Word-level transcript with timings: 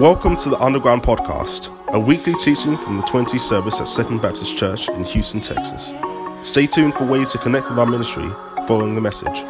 Welcome 0.00 0.38
to 0.38 0.48
the 0.48 0.58
Underground 0.58 1.02
Podcast, 1.02 1.68
a 1.88 2.00
weekly 2.00 2.32
teaching 2.32 2.78
from 2.78 2.96
the 2.96 3.02
20 3.02 3.36
service 3.36 3.82
at 3.82 3.86
Second 3.86 4.22
Baptist 4.22 4.56
Church 4.56 4.88
in 4.88 5.04
Houston, 5.04 5.42
Texas. 5.42 5.92
Stay 6.42 6.66
tuned 6.66 6.94
for 6.94 7.04
ways 7.04 7.32
to 7.32 7.38
connect 7.38 7.68
with 7.68 7.78
our 7.78 7.84
ministry 7.84 8.26
following 8.66 8.94
the 8.94 9.02
message. 9.02 9.40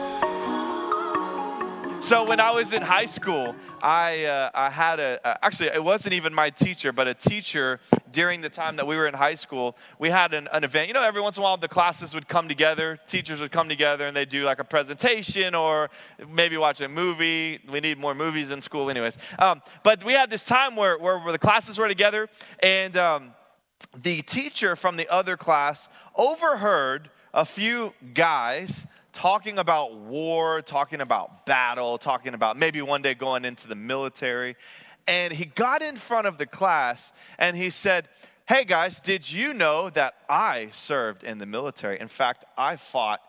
So 2.02 2.24
when 2.26 2.40
I 2.40 2.50
was 2.50 2.72
in 2.72 2.82
high 2.82 3.06
school, 3.06 3.54
I, 3.80 4.24
uh, 4.24 4.50
I 4.52 4.70
had 4.70 4.98
a, 4.98 5.20
uh, 5.24 5.36
actually, 5.40 5.68
it 5.68 5.84
wasn't 5.84 6.14
even 6.14 6.34
my 6.34 6.50
teacher, 6.50 6.90
but 6.90 7.06
a 7.06 7.14
teacher 7.14 7.78
during 8.12 8.40
the 8.40 8.48
time 8.48 8.76
that 8.76 8.86
we 8.86 8.96
were 8.96 9.06
in 9.06 9.14
high 9.14 9.34
school, 9.34 9.76
we 9.98 10.10
had 10.10 10.34
an, 10.34 10.48
an 10.52 10.64
event. 10.64 10.88
You 10.88 10.94
know, 10.94 11.02
every 11.02 11.20
once 11.20 11.36
in 11.36 11.42
a 11.42 11.44
while 11.44 11.56
the 11.56 11.68
classes 11.68 12.14
would 12.14 12.28
come 12.28 12.48
together, 12.48 12.98
teachers 13.06 13.40
would 13.40 13.52
come 13.52 13.68
together 13.68 14.06
and 14.06 14.16
they'd 14.16 14.28
do 14.28 14.44
like 14.44 14.58
a 14.58 14.64
presentation 14.64 15.54
or 15.54 15.90
maybe 16.28 16.56
watch 16.56 16.80
a 16.80 16.88
movie. 16.88 17.58
We 17.70 17.80
need 17.80 17.98
more 17.98 18.14
movies 18.14 18.50
in 18.50 18.62
school, 18.62 18.90
anyways. 18.90 19.18
Um, 19.38 19.62
but 19.82 20.04
we 20.04 20.12
had 20.12 20.30
this 20.30 20.44
time 20.44 20.76
where, 20.76 20.98
where, 20.98 21.18
where 21.18 21.32
the 21.32 21.38
classes 21.38 21.78
were 21.78 21.88
together 21.88 22.28
and 22.62 22.96
um, 22.96 23.34
the 24.02 24.22
teacher 24.22 24.76
from 24.76 24.96
the 24.96 25.08
other 25.08 25.36
class 25.36 25.88
overheard 26.16 27.10
a 27.32 27.44
few 27.44 27.94
guys 28.14 28.86
talking 29.12 29.58
about 29.58 29.96
war, 29.96 30.62
talking 30.62 31.00
about 31.00 31.44
battle, 31.46 31.98
talking 31.98 32.34
about 32.34 32.56
maybe 32.56 32.80
one 32.82 33.02
day 33.02 33.14
going 33.14 33.44
into 33.44 33.66
the 33.68 33.74
military. 33.74 34.56
And 35.06 35.32
he 35.32 35.44
got 35.44 35.82
in 35.82 35.96
front 35.96 36.26
of 36.26 36.38
the 36.38 36.46
class 36.46 37.12
and 37.38 37.56
he 37.56 37.70
said, 37.70 38.08
Hey 38.48 38.64
guys, 38.64 39.00
did 39.00 39.30
you 39.30 39.54
know 39.54 39.90
that 39.90 40.14
I 40.28 40.68
served 40.72 41.22
in 41.22 41.38
the 41.38 41.46
military? 41.46 42.00
In 42.00 42.08
fact, 42.08 42.44
I 42.56 42.76
fought 42.76 43.20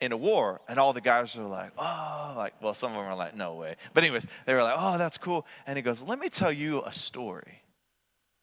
in 0.00 0.12
a 0.12 0.16
war. 0.16 0.60
And 0.68 0.78
all 0.78 0.92
the 0.92 1.00
guys 1.00 1.34
were 1.36 1.44
like, 1.44 1.72
Oh, 1.78 2.34
like, 2.36 2.54
well, 2.60 2.74
some 2.74 2.92
of 2.92 2.98
them 2.98 3.06
were 3.06 3.14
like, 3.14 3.34
No 3.34 3.54
way. 3.54 3.76
But, 3.94 4.04
anyways, 4.04 4.26
they 4.44 4.54
were 4.54 4.62
like, 4.62 4.76
Oh, 4.78 4.98
that's 4.98 5.18
cool. 5.18 5.46
And 5.66 5.76
he 5.76 5.82
goes, 5.82 6.02
Let 6.02 6.18
me 6.18 6.28
tell 6.28 6.52
you 6.52 6.82
a 6.82 6.92
story. 6.92 7.62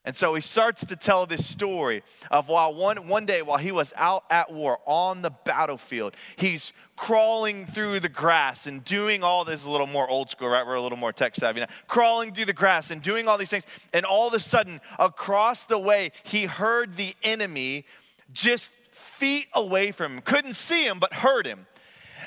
And 0.05 0.15
so 0.15 0.35
he 0.35 0.41
starts 0.41 0.83
to 0.85 0.97
tell 0.97 1.25
this 1.25 1.47
story 1.47 2.03
of 2.29 2.49
while 2.49 2.73
one, 2.73 3.07
one 3.07 3.25
day 3.25 3.41
while 3.41 3.57
he 3.57 3.71
was 3.71 3.93
out 3.95 4.25
at 4.29 4.51
war 4.51 4.79
on 4.85 5.21
the 5.21 5.29
battlefield, 5.29 6.15
he's 6.35 6.73
crawling 6.97 7.65
through 7.65 8.01
the 8.01 8.09
grass 8.09 8.67
and 8.67 8.83
doing 8.83 9.23
all 9.23 9.45
this 9.45 9.63
a 9.63 9.69
little 9.69 9.87
more 9.87 10.09
old 10.09 10.29
school, 10.29 10.49
right? 10.49 10.67
We're 10.67 10.75
a 10.75 10.81
little 10.81 10.97
more 10.97 11.13
tech 11.13 11.35
savvy 11.35 11.61
now. 11.61 11.67
Crawling 11.87 12.33
through 12.33 12.45
the 12.45 12.53
grass 12.53 12.91
and 12.91 13.01
doing 13.01 13.29
all 13.29 13.37
these 13.37 13.49
things. 13.49 13.65
And 13.93 14.05
all 14.05 14.27
of 14.27 14.33
a 14.33 14.41
sudden, 14.41 14.81
across 14.99 15.63
the 15.63 15.79
way, 15.79 16.11
he 16.23 16.45
heard 16.45 16.97
the 16.97 17.13
enemy 17.23 17.85
just 18.33 18.73
feet 18.91 19.47
away 19.53 19.91
from 19.91 20.15
him. 20.15 20.21
Couldn't 20.21 20.53
see 20.53 20.85
him, 20.85 20.99
but 20.99 21.13
heard 21.13 21.47
him. 21.47 21.65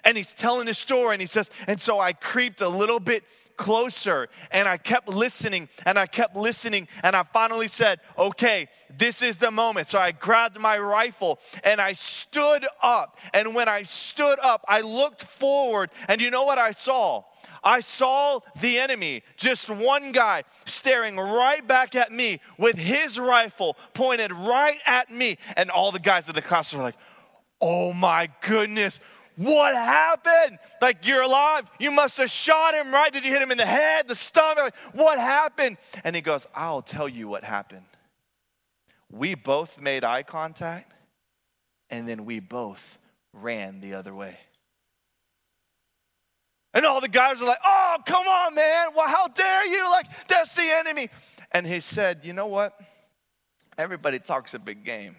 And 0.02 0.16
he's 0.16 0.32
telling 0.32 0.66
his 0.66 0.78
story 0.78 1.14
and 1.14 1.20
he 1.20 1.26
says, 1.26 1.50
and 1.66 1.80
so 1.80 2.00
I 2.00 2.12
creeped 2.14 2.62
a 2.62 2.68
little 2.68 3.00
bit 3.00 3.24
closer 3.56 4.28
and 4.50 4.68
I 4.68 4.76
kept 4.76 5.08
listening 5.08 5.68
and 5.84 5.98
I 5.98 6.06
kept 6.06 6.36
listening 6.36 6.88
and 7.02 7.16
I 7.16 7.22
finally 7.32 7.68
said, 7.68 8.00
okay, 8.18 8.68
this 8.96 9.22
is 9.22 9.36
the 9.36 9.50
moment. 9.50 9.88
So 9.88 9.98
I 9.98 10.12
grabbed 10.12 10.58
my 10.60 10.78
rifle 10.78 11.38
and 11.64 11.80
I 11.80 11.92
stood 11.92 12.66
up. 12.82 13.18
And 13.34 13.54
when 13.54 13.68
I 13.68 13.82
stood 13.82 14.38
up, 14.40 14.64
I 14.68 14.80
looked 14.80 15.24
forward 15.24 15.90
and 16.08 16.20
you 16.20 16.30
know 16.30 16.44
what 16.44 16.58
I 16.58 16.72
saw? 16.72 17.24
I 17.64 17.80
saw 17.80 18.40
the 18.60 18.78
enemy, 18.78 19.22
just 19.36 19.68
one 19.68 20.12
guy 20.12 20.44
staring 20.66 21.16
right 21.16 21.66
back 21.66 21.96
at 21.96 22.12
me 22.12 22.40
with 22.58 22.76
his 22.76 23.18
rifle 23.18 23.76
pointed 23.92 24.32
right 24.32 24.78
at 24.86 25.10
me. 25.10 25.38
And 25.56 25.70
all 25.70 25.90
the 25.90 25.98
guys 25.98 26.28
in 26.28 26.34
the 26.34 26.42
class 26.42 26.72
were 26.72 26.82
like, 26.82 26.96
oh 27.60 27.92
my 27.92 28.28
goodness, 28.40 29.00
what 29.36 29.74
happened? 29.74 30.58
Like, 30.80 31.06
you're 31.06 31.22
alive. 31.22 31.64
You 31.78 31.90
must 31.90 32.16
have 32.18 32.30
shot 32.30 32.74
him, 32.74 32.92
right? 32.92 33.12
Did 33.12 33.24
you 33.24 33.30
hit 33.30 33.42
him 33.42 33.50
in 33.50 33.58
the 33.58 33.66
head, 33.66 34.08
the 34.08 34.14
stomach? 34.14 34.74
What 34.92 35.18
happened? 35.18 35.76
And 36.04 36.16
he 36.16 36.22
goes, 36.22 36.46
I'll 36.54 36.82
tell 36.82 37.08
you 37.08 37.28
what 37.28 37.44
happened. 37.44 37.86
We 39.10 39.34
both 39.34 39.80
made 39.80 40.04
eye 40.04 40.22
contact, 40.22 40.92
and 41.90 42.08
then 42.08 42.24
we 42.24 42.40
both 42.40 42.98
ran 43.32 43.80
the 43.80 43.94
other 43.94 44.14
way. 44.14 44.38
And 46.74 46.84
all 46.84 47.00
the 47.00 47.08
guys 47.08 47.40
are 47.40 47.46
like, 47.46 47.60
oh, 47.64 47.96
come 48.04 48.26
on, 48.26 48.54
man. 48.54 48.88
Well, 48.94 49.08
how 49.08 49.28
dare 49.28 49.66
you? 49.66 49.90
Like, 49.90 50.06
that's 50.28 50.54
the 50.54 50.62
enemy. 50.62 51.08
And 51.52 51.66
he 51.66 51.80
said, 51.80 52.20
you 52.22 52.32
know 52.32 52.48
what? 52.48 52.78
Everybody 53.78 54.18
talks 54.18 54.52
a 54.54 54.58
big 54.58 54.84
game 54.84 55.16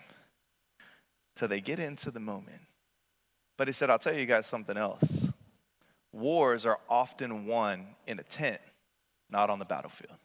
till 1.35 1.47
they 1.47 1.61
get 1.61 1.79
into 1.79 2.11
the 2.11 2.19
moment. 2.19 2.61
But 3.57 3.67
he 3.67 3.73
said, 3.73 3.89
I'll 3.89 3.99
tell 3.99 4.15
you 4.15 4.25
guys 4.25 4.45
something 4.45 4.77
else. 4.77 5.27
Wars 6.13 6.65
are 6.65 6.79
often 6.89 7.45
won 7.45 7.87
in 8.05 8.19
a 8.19 8.23
tent, 8.23 8.61
not 9.29 9.49
on 9.49 9.59
the 9.59 9.65
battlefield, 9.65 10.17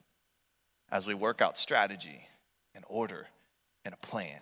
as 0.91 1.07
we 1.07 1.15
work 1.15 1.41
out 1.41 1.59
strategy 1.59 2.29
and 2.75 2.85
order 2.89 3.27
and 3.85 3.95
a 3.95 4.07
plan. 4.07 4.41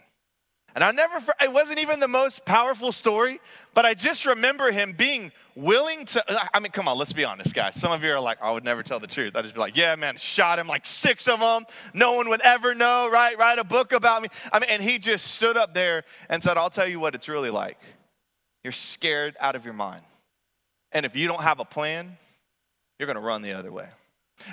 And 0.75 0.85
I 0.85 0.93
never, 0.93 1.17
it 1.41 1.53
wasn't 1.53 1.81
even 1.81 1.99
the 1.99 2.09
most 2.09 2.45
powerful 2.45 2.93
story, 2.93 3.41
but 3.75 3.85
I 3.85 3.95
just 3.95 4.25
remember 4.25 4.71
him 4.71 4.93
being 4.93 5.33
willing 5.57 6.05
to. 6.07 6.25
I 6.55 6.61
mean, 6.61 6.71
come 6.71 6.87
on, 6.87 6.97
let's 6.97 7.13
be 7.13 7.25
honest, 7.25 7.55
guys. 7.55 7.75
Some 7.75 7.91
of 7.91 8.05
you 8.05 8.13
are 8.13 8.21
like, 8.21 8.41
I 8.41 8.53
would 8.53 8.63
never 8.63 8.85
tell 8.85 9.01
the 9.01 9.09
truth. 9.09 9.35
I'd 9.35 9.43
just 9.43 9.55
be 9.55 9.61
like, 9.61 9.77
yeah, 9.77 9.97
man, 9.97 10.17
shot 10.17 10.61
him 10.61 10.69
like 10.69 10.87
six 10.87 11.27
of 11.27 11.41
them. 11.41 11.65
No 11.93 12.13
one 12.13 12.29
would 12.29 12.41
ever 12.43 12.77
know, 12.77 13.11
right? 13.11 13.37
Write 13.37 13.59
a 13.59 13.65
book 13.65 13.93
about 13.93 14.23
me. 14.23 14.29
I 14.53 14.61
mean, 14.61 14.71
and 14.71 14.81
he 14.81 14.99
just 15.01 15.33
stood 15.33 15.57
up 15.57 15.75
there 15.75 16.05
and 16.29 16.41
said, 16.41 16.57
I'll 16.57 16.71
tell 16.71 16.87
you 16.87 17.01
what 17.01 17.17
it's 17.17 17.29
really 17.29 17.51
like. 17.51 17.79
You're 18.63 18.73
scared 18.73 19.37
out 19.41 19.57
of 19.57 19.65
your 19.65 19.75
mind. 19.75 20.03
And 20.93 21.07
if 21.07 21.17
you 21.17 21.29
don't 21.29 21.43
have 21.43 21.61
a 21.61 21.65
plan, 21.65 22.17
you're 22.99 23.07
going 23.07 23.17
to 23.17 23.23
run 23.23 23.43
the 23.43 23.53
other 23.53 23.73
way. 23.73 23.89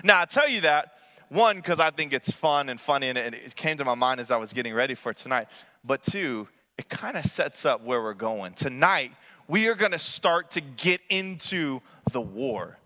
Now, 0.04 0.22
I 0.22 0.26
tell 0.26 0.48
you 0.48 0.62
that, 0.62 0.94
one, 1.30 1.58
because 1.58 1.80
I 1.80 1.90
think 1.90 2.14
it's 2.14 2.32
fun 2.32 2.70
and 2.70 2.80
funny, 2.80 3.10
and 3.10 3.18
it 3.18 3.56
came 3.56 3.78
to 3.78 3.86
my 3.86 3.96
mind 3.96 4.20
as 4.20 4.32
I 4.32 4.38
was 4.38 4.54
getting 4.54 4.74
ready 4.74 4.94
for 4.94 5.14
tonight. 5.14 5.48
But 5.84 6.04
two, 6.04 6.48
it 6.78 6.90
kind 6.90 7.18
of 7.18 7.26
sets 7.26 7.66
up 7.66 7.84
where 7.84 8.02
we're 8.02 8.14
going. 8.14 8.54
Tonight, 8.54 9.12
we 9.48 9.68
are 9.68 9.76
going 9.76 9.92
to 9.92 10.00
start 10.00 10.52
to 10.52 10.62
get 10.62 11.02
into 11.10 11.82
the 12.12 12.22
war. 12.22 12.78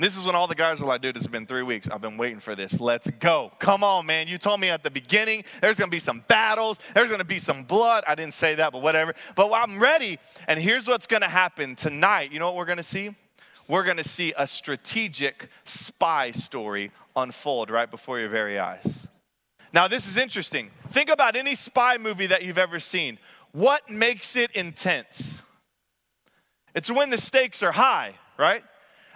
This 0.00 0.16
is 0.16 0.24
when 0.24 0.34
all 0.34 0.46
the 0.46 0.54
guys 0.54 0.80
are 0.80 0.86
like, 0.86 1.02
dude, 1.02 1.16
it's 1.16 1.26
been 1.26 1.46
three 1.46 1.62
weeks. 1.62 1.88
I've 1.90 2.00
been 2.00 2.16
waiting 2.16 2.40
for 2.40 2.56
this. 2.56 2.80
Let's 2.80 3.10
go. 3.10 3.52
Come 3.58 3.84
on, 3.84 4.06
man. 4.06 4.28
You 4.28 4.38
told 4.38 4.58
me 4.60 4.70
at 4.70 4.82
the 4.82 4.90
beginning 4.90 5.44
there's 5.60 5.78
going 5.78 5.90
to 5.90 5.94
be 5.94 6.00
some 6.00 6.24
battles, 6.26 6.78
there's 6.94 7.08
going 7.08 7.20
to 7.20 7.24
be 7.26 7.38
some 7.38 7.64
blood. 7.64 8.04
I 8.08 8.14
didn't 8.14 8.34
say 8.34 8.54
that, 8.54 8.72
but 8.72 8.80
whatever. 8.80 9.14
But 9.34 9.52
I'm 9.52 9.78
ready. 9.78 10.18
And 10.48 10.58
here's 10.58 10.88
what's 10.88 11.06
going 11.06 11.22
to 11.22 11.28
happen 11.28 11.76
tonight. 11.76 12.32
You 12.32 12.38
know 12.38 12.46
what 12.46 12.56
we're 12.56 12.64
going 12.64 12.78
to 12.78 12.82
see? 12.82 13.14
We're 13.68 13.84
going 13.84 13.98
to 13.98 14.08
see 14.08 14.32
a 14.36 14.46
strategic 14.46 15.48
spy 15.64 16.30
story 16.30 16.90
unfold 17.14 17.70
right 17.70 17.90
before 17.90 18.18
your 18.18 18.28
very 18.28 18.58
eyes. 18.58 19.06
Now, 19.72 19.86
this 19.86 20.08
is 20.08 20.16
interesting. 20.16 20.70
Think 20.88 21.10
about 21.10 21.36
any 21.36 21.54
spy 21.54 21.98
movie 21.98 22.26
that 22.26 22.42
you've 22.42 22.58
ever 22.58 22.80
seen. 22.80 23.18
What 23.52 23.88
makes 23.90 24.34
it 24.34 24.50
intense? 24.52 25.42
It's 26.74 26.90
when 26.90 27.10
the 27.10 27.18
stakes 27.18 27.62
are 27.62 27.72
high, 27.72 28.14
right? 28.38 28.64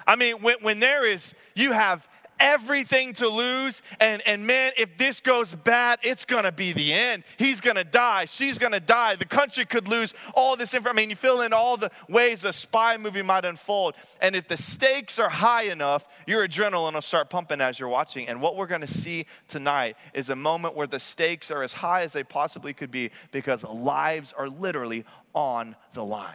I 0.07 0.17
mean, 0.17 0.43
when, 0.43 0.57
when 0.61 0.81
there 0.81 1.05
is, 1.05 1.35
you 1.55 1.73
have 1.73 2.09
everything 2.41 3.13
to 3.15 3.29
lose. 3.29 3.83
And, 4.01 4.23
and 4.27 4.47
man, 4.47 4.73
if 4.77 4.97
this 4.99 5.21
goes 5.21 5.55
bad, 5.55 5.99
it's 6.03 6.25
gonna 6.25 6.53
be 6.53 6.73
the 6.73 6.93
end. 6.93 7.25
He's 7.37 7.61
gonna 7.61 7.85
die. 7.85 8.27
She's 8.27 8.59
gonna 8.59 8.81
die. 8.81 9.17
The 9.17 9.25
country 9.25 9.65
could 9.65 9.89
lose 9.89 10.15
all 10.35 10.57
this 10.57 10.75
information. 10.75 10.99
I 10.99 11.01
mean, 11.03 11.11
you 11.11 11.17
fill 11.17 11.43
in 11.43 11.53
all 11.53 11.77
the 11.77 11.91
ways 12.09 12.45
a 12.45 12.53
spy 12.53 12.97
movie 12.97 13.23
might 13.23 13.45
unfold. 13.45 13.95
And 14.21 14.37
if 14.37 14.49
the 14.49 14.57
stakes 14.57 15.19
are 15.19 15.29
high 15.29 15.65
enough, 15.65 16.07
your 16.27 16.47
adrenaline 16.47 16.95
will 16.95 17.03
start 17.03 17.31
pumping 17.31 17.61
as 17.61 17.79
you're 17.79 17.89
watching. 17.89 18.29
And 18.29 18.41
what 18.41 18.57
we're 18.57 18.67
gonna 18.67 18.87
see 18.87 19.27
tonight 19.49 19.97
is 20.13 20.31
a 20.31 20.37
moment 20.37 20.75
where 20.75 20.87
the 20.87 21.01
stakes 21.01 21.51
are 21.51 21.63
as 21.63 21.73
high 21.73 22.03
as 22.03 22.13
they 22.13 22.25
possibly 22.25 22.73
could 22.73 22.91
be 22.91 23.11
because 23.33 23.65
lives 23.65 24.33
are 24.37 24.49
literally 24.49 25.05
on 25.35 25.77
the 25.95 26.05
line. 26.05 26.35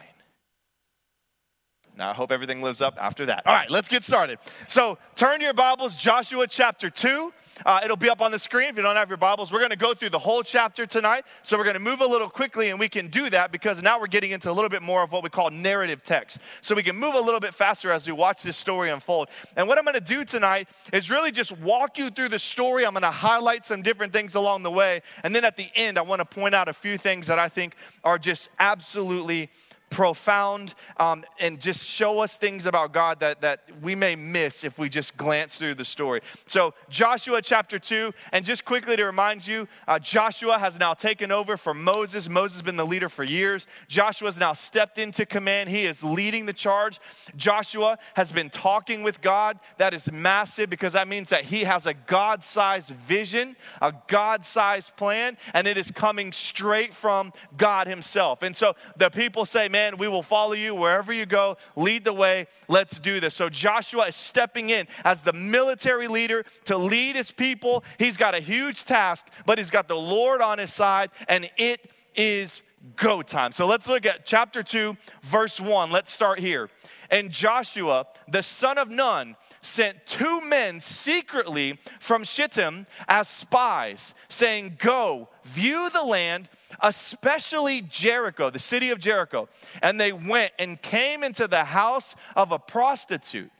Now, 1.96 2.10
I 2.10 2.14
hope 2.14 2.32
everything 2.32 2.62
lives 2.62 2.80
up 2.80 2.96
after 3.00 3.26
that. 3.26 3.46
All 3.46 3.54
right, 3.54 3.70
let's 3.70 3.88
get 3.88 4.04
started. 4.04 4.38
So, 4.66 4.96
turn 5.16 5.40
your 5.40 5.52
Bibles, 5.52 5.94
Joshua 5.94 6.46
chapter 6.46 6.88
2. 6.88 7.32
Uh, 7.66 7.80
it'll 7.84 7.96
be 7.96 8.08
up 8.08 8.22
on 8.22 8.30
the 8.30 8.38
screen 8.38 8.70
if 8.70 8.76
you 8.76 8.82
don't 8.82 8.96
have 8.96 9.08
your 9.08 9.18
Bibles. 9.18 9.52
We're 9.52 9.58
going 9.58 9.70
to 9.70 9.76
go 9.76 9.92
through 9.92 10.10
the 10.10 10.18
whole 10.18 10.42
chapter 10.42 10.86
tonight. 10.86 11.24
So, 11.42 11.58
we're 11.58 11.64
going 11.64 11.74
to 11.74 11.80
move 11.80 12.00
a 12.00 12.06
little 12.06 12.30
quickly, 12.30 12.70
and 12.70 12.78
we 12.78 12.88
can 12.88 13.08
do 13.08 13.28
that 13.30 13.52
because 13.52 13.82
now 13.82 14.00
we're 14.00 14.06
getting 14.06 14.30
into 14.30 14.50
a 14.50 14.52
little 14.52 14.70
bit 14.70 14.82
more 14.82 15.02
of 15.02 15.12
what 15.12 15.22
we 15.22 15.28
call 15.28 15.50
narrative 15.50 16.02
text. 16.02 16.38
So, 16.62 16.74
we 16.74 16.82
can 16.82 16.96
move 16.96 17.14
a 17.14 17.20
little 17.20 17.40
bit 17.40 17.54
faster 17.54 17.90
as 17.90 18.06
we 18.06 18.12
watch 18.12 18.42
this 18.42 18.56
story 18.56 18.90
unfold. 18.90 19.28
And 19.56 19.68
what 19.68 19.76
I'm 19.76 19.84
going 19.84 19.94
to 19.94 20.00
do 20.00 20.24
tonight 20.24 20.68
is 20.92 21.10
really 21.10 21.32
just 21.32 21.52
walk 21.58 21.98
you 21.98 22.08
through 22.10 22.28
the 22.28 22.38
story. 22.38 22.86
I'm 22.86 22.92
going 22.92 23.02
to 23.02 23.10
highlight 23.10 23.66
some 23.66 23.82
different 23.82 24.12
things 24.12 24.36
along 24.36 24.62
the 24.62 24.70
way. 24.70 25.02
And 25.24 25.34
then 25.34 25.44
at 25.44 25.56
the 25.56 25.66
end, 25.74 25.98
I 25.98 26.02
want 26.02 26.20
to 26.20 26.24
point 26.24 26.54
out 26.54 26.68
a 26.68 26.72
few 26.72 26.96
things 26.96 27.26
that 27.26 27.38
I 27.38 27.48
think 27.48 27.74
are 28.04 28.18
just 28.18 28.48
absolutely 28.58 29.50
profound 29.90 30.74
um, 30.96 31.24
and 31.40 31.60
just 31.60 31.84
show 31.84 32.20
us 32.20 32.36
things 32.36 32.64
about 32.64 32.92
God 32.92 33.20
that, 33.20 33.40
that 33.42 33.60
we 33.82 33.94
may 33.94 34.14
miss 34.14 34.64
if 34.64 34.78
we 34.78 34.88
just 34.88 35.16
glance 35.16 35.56
through 35.56 35.74
the 35.74 35.84
story. 35.84 36.20
So, 36.46 36.74
Joshua 36.88 37.42
chapter 37.42 37.78
2, 37.78 38.12
and 38.32 38.44
just 38.44 38.64
quickly 38.64 38.96
to 38.96 39.04
remind 39.04 39.46
you, 39.46 39.68
uh, 39.88 39.98
Joshua 39.98 40.58
has 40.58 40.78
now 40.78 40.94
taken 40.94 41.32
over 41.32 41.56
for 41.56 41.74
Moses. 41.74 42.28
Moses 42.28 42.58
has 42.58 42.62
been 42.62 42.76
the 42.76 42.86
leader 42.86 43.08
for 43.08 43.24
years. 43.24 43.66
Joshua 43.88 44.28
has 44.28 44.38
now 44.38 44.52
stepped 44.52 44.98
into 44.98 45.26
command. 45.26 45.68
He 45.68 45.84
is 45.84 46.04
leading 46.04 46.46
the 46.46 46.52
charge. 46.52 47.00
Joshua 47.36 47.98
has 48.14 48.30
been 48.30 48.48
talking 48.48 49.02
with 49.02 49.20
God. 49.20 49.58
That 49.78 49.92
is 49.92 50.10
massive 50.10 50.70
because 50.70 50.92
that 50.92 51.08
means 51.08 51.30
that 51.30 51.44
he 51.44 51.64
has 51.64 51.86
a 51.86 51.94
God 51.94 52.44
sized 52.44 52.90
vision, 52.90 53.56
a 53.82 53.92
God 54.06 54.44
sized 54.44 54.96
plan, 54.96 55.36
and 55.52 55.66
it 55.66 55.76
is 55.76 55.90
coming 55.90 56.30
straight 56.32 56.94
from 56.94 57.32
God 57.56 57.88
Himself. 57.88 58.42
And 58.42 58.54
so 58.54 58.76
the 58.96 59.10
people 59.10 59.44
say, 59.44 59.68
Man, 59.68 59.79
we 59.98 60.08
will 60.08 60.22
follow 60.22 60.52
you 60.52 60.74
wherever 60.74 61.12
you 61.12 61.26
go. 61.26 61.56
Lead 61.76 62.04
the 62.04 62.12
way. 62.12 62.46
Let's 62.68 62.98
do 62.98 63.20
this. 63.20 63.34
So 63.34 63.48
Joshua 63.48 64.06
is 64.06 64.16
stepping 64.16 64.70
in 64.70 64.86
as 65.04 65.22
the 65.22 65.32
military 65.32 66.08
leader 66.08 66.44
to 66.64 66.76
lead 66.76 67.16
his 67.16 67.30
people. 67.30 67.84
He's 67.98 68.16
got 68.16 68.34
a 68.34 68.40
huge 68.40 68.84
task, 68.84 69.28
but 69.46 69.58
he's 69.58 69.70
got 69.70 69.88
the 69.88 69.96
Lord 69.96 70.40
on 70.40 70.58
his 70.58 70.72
side, 70.72 71.10
and 71.28 71.50
it 71.56 71.90
is 72.14 72.62
go 72.96 73.22
time. 73.22 73.52
So 73.52 73.66
let's 73.66 73.88
look 73.88 74.06
at 74.06 74.24
chapter 74.26 74.62
2, 74.62 74.96
verse 75.22 75.60
1. 75.60 75.90
Let's 75.90 76.10
start 76.10 76.38
here. 76.38 76.70
And 77.10 77.30
Joshua, 77.30 78.06
the 78.28 78.42
son 78.42 78.78
of 78.78 78.90
Nun, 78.90 79.36
sent 79.62 80.06
two 80.06 80.40
men 80.40 80.80
secretly 80.80 81.78
from 81.98 82.24
Shittim 82.24 82.86
as 83.08 83.28
spies, 83.28 84.14
saying, 84.28 84.76
Go, 84.78 85.28
view 85.44 85.90
the 85.90 86.02
land, 86.02 86.48
especially 86.80 87.82
Jericho, 87.82 88.50
the 88.50 88.58
city 88.58 88.90
of 88.90 88.98
Jericho. 88.98 89.48
And 89.82 90.00
they 90.00 90.12
went 90.12 90.52
and 90.58 90.80
came 90.80 91.22
into 91.22 91.46
the 91.46 91.64
house 91.64 92.16
of 92.36 92.52
a 92.52 92.58
prostitute 92.58 93.50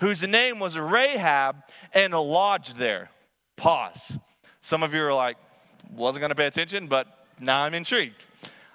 whose 0.00 0.26
name 0.26 0.58
was 0.58 0.78
Rahab 0.78 1.56
and 1.92 2.14
lodged 2.14 2.78
there. 2.78 3.10
Pause. 3.56 4.18
Some 4.62 4.82
of 4.82 4.94
you 4.94 5.02
are 5.02 5.14
like, 5.14 5.36
wasn't 5.92 6.20
going 6.20 6.30
to 6.30 6.34
pay 6.34 6.46
attention, 6.46 6.86
but 6.86 7.06
now 7.40 7.64
I'm 7.64 7.74
intrigued. 7.74 8.22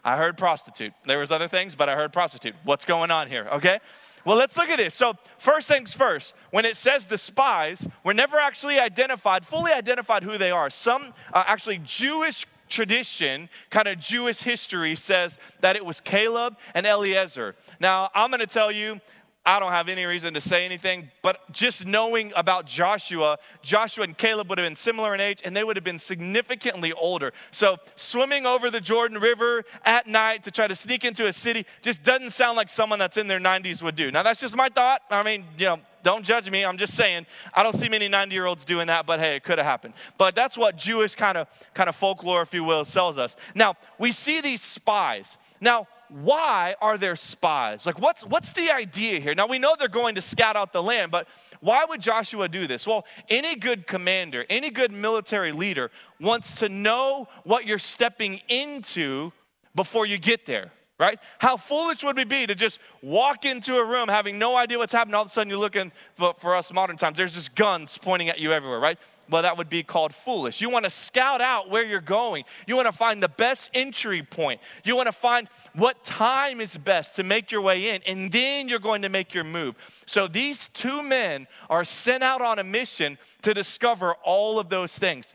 I 0.04 0.18
heard 0.18 0.38
prostitute. 0.38 0.94
There 1.06 1.18
was 1.18 1.32
other 1.32 1.48
things, 1.48 1.74
but 1.74 1.90
I 1.90 1.96
heard 1.96 2.14
prostitute. 2.14 2.54
What's 2.64 2.86
going 2.86 3.10
on 3.10 3.28
here? 3.28 3.48
Okay? 3.54 3.80
Well, 4.25 4.38
let's 4.38 4.57
look 4.57 4.69
at 4.69 4.77
this. 4.77 4.95
So, 4.95 5.13
first 5.38 5.68
things 5.68 5.94
first, 5.94 6.33
when 6.50 6.66
it 6.66 6.75
says 6.75 7.06
the 7.06 7.18
spies, 7.18 7.88
we're 8.04 8.13
never 8.13 8.38
actually 8.38 8.80
identified, 8.80 9.45
fully 9.45 9.72
identified 9.72 10.24
who 10.24 10.39
they 10.39 10.50
are. 10.50 10.72
Some 10.72 11.13
uh, 11.31 11.44
actually 11.45 11.80
Jewish 11.83 12.48
tradition, 12.68 13.50
kind 13.69 13.88
of 13.88 14.00
Jewish 14.00 14.39
history 14.39 14.95
says 14.95 15.38
that 15.60 15.75
it 15.75 15.86
was 15.86 16.01
Caleb 16.01 16.57
and 16.74 16.88
Eliezer. 16.88 17.56
Now, 17.80 18.10
I'm 18.16 18.31
going 18.31 18.39
to 18.39 18.48
tell 18.48 18.72
you, 18.72 19.00
I 19.45 19.59
don't 19.59 19.71
have 19.71 19.89
any 19.89 20.06
reason 20.06 20.33
to 20.33 20.42
say 20.42 20.65
anything, 20.65 21.12
but 21.21 21.51
just 21.51 21.86
knowing 21.86 22.33
about 22.36 22.65
Joshua, 22.65 23.38
Joshua 23.62 24.03
and 24.03 24.18
Caleb 24.18 24.50
would 24.50 24.57
have 24.57 24.65
been 24.65 24.75
similar 24.75 25.13
in 25.13 25.21
age 25.21 25.42
and 25.45 25.56
they 25.56 25.63
would 25.63 25.75
have 25.75 25.83
been 25.83 26.00
significantly 26.00 26.92
older. 26.94 27.31
So, 27.51 27.77
swimming 27.95 28.45
over 28.47 28.71
the 28.71 28.81
Jordan 28.81 29.19
River 29.19 29.63
at 29.86 30.07
night 30.07 30.44
to 30.45 30.51
try 30.51 30.68
to 30.68 30.75
sneak 30.75 31.06
into 31.06 31.27
a 31.27 31.33
city 31.33 31.65
just 31.83 32.01
doesn't 32.01 32.31
sound 32.31 32.57
like 32.57 32.69
someone 32.69 32.97
that's 32.97 33.18
in 33.18 33.27
their 33.27 33.39
90s 33.39 33.83
would 33.83 33.95
do. 33.95 34.12
Now, 34.12 34.24
that's 34.24 34.42
just 34.42 34.56
my 34.56 34.69
thought. 34.69 35.03
I 35.12 35.21
mean, 35.21 35.45
you 35.59 35.65
know, 35.65 35.80
don't 36.06 36.24
judge 36.24 36.50
me. 36.50 36.63
I'm 36.63 36.77
just 36.77 36.94
saying. 36.94 37.25
I 37.53 37.63
don't 37.63 37.74
see 37.74 37.89
many 37.89 38.07
90 38.07 38.33
year 38.33 38.45
olds 38.45 38.63
doing 38.63 38.88
that, 38.88 39.06
but 39.07 39.19
hey, 39.19 39.36
it 39.36 39.44
could 39.44 39.57
have 39.57 39.65
happened. 39.65 39.95
But 40.18 40.36
that's 40.36 40.56
what 40.56 40.77
Jewish 40.77 41.15
kind 41.15 41.36
of 41.36 41.48
kind 41.74 41.89
of 41.89 41.95
folklore, 41.95 42.44
if 42.44 42.53
you 42.53 42.63
will, 42.63 42.86
sells 42.86 43.18
us. 43.18 43.36
Now 43.56 43.75
we 43.98 44.12
see 44.12 44.39
these 44.39 44.62
spies. 44.62 45.38
Now 45.59 45.88
why 46.10 46.75
are 46.81 46.98
there 46.98 47.16
spies? 47.16 47.86
Like, 47.86 48.00
what's, 48.00 48.25
what's 48.25 48.52
the 48.52 48.72
idea 48.72 49.19
here? 49.19 49.36
Now, 49.36 49.48
we 49.48 49.60
know 49.60 49.75
they're 49.78 49.88
going 49.88 50.16
to 50.16 50.22
scout 50.22 50.56
out 50.56 50.74
the 50.74 50.84
land, 50.84 51.12
but 51.12 51.28
why 51.60 51.86
would 51.86 52.02
Joshua 52.02 52.48
do 52.48 52.68
this? 52.68 52.86
Well, 52.88 53.06
any 53.30 53.56
good 53.56 53.88
commander, 53.88 54.46
any 54.50 54.69
good 54.69 54.92
military 54.92 55.52
leader 55.52 55.92
wants 56.19 56.60
to 56.60 56.69
know 56.69 57.28
what 57.44 57.66
you're 57.66 57.80
stepping 57.80 58.42
into 58.48 59.31
before 59.75 60.06
you 60.06 60.18
get 60.18 60.46
there, 60.46 60.72
right? 61.00 61.19
How 61.40 61.57
foolish 61.57 62.04
would 62.04 62.16
we 62.16 62.24
be 62.24 62.48
to 62.48 62.56
just 62.56 62.80
walk 63.01 63.46
into 63.46 63.78
a 63.78 63.86
room 63.86 64.08
having 64.08 64.40
no 64.40 64.56
idea 64.56 64.78
what's 64.78 64.94
happening? 64.94 65.16
All 65.16 65.22
of 65.22 65.28
a 65.28 65.31
sudden, 65.31 65.50
you're 65.50 65.60
looking 65.60 65.92
for, 66.16 66.34
for 66.38 66.56
us 66.56 66.72
modern 66.72 66.98
times, 66.98 67.18
there's 67.18 67.34
just 67.34 67.56
guns 67.56 67.98
pointing 67.98 68.30
at 68.30 68.40
you 68.40 68.54
everywhere, 68.54 68.80
right? 68.80 68.98
Well, 69.30 69.42
that 69.42 69.57
would 69.57 69.69
be 69.69 69.83
called 69.83 70.13
foolish. 70.13 70.62
You 70.62 70.69
want 70.69 70.86
to 70.86 70.89
scout 70.89 71.42
out 71.42 71.69
where 71.69 71.83
you're 71.83 72.01
going. 72.01 72.44
You 72.68 72.75
want 72.75 72.88
to 72.88 72.92
find 72.92 73.22
the 73.22 73.30
best 73.30 73.69
entry 73.74 74.22
point. 74.22 74.62
You 74.83 74.95
want 74.95 75.07
to 75.07 75.12
find 75.12 75.48
what 75.74 76.04
time 76.04 76.62
is 76.62 76.77
best 76.77 77.16
to 77.16 77.24
make 77.24 77.51
your 77.51 77.62
way 77.62 77.89
in, 77.89 78.01
and 78.06 78.31
then 78.31 78.69
you're 78.69 78.80
going 78.80 79.01
to 79.01 79.10
make 79.10 79.33
your 79.33 79.44
move. 79.44 79.75
So 80.06 80.27
these 80.27 80.68
two 80.68 81.01
men 81.01 81.48
are 81.69 81.83
sent 81.83 82.24
out 82.24 82.42
on 82.42 82.60
a 82.60 82.63
mission 82.63 83.18
to 83.42 83.54
discover 83.54 84.13
all 84.24 84.60
of 84.60 84.69
those 84.69 84.98
things. 84.98 85.33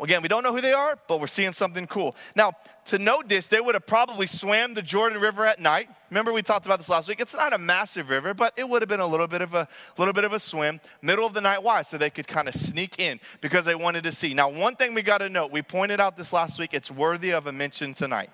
Again, 0.00 0.22
we 0.22 0.28
don't 0.28 0.42
know 0.42 0.52
who 0.52 0.62
they 0.62 0.72
are, 0.72 0.98
but 1.08 1.20
we're 1.20 1.26
seeing 1.26 1.52
something 1.52 1.86
cool. 1.86 2.16
Now, 2.34 2.52
to 2.86 2.98
note 2.98 3.28
this, 3.28 3.48
they 3.48 3.60
would 3.60 3.74
have 3.74 3.86
probably 3.86 4.26
swam 4.26 4.72
the 4.72 4.80
Jordan 4.82 5.20
River 5.20 5.44
at 5.44 5.60
night. 5.60 5.90
Remember 6.08 6.32
we 6.32 6.40
talked 6.42 6.64
about 6.64 6.78
this 6.78 6.88
last 6.88 7.06
week. 7.06 7.20
It's 7.20 7.34
not 7.34 7.52
a 7.52 7.58
massive 7.58 8.08
river, 8.08 8.32
but 8.32 8.54
it 8.56 8.66
would 8.66 8.80
have 8.80 8.88
been 8.88 9.00
a 9.00 9.06
little 9.06 9.26
bit 9.26 9.42
of 9.42 9.54
a 9.54 9.68
little 9.98 10.14
bit 10.14 10.24
of 10.24 10.32
a 10.32 10.40
swim, 10.40 10.80
middle 11.02 11.26
of 11.26 11.34
the 11.34 11.40
night. 11.42 11.62
Why? 11.62 11.82
So 11.82 11.98
they 11.98 12.08
could 12.08 12.26
kind 12.26 12.48
of 12.48 12.54
sneak 12.54 12.98
in 12.98 13.20
because 13.42 13.66
they 13.66 13.74
wanted 13.74 14.04
to 14.04 14.12
see. 14.12 14.32
Now, 14.32 14.48
one 14.48 14.74
thing 14.74 14.94
we 14.94 15.02
got 15.02 15.18
to 15.18 15.28
note, 15.28 15.52
we 15.52 15.60
pointed 15.60 16.00
out 16.00 16.16
this 16.16 16.32
last 16.32 16.58
week, 16.58 16.70
it's 16.72 16.90
worthy 16.90 17.30
of 17.30 17.46
a 17.46 17.52
mention 17.52 17.92
tonight. 17.92 18.30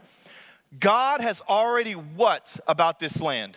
God 0.79 1.21
has 1.21 1.43
already 1.49 1.93
what 1.93 2.59
about 2.69 3.01
this 3.01 3.21
land? 3.21 3.57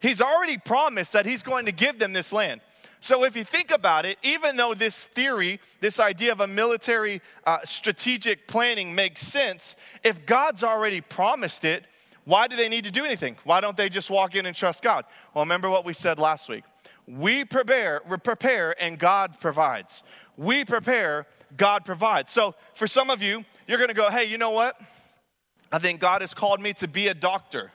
He's 0.00 0.20
already 0.20 0.58
promised 0.58 1.12
that 1.12 1.26
he's 1.26 1.42
going 1.42 1.66
to 1.66 1.72
give 1.72 1.98
them 1.98 2.12
this 2.12 2.32
land. 2.32 2.60
So, 3.04 3.24
if 3.24 3.36
you 3.36 3.44
think 3.44 3.70
about 3.70 4.06
it, 4.06 4.16
even 4.22 4.56
though 4.56 4.72
this 4.72 5.04
theory, 5.04 5.60
this 5.80 6.00
idea 6.00 6.32
of 6.32 6.40
a 6.40 6.46
military 6.46 7.20
uh, 7.46 7.58
strategic 7.62 8.48
planning 8.48 8.94
makes 8.94 9.20
sense, 9.20 9.76
if 10.02 10.24
God's 10.24 10.64
already 10.64 11.02
promised 11.02 11.66
it, 11.66 11.84
why 12.24 12.48
do 12.48 12.56
they 12.56 12.70
need 12.70 12.84
to 12.84 12.90
do 12.90 13.04
anything? 13.04 13.36
Why 13.44 13.60
don't 13.60 13.76
they 13.76 13.90
just 13.90 14.08
walk 14.08 14.34
in 14.36 14.46
and 14.46 14.56
trust 14.56 14.82
God? 14.82 15.04
Well, 15.34 15.44
remember 15.44 15.68
what 15.68 15.84
we 15.84 15.92
said 15.92 16.18
last 16.18 16.48
week. 16.48 16.64
We 17.06 17.44
prepare, 17.44 18.00
we 18.08 18.16
prepare, 18.16 18.74
and 18.82 18.98
God 18.98 19.38
provides. 19.38 20.02
We 20.38 20.64
prepare, 20.64 21.26
God 21.58 21.84
provides. 21.84 22.32
So, 22.32 22.54
for 22.72 22.86
some 22.86 23.10
of 23.10 23.20
you, 23.20 23.44
you're 23.68 23.78
gonna 23.78 23.92
go, 23.92 24.08
hey, 24.08 24.24
you 24.24 24.38
know 24.38 24.52
what? 24.52 24.80
I 25.70 25.78
think 25.78 26.00
God 26.00 26.22
has 26.22 26.32
called 26.32 26.62
me 26.62 26.72
to 26.72 26.88
be 26.88 27.08
a 27.08 27.14
doctor. 27.14 27.70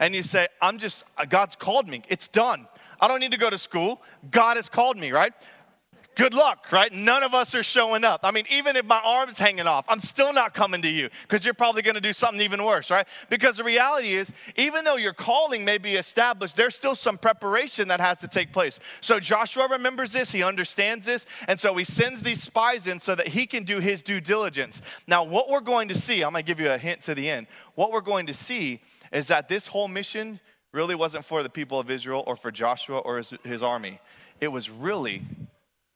And 0.00 0.14
you 0.14 0.22
say, 0.22 0.48
I'm 0.62 0.78
just, 0.78 1.04
God's 1.28 1.54
called 1.54 1.86
me. 1.86 2.02
It's 2.08 2.28
done. 2.28 2.66
I 3.00 3.08
don't 3.08 3.20
need 3.20 3.32
to 3.32 3.38
go 3.38 3.50
to 3.50 3.58
school. 3.58 4.02
God 4.30 4.56
has 4.56 4.68
called 4.68 4.96
me, 4.96 5.12
right? 5.12 5.32
Good 6.16 6.32
luck, 6.32 6.70
right? 6.70 6.92
None 6.92 7.24
of 7.24 7.34
us 7.34 7.56
are 7.56 7.64
showing 7.64 8.04
up. 8.04 8.20
I 8.22 8.30
mean, 8.30 8.44
even 8.48 8.76
if 8.76 8.84
my 8.84 9.00
arm's 9.04 9.36
hanging 9.36 9.66
off, 9.66 9.84
I'm 9.88 9.98
still 9.98 10.32
not 10.32 10.54
coming 10.54 10.80
to 10.82 10.88
you 10.88 11.10
because 11.22 11.44
you're 11.44 11.54
probably 11.54 11.82
going 11.82 11.96
to 11.96 12.00
do 12.00 12.12
something 12.12 12.40
even 12.40 12.64
worse, 12.64 12.88
right? 12.88 13.06
Because 13.28 13.56
the 13.56 13.64
reality 13.64 14.12
is, 14.12 14.32
even 14.56 14.84
though 14.84 14.94
your 14.94 15.12
calling 15.12 15.64
may 15.64 15.76
be 15.76 15.94
established, 15.94 16.56
there's 16.56 16.76
still 16.76 16.94
some 16.94 17.18
preparation 17.18 17.88
that 17.88 18.00
has 18.00 18.18
to 18.18 18.28
take 18.28 18.52
place. 18.52 18.78
So 19.00 19.18
Joshua 19.18 19.66
remembers 19.68 20.12
this, 20.12 20.30
he 20.30 20.44
understands 20.44 21.04
this, 21.04 21.26
and 21.48 21.58
so 21.58 21.74
he 21.74 21.84
sends 21.84 22.22
these 22.22 22.40
spies 22.40 22.86
in 22.86 23.00
so 23.00 23.16
that 23.16 23.28
he 23.28 23.44
can 23.46 23.64
do 23.64 23.80
his 23.80 24.02
due 24.02 24.20
diligence. 24.20 24.82
Now, 25.08 25.24
what 25.24 25.50
we're 25.50 25.60
going 25.60 25.88
to 25.88 25.98
see, 25.98 26.22
I'm 26.22 26.32
going 26.32 26.44
to 26.44 26.46
give 26.46 26.60
you 26.60 26.70
a 26.70 26.78
hint 26.78 27.02
to 27.02 27.16
the 27.16 27.28
end. 27.28 27.48
What 27.74 27.90
we're 27.90 28.00
going 28.00 28.26
to 28.26 28.34
see 28.34 28.82
is 29.12 29.26
that 29.28 29.48
this 29.48 29.66
whole 29.66 29.88
mission 29.88 30.38
really 30.74 30.94
wasn't 30.94 31.24
for 31.24 31.42
the 31.42 31.48
people 31.48 31.78
of 31.78 31.90
Israel 31.90 32.24
or 32.26 32.36
for 32.36 32.50
Joshua 32.50 32.98
or 32.98 33.18
his, 33.18 33.32
his 33.44 33.62
army. 33.62 34.00
It 34.40 34.48
was 34.48 34.68
really 34.68 35.22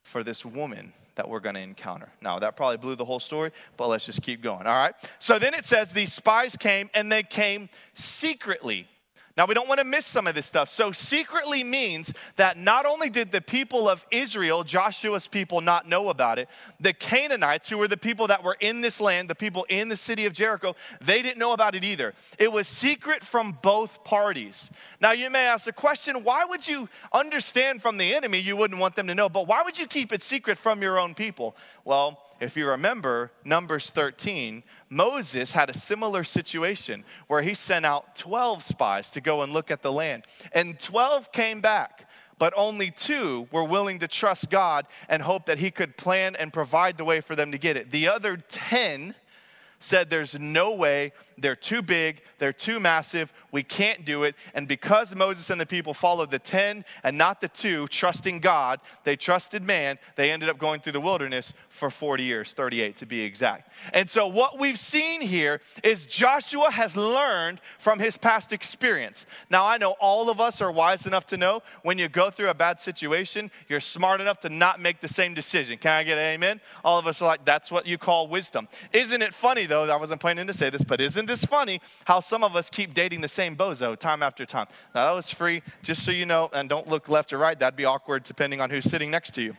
for 0.05 0.23
this 0.23 0.45
woman 0.45 0.93
that 1.17 1.29
we're 1.29 1.41
going 1.41 1.57
to 1.57 1.61
encounter. 1.61 2.09
Now, 2.23 2.39
that 2.39 2.57
probably 2.57 2.77
blew 2.77 2.95
the 2.95 3.05
whole 3.05 3.19
story, 3.19 3.51
but 3.77 3.89
let's 3.89 4.07
just 4.07 4.23
keep 4.23 4.41
going, 4.41 4.67
all 4.67 4.77
right? 4.77 4.95
So 5.19 5.39
then 5.39 5.53
it 5.53 5.67
says 5.67 5.93
these 5.93 6.13
spies 6.13 6.57
came 6.57 6.89
and 6.95 7.11
they 7.11 7.25
came 7.25 7.69
secretly. 7.93 8.87
Now, 9.39 9.47
we 9.47 9.55
don't 9.55 9.69
want 9.69 9.79
to 9.79 9.85
miss 9.85 10.05
some 10.05 10.27
of 10.27 10.35
this 10.35 10.47
stuff. 10.47 10.69
So, 10.69 10.91
secretly 10.91 11.63
means 11.63 12.13
that 12.35 12.59
not 12.59 12.87
only 12.87 13.09
did 13.09 13.31
the 13.31 13.41
people 13.41 13.89
of 13.89 14.05
Israel, 14.11 14.65
Joshua's 14.65 15.29
people, 15.29 15.61
not 15.61 15.89
know 15.89 16.09
about 16.09 16.41
it, 16.41 16.49
the 16.81 16.93
Canaanites, 16.93 17.69
who 17.69 17.79
were 17.79 17.87
the 17.87 17.97
people 17.97 18.27
that 18.27 18.43
were 18.43 18.57
in 18.59 18.81
this 18.81 19.01
land, 19.01 19.31
the 19.31 19.37
people 19.37 19.65
in 19.69 19.91
the 19.91 19.97
city 19.97 20.27
of 20.27 20.33
Jericho, 20.33 20.75
they 21.01 21.23
didn't 21.23 21.39
know 21.39 21.53
about 21.53 21.77
it 21.77 21.85
either. 21.85 22.15
It 22.37 22.51
was 22.51 22.67
secret 22.67 23.23
from 23.23 23.57
both 23.63 24.03
parties. 24.03 24.73
Now, 25.01 25.13
you 25.13 25.31
may 25.31 25.47
ask 25.47 25.67
the 25.67 25.73
question 25.73 26.25
why 26.25 26.45
would 26.45 26.67
you 26.67 26.89
understand 27.13 27.81
from 27.81 27.97
the 27.97 28.17
enemy 28.17 28.39
you 28.39 28.57
wouldn't 28.57 28.81
want 28.81 28.97
them 28.97 29.07
to 29.07 29.15
know, 29.15 29.29
but 29.29 29.47
why 29.47 29.63
would 29.63 29.79
you 29.79 29.87
keep 29.87 30.13
it 30.13 30.21
secret 30.21 30.59
from 30.59 30.83
your 30.83 30.99
own 30.99 31.15
people? 31.15 31.55
Well, 31.85 32.21
if 32.41 32.57
you 32.57 32.69
remember 32.69 33.33
Numbers 33.45 33.91
13, 33.91 34.63
Moses 34.89 35.53
had 35.53 35.71
a 35.71 35.75
similar 35.75 36.25
situation 36.25 37.05
where 37.27 37.43
he 37.43 37.55
sent 37.55 37.85
out 37.85 38.15
12 38.17 38.63
spies 38.63 39.11
to 39.13 39.21
go 39.21 39.43
and 39.43 39.53
look 39.53 39.71
at 39.71 39.83
the 39.83 39.93
land. 39.93 40.25
And 40.53 40.79
12 40.79 41.33
came 41.33 41.61
back, 41.61 42.09
but 42.39 42.55
only 42.57 42.91
two 42.91 43.49
were 43.51 43.65
willing 43.65 43.99
to 43.99 44.09
trust 44.09 44.51
God 44.51 44.87
and 45.09 45.23
hope 45.23 45.47
that 45.47 45.59
he 45.59 45.71
could 45.71 45.97
plan 45.97 46.37
and 46.37 46.53
provide 46.53 46.97
the 46.97 47.05
way 47.05 47.21
for 47.21 47.35
them 47.35 47.53
to 47.53 47.59
get 47.59 47.77
it. 47.77 47.91
The 47.91 48.09
other 48.09 48.37
10 48.37 49.15
said, 49.79 50.11
There's 50.11 50.39
no 50.39 50.75
way 50.75 51.13
they're 51.41 51.57
too 51.57 51.83
big, 51.83 52.23
they're 52.39 52.53
too 52.53 52.81
massive, 52.81 53.33
we 53.53 53.63
can't 53.63 54.05
do 54.05 54.25
it. 54.25 54.35
And 54.55 54.69
because 54.69 55.15
Moses 55.15 55.51
and 55.51 55.61
the 55.61 55.67
people 55.67 55.95
followed 55.95 56.31
the 56.31 56.39
10 56.39 56.85
and 57.03 57.17
not 57.17 57.41
the 57.41 57.49
two, 57.49 57.87
trusting 57.89 58.41
God, 58.41 58.81
they 59.05 59.17
trusted 59.17 59.63
man, 59.63 59.99
they 60.17 60.31
ended 60.31 60.49
up 60.49 60.59
going 60.59 60.81
through 60.81 60.93
the 60.93 61.01
wilderness 61.01 61.53
for 61.69 61.91
40 61.91 62.25
years, 62.25 62.53
38 62.53 62.97
to 62.97 63.07
be 63.07 63.21
exact. 63.21 63.71
And 63.93 64.11
so, 64.11 64.27
what 64.27 64.59
we've 64.59 64.79
seen 64.79 65.21
here 65.21 65.61
is 65.85 66.05
Joshua 66.05 66.71
has 66.71 66.97
learned 66.97 67.61
from 67.79 67.99
his 67.99 68.17
past 68.17 68.53
experience. 68.53 69.27
Now, 69.51 69.65
I 69.65 69.79
know 69.79 69.93
all 70.01 70.31
of 70.31 70.41
us 70.41 70.61
are 70.61 70.73
wise 70.73 71.07
enough 71.07 71.27
to 71.27 71.37
know 71.37 71.63
when 71.83 71.99
you 71.99 72.09
go 72.09 72.31
through 72.31 72.51
a 72.51 72.55
bad 72.55 72.81
situation, 72.81 73.51
you're 73.69 73.81
smart 73.81 74.21
enough 74.21 74.41
to 74.41 74.49
not 74.49 74.81
make 74.81 75.01
the 75.01 75.09
same 75.09 75.35
decision. 75.35 75.79
Can 75.79 75.93
I 75.93 76.03
get 76.03 76.19
an 76.19 76.25
amen? 76.25 76.61
All 76.85 76.99
of 76.99 77.07
us 77.07 77.23
are 77.23 77.27
like, 77.27 77.45
that's 77.45 77.71
what 77.71 77.87
you 77.87 77.99
call 77.99 78.29
wisdom. 78.29 78.69
Isn't 78.93 79.23
it 79.23 79.33
funny, 79.33 79.67
though? 79.67 79.85
I 79.89 79.97
wasn't 79.97 80.21
planning 80.21 80.47
to 80.49 80.55
say 80.55 80.71
this, 80.71 80.83
but 80.83 81.01
isn't 81.01 81.28
this 81.29 81.45
funny 81.45 81.81
how 82.07 82.19
some 82.19 82.43
of 82.43 82.57
us 82.57 82.69
keep 82.69 82.93
dating 82.95 83.21
the 83.21 83.29
same 83.29 83.55
bozo 83.57 83.97
time 83.97 84.23
after 84.23 84.45
time? 84.45 84.67
Now, 84.95 85.07
that 85.07 85.13
was 85.13 85.31
free, 85.31 85.63
just 85.83 86.05
so 86.05 86.11
you 86.11 86.27
know, 86.27 86.51
and 86.53 86.69
don't 86.69 86.89
look 86.89 87.09
left 87.09 87.33
or 87.33 87.39
right. 87.39 87.57
That'd 87.57 87.77
be 87.77 87.85
awkward 87.85 88.25
depending 88.25 88.61
on 88.61 88.71
who's 88.71 88.85
sitting 88.85 89.11
next 89.11 89.35
to 89.35 89.43
you. 89.43 89.57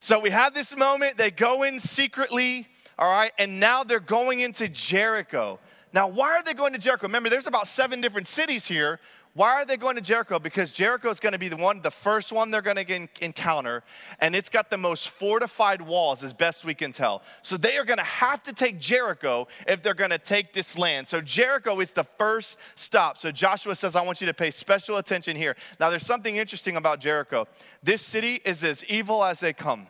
So 0.00 0.18
we 0.18 0.30
have 0.30 0.52
this 0.52 0.76
moment, 0.76 1.16
they 1.16 1.30
go 1.30 1.62
in 1.62 1.78
secretly, 1.78 2.66
all 2.98 3.08
right, 3.08 3.30
and 3.38 3.60
now 3.60 3.84
they're 3.84 4.00
going 4.00 4.40
into 4.40 4.66
Jericho. 4.68 5.60
Now, 5.92 6.08
why 6.08 6.32
are 6.32 6.42
they 6.42 6.54
going 6.54 6.72
to 6.72 6.78
Jericho? 6.78 7.06
Remember, 7.06 7.28
there's 7.28 7.46
about 7.46 7.68
seven 7.68 8.00
different 8.00 8.26
cities 8.26 8.66
here. 8.66 8.98
Why 9.34 9.54
are 9.54 9.64
they 9.64 9.78
going 9.78 9.96
to 9.96 10.02
Jericho? 10.02 10.38
Because 10.38 10.72
Jericho 10.72 11.08
is 11.08 11.18
going 11.18 11.32
to 11.32 11.38
be 11.38 11.48
the 11.48 11.56
one, 11.56 11.80
the 11.80 11.90
first 11.90 12.32
one 12.32 12.50
they're 12.50 12.60
going 12.60 12.76
to 12.76 13.08
encounter, 13.24 13.82
and 14.20 14.36
it's 14.36 14.50
got 14.50 14.68
the 14.68 14.76
most 14.76 15.08
fortified 15.08 15.80
walls, 15.80 16.22
as 16.22 16.34
best 16.34 16.66
we 16.66 16.74
can 16.74 16.92
tell. 16.92 17.22
So 17.40 17.56
they 17.56 17.78
are 17.78 17.84
going 17.86 17.98
to 17.98 18.04
have 18.04 18.42
to 18.42 18.52
take 18.52 18.78
Jericho 18.78 19.48
if 19.66 19.82
they're 19.82 19.94
going 19.94 20.10
to 20.10 20.18
take 20.18 20.52
this 20.52 20.76
land. 20.76 21.08
So 21.08 21.22
Jericho 21.22 21.80
is 21.80 21.92
the 21.92 22.04
first 22.18 22.58
stop. 22.74 23.16
So 23.16 23.32
Joshua 23.32 23.74
says, 23.74 23.96
"I 23.96 24.02
want 24.02 24.20
you 24.20 24.26
to 24.26 24.34
pay 24.34 24.50
special 24.50 24.98
attention 24.98 25.34
here." 25.34 25.56
Now, 25.80 25.88
there's 25.88 26.06
something 26.06 26.36
interesting 26.36 26.76
about 26.76 27.00
Jericho. 27.00 27.48
This 27.82 28.02
city 28.02 28.42
is 28.44 28.62
as 28.62 28.84
evil 28.84 29.24
as 29.24 29.40
they 29.40 29.54
come. 29.54 29.86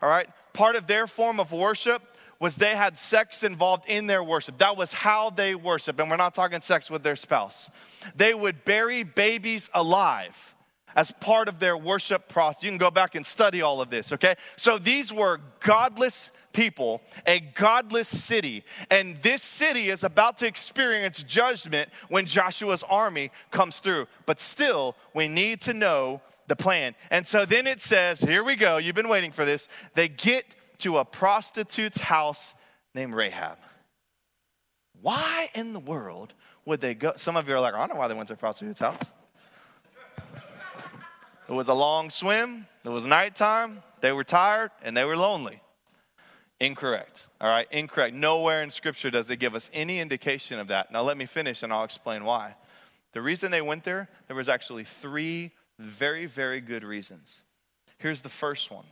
All 0.00 0.08
right, 0.08 0.28
part 0.52 0.76
of 0.76 0.86
their 0.86 1.08
form 1.08 1.40
of 1.40 1.50
worship 1.50 2.15
was 2.38 2.56
they 2.56 2.76
had 2.76 2.98
sex 2.98 3.42
involved 3.42 3.88
in 3.88 4.06
their 4.06 4.22
worship. 4.22 4.58
That 4.58 4.76
was 4.76 4.92
how 4.92 5.30
they 5.30 5.54
worship. 5.54 5.98
And 5.98 6.10
we're 6.10 6.16
not 6.16 6.34
talking 6.34 6.60
sex 6.60 6.90
with 6.90 7.02
their 7.02 7.16
spouse. 7.16 7.70
They 8.14 8.34
would 8.34 8.64
bury 8.64 9.02
babies 9.02 9.70
alive 9.72 10.54
as 10.94 11.12
part 11.12 11.48
of 11.48 11.58
their 11.58 11.76
worship 11.76 12.28
process. 12.28 12.62
You 12.62 12.70
can 12.70 12.78
go 12.78 12.90
back 12.90 13.14
and 13.14 13.24
study 13.24 13.60
all 13.60 13.80
of 13.80 13.90
this, 13.90 14.12
okay? 14.12 14.34
So 14.56 14.78
these 14.78 15.12
were 15.12 15.40
godless 15.60 16.30
people, 16.54 17.02
a 17.26 17.40
godless 17.40 18.08
city. 18.08 18.64
And 18.90 19.22
this 19.22 19.42
city 19.42 19.88
is 19.88 20.04
about 20.04 20.38
to 20.38 20.46
experience 20.46 21.22
judgment 21.22 21.90
when 22.08 22.24
Joshua's 22.24 22.82
army 22.82 23.30
comes 23.50 23.78
through. 23.78 24.06
But 24.24 24.40
still, 24.40 24.96
we 25.12 25.28
need 25.28 25.60
to 25.62 25.74
know 25.74 26.22
the 26.48 26.56
plan. 26.56 26.94
And 27.10 27.26
so 27.26 27.44
then 27.44 27.66
it 27.66 27.82
says, 27.82 28.20
here 28.20 28.42
we 28.42 28.56
go, 28.56 28.78
you've 28.78 28.94
been 28.94 29.08
waiting 29.08 29.32
for 29.32 29.44
this. 29.44 29.68
They 29.94 30.08
get 30.08 30.54
to 30.80 30.98
a 30.98 31.04
prostitute's 31.04 31.98
house 31.98 32.54
named 32.94 33.14
Rahab. 33.14 33.58
Why 35.00 35.48
in 35.54 35.72
the 35.72 35.80
world 35.80 36.34
would 36.64 36.80
they 36.80 36.94
go? 36.94 37.12
Some 37.16 37.36
of 37.36 37.48
you 37.48 37.54
are 37.54 37.60
like, 37.60 37.74
I 37.74 37.78
don't 37.78 37.90
know 37.90 38.00
why 38.00 38.08
they 38.08 38.14
went 38.14 38.28
to 38.28 38.34
a 38.34 38.38
prostitute's 38.38 38.80
house. 38.80 39.00
it 41.48 41.52
was 41.52 41.68
a 41.68 41.74
long 41.74 42.10
swim, 42.10 42.66
it 42.84 42.88
was 42.88 43.04
nighttime, 43.04 43.82
they 44.00 44.12
were 44.12 44.24
tired, 44.24 44.70
and 44.82 44.96
they 44.96 45.04
were 45.04 45.16
lonely. 45.16 45.60
Incorrect. 46.58 47.28
All 47.40 47.48
right, 47.48 47.66
incorrect. 47.70 48.16
Nowhere 48.16 48.62
in 48.62 48.70
Scripture 48.70 49.10
does 49.10 49.28
it 49.28 49.36
give 49.36 49.54
us 49.54 49.68
any 49.74 50.00
indication 50.00 50.58
of 50.58 50.68
that. 50.68 50.90
Now, 50.90 51.02
let 51.02 51.18
me 51.18 51.26
finish 51.26 51.62
and 51.62 51.72
I'll 51.72 51.84
explain 51.84 52.24
why. 52.24 52.54
The 53.12 53.20
reason 53.20 53.50
they 53.50 53.60
went 53.60 53.84
there, 53.84 54.08
there 54.26 54.36
was 54.36 54.48
actually 54.48 54.84
three 54.84 55.52
very, 55.78 56.26
very 56.26 56.60
good 56.60 56.82
reasons. 56.82 57.44
Here's 57.98 58.22
the 58.22 58.28
first 58.28 58.70
one 58.70 58.86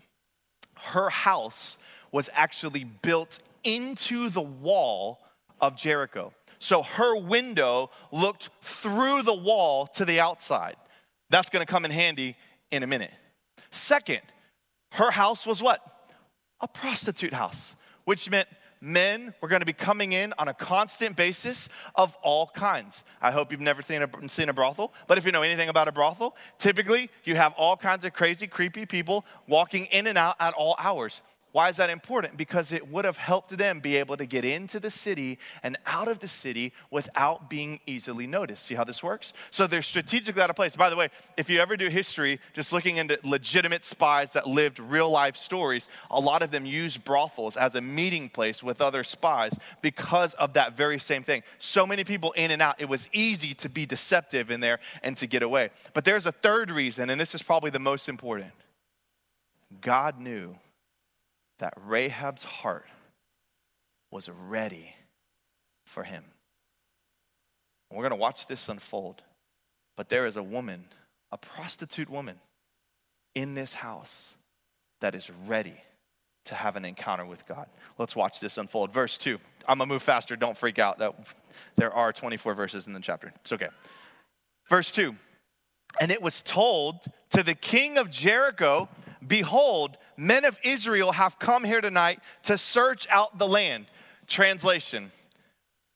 her 0.85 1.11
house 1.11 1.77
was 2.13 2.31
actually 2.33 2.85
built 2.85 3.39
into 3.65 4.29
the 4.29 4.43
wall 4.43 5.21
of 5.61 5.77
Jericho. 5.77 6.33
So 6.59 6.83
her 6.83 7.17
window 7.17 7.91
looked 8.13 8.51
through 8.63 9.23
the 9.23 9.35
wall 9.35 9.87
to 9.89 10.05
the 10.05 10.21
outside. 10.21 10.77
That's 11.31 11.51
gonna 11.51 11.67
come 11.67 11.85
in 11.85 11.91
handy 11.91 12.37
in 12.71 12.83
a 12.83 12.87
minute. 12.87 13.13
Second, 13.71 14.21
her 14.93 15.11
house 15.11 15.47
was 15.47 15.63
what? 15.63 15.81
A 16.61 16.69
prostitute 16.69 17.33
house, 17.33 17.75
which 18.05 18.31
meant 18.31 18.49
men 18.85 19.35
were 19.41 19.49
going 19.49 19.61
to 19.61 19.67
be 19.67 19.73
coming 19.73 20.13
in 20.13 20.35
on 20.39 20.49
a 20.49 20.55
constant 20.55 21.17
basis 21.17 21.69
of 21.95 22.17
all 22.23 22.49
kinds. 22.49 23.03
I 23.23 23.31
hope 23.31 23.51
you've 23.51 23.61
never 23.61 23.83
seen 23.83 24.03
a, 24.03 24.29
seen 24.29 24.49
a 24.49 24.53
brothel, 24.53 24.93
but 25.07 25.19
if 25.19 25.25
you 25.25 25.33
know 25.33 25.43
anything 25.43 25.69
about 25.69 25.89
a 25.89 25.93
brothel, 25.93 26.37
typically 26.59 27.11
you 27.25 27.37
have 27.37 27.55
all 27.55 27.77
kinds 27.77 28.05
of 28.05 28.13
crazy, 28.13 28.47
creepy 28.47 28.87
people 28.87 29.25
walking 29.49 29.87
in 29.87 30.07
and 30.07 30.19
out 30.19 30.37
at 30.39 30.55
all 30.55 30.77
hours. 30.79 31.23
Why 31.55 31.69
is 31.69 31.77
that 31.77 31.89
important? 31.89 32.37
Because 32.37 32.73
it 32.73 32.89
would 32.91 33.05
have 33.05 33.17
helped 33.17 33.57
them 33.57 33.79
be 33.79 33.95
able 33.95 34.17
to 34.17 34.27
get 34.27 34.45
into 34.45 34.81
the 34.81 34.91
city 34.91 35.39
and 35.63 35.79
out 35.87 36.09
of 36.09 36.19
the 36.19 36.27
city 36.27 36.73
without 36.91 37.49
being 37.49 37.79
easily 37.87 38.27
noticed. 38.27 38.67
See 38.67 38.75
how 38.75 38.83
this 38.83 39.05
works? 39.05 39.33
So 39.53 39.69
they're 39.69 39.81
strategically 39.81 40.43
out 40.43 40.51
of 40.51 40.57
place. 40.57 40.75
By 40.75 40.91
the 40.91 40.97
way, 40.97 41.11
if 41.37 41.49
you 41.49 41.61
ever 41.61 41.77
do 41.77 41.87
history, 41.87 42.41
just 42.55 42.73
looking 42.73 42.97
into 42.97 43.21
legitimate 43.23 43.85
spies 43.85 44.33
that 44.33 44.49
lived 44.49 44.81
real 44.81 45.09
life 45.09 45.37
stories, 45.37 45.89
a 46.11 46.19
lot 46.19 46.43
of 46.43 46.51
them 46.51 46.67
used 46.67 47.05
brothels 47.05 47.57
as 47.57 47.77
a 47.77 47.81
meeting 47.81 48.29
place 48.29 48.61
with 48.61 48.81
other 48.81 49.05
spies 49.05 49.57
because 49.81 50.35
of 50.35 50.55
that 50.55 50.77
very 50.77 50.99
same 50.99 51.23
thing. 51.23 51.45
So 51.61 51.87
many 51.87 52.03
people 52.03 52.33
in 52.33 52.51
and 52.51 52.63
out, 52.63 52.81
it 52.81 52.89
was 52.89 53.09
easy 53.13 53.55
to 53.55 53.69
be 53.69 53.87
deceptive 53.87 54.51
in 54.51 54.59
there 54.59 54.81
and 55.05 55.17
to 55.19 55.29
get 55.29 55.45
away. 55.45 55.71
But 55.93 56.05
there's 56.05 56.27
a 56.27 56.33
third 56.33 56.73
reason, 56.73 57.11
and 57.11 57.21
this 57.21 57.33
is 57.33 57.45
probably 57.45 57.71
the 57.71 57.79
most 57.79 58.09
important 58.09 58.51
God 59.81 60.19
knew 60.19 60.57
that 61.59 61.75
Rahab's 61.77 62.45
heart 62.45 62.87
was 64.11 64.29
ready 64.29 64.95
for 65.85 66.05
him. 66.05 66.25
we're 67.91 68.03
going 68.03 68.11
to 68.11 68.17
watch 68.17 68.47
this 68.47 68.69
unfold. 68.69 69.23
But 69.97 70.09
there 70.09 70.27
is 70.27 70.37
a 70.37 70.43
woman, 70.43 70.87
a 71.31 71.39
prostitute 71.39 72.11
woman, 72.11 72.37
in 73.35 73.55
this 73.55 73.75
house 73.75 74.35
that 75.01 75.15
is 75.15 75.31
ready 75.47 75.77
to 76.45 76.55
have 76.55 76.77
an 76.77 76.85
encounter 76.85 77.25
with 77.25 77.47
God. 77.47 77.67
Let's 77.99 78.15
watch 78.15 78.41
this 78.41 78.59
unfold. 78.59 78.93
Verse 78.93 79.17
2. 79.19 79.39
I'm 79.67 79.79
going 79.79 79.89
to 79.89 79.95
move 79.95 80.03
faster. 80.03 80.37
Don't 80.37 80.57
freak 80.57 80.79
out. 80.79 80.99
That 80.99 81.15
there 81.77 81.93
are 81.93 82.13
24 82.13 82.55
verses 82.55 82.87
in 82.87 82.93
the 82.93 83.01
chapter. 83.01 83.33
It's 83.37 83.53
okay. 83.53 83.69
Verse 84.69 84.91
2. 84.93 85.15
And 86.01 86.11
it 86.11 86.23
was 86.23 86.41
told 86.41 87.05
to 87.31 87.43
the 87.43 87.55
king 87.55 87.99
of 87.99 88.11
Jericho 88.11 88.89
Behold, 89.27 89.97
men 90.17 90.45
of 90.45 90.59
Israel 90.63 91.13
have 91.13 91.39
come 91.39 91.65
here 91.65 91.81
tonight 91.81 92.21
to 92.45 92.59
search 92.59 93.09
out 93.09 93.39
the 93.39 93.47
land. 93.47 93.87
Translation, 94.27 95.13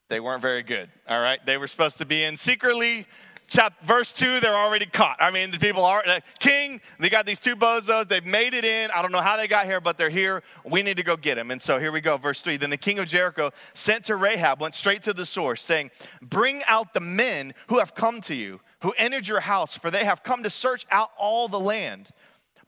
they 0.08 0.20
weren't 0.20 0.42
very 0.42 0.62
good, 0.62 0.90
all 1.08 1.20
right? 1.20 1.44
They 1.44 1.56
were 1.56 1.66
supposed 1.66 1.98
to 1.98 2.06
be 2.06 2.24
in 2.24 2.36
secretly. 2.36 3.06
Chap, 3.46 3.82
verse 3.82 4.12
2, 4.12 4.40
they're 4.40 4.54
already 4.54 4.84
caught. 4.84 5.16
I 5.20 5.30
mean, 5.30 5.50
the 5.50 5.58
people 5.58 5.82
are, 5.82 6.06
uh, 6.06 6.20
king, 6.38 6.82
they 7.00 7.08
got 7.08 7.24
these 7.24 7.40
two 7.40 7.56
bozos, 7.56 8.06
they've 8.06 8.24
made 8.24 8.52
it 8.52 8.66
in. 8.66 8.90
I 8.90 9.00
don't 9.00 9.10
know 9.10 9.22
how 9.22 9.38
they 9.38 9.48
got 9.48 9.64
here, 9.64 9.80
but 9.80 9.96
they're 9.96 10.10
here. 10.10 10.42
We 10.64 10.82
need 10.82 10.98
to 10.98 11.02
go 11.02 11.16
get 11.16 11.36
them. 11.36 11.50
And 11.50 11.60
so 11.60 11.78
here 11.78 11.90
we 11.90 12.02
go, 12.02 12.18
verse 12.18 12.42
3. 12.42 12.58
Then 12.58 12.68
the 12.68 12.76
king 12.76 12.98
of 12.98 13.06
Jericho 13.06 13.50
sent 13.72 14.04
to 14.04 14.16
Rahab, 14.16 14.60
went 14.60 14.74
straight 14.74 15.00
to 15.02 15.14
the 15.14 15.24
source, 15.24 15.62
saying, 15.62 15.90
Bring 16.20 16.62
out 16.68 16.92
the 16.92 17.00
men 17.00 17.54
who 17.68 17.78
have 17.78 17.94
come 17.94 18.20
to 18.22 18.34
you, 18.34 18.60
who 18.80 18.92
entered 18.96 19.26
your 19.26 19.40
house, 19.40 19.76
for 19.76 19.90
they 19.90 20.04
have 20.04 20.22
come 20.22 20.42
to 20.42 20.50
search 20.50 20.86
out 20.90 21.10
all 21.18 21.48
the 21.48 21.58
land. 21.58 22.10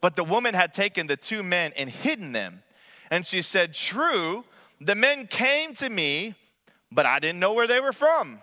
But 0.00 0.16
the 0.16 0.24
woman 0.24 0.54
had 0.54 0.72
taken 0.72 1.06
the 1.06 1.16
two 1.16 1.42
men 1.42 1.72
and 1.76 1.90
hidden 1.90 2.32
them. 2.32 2.62
And 3.10 3.26
she 3.26 3.42
said, 3.42 3.74
True, 3.74 4.44
the 4.80 4.94
men 4.94 5.26
came 5.26 5.74
to 5.74 5.88
me, 5.90 6.34
but 6.90 7.06
I 7.06 7.18
didn't 7.18 7.38
know 7.38 7.52
where 7.52 7.66
they 7.66 7.80
were 7.80 7.92
from. 7.92 8.40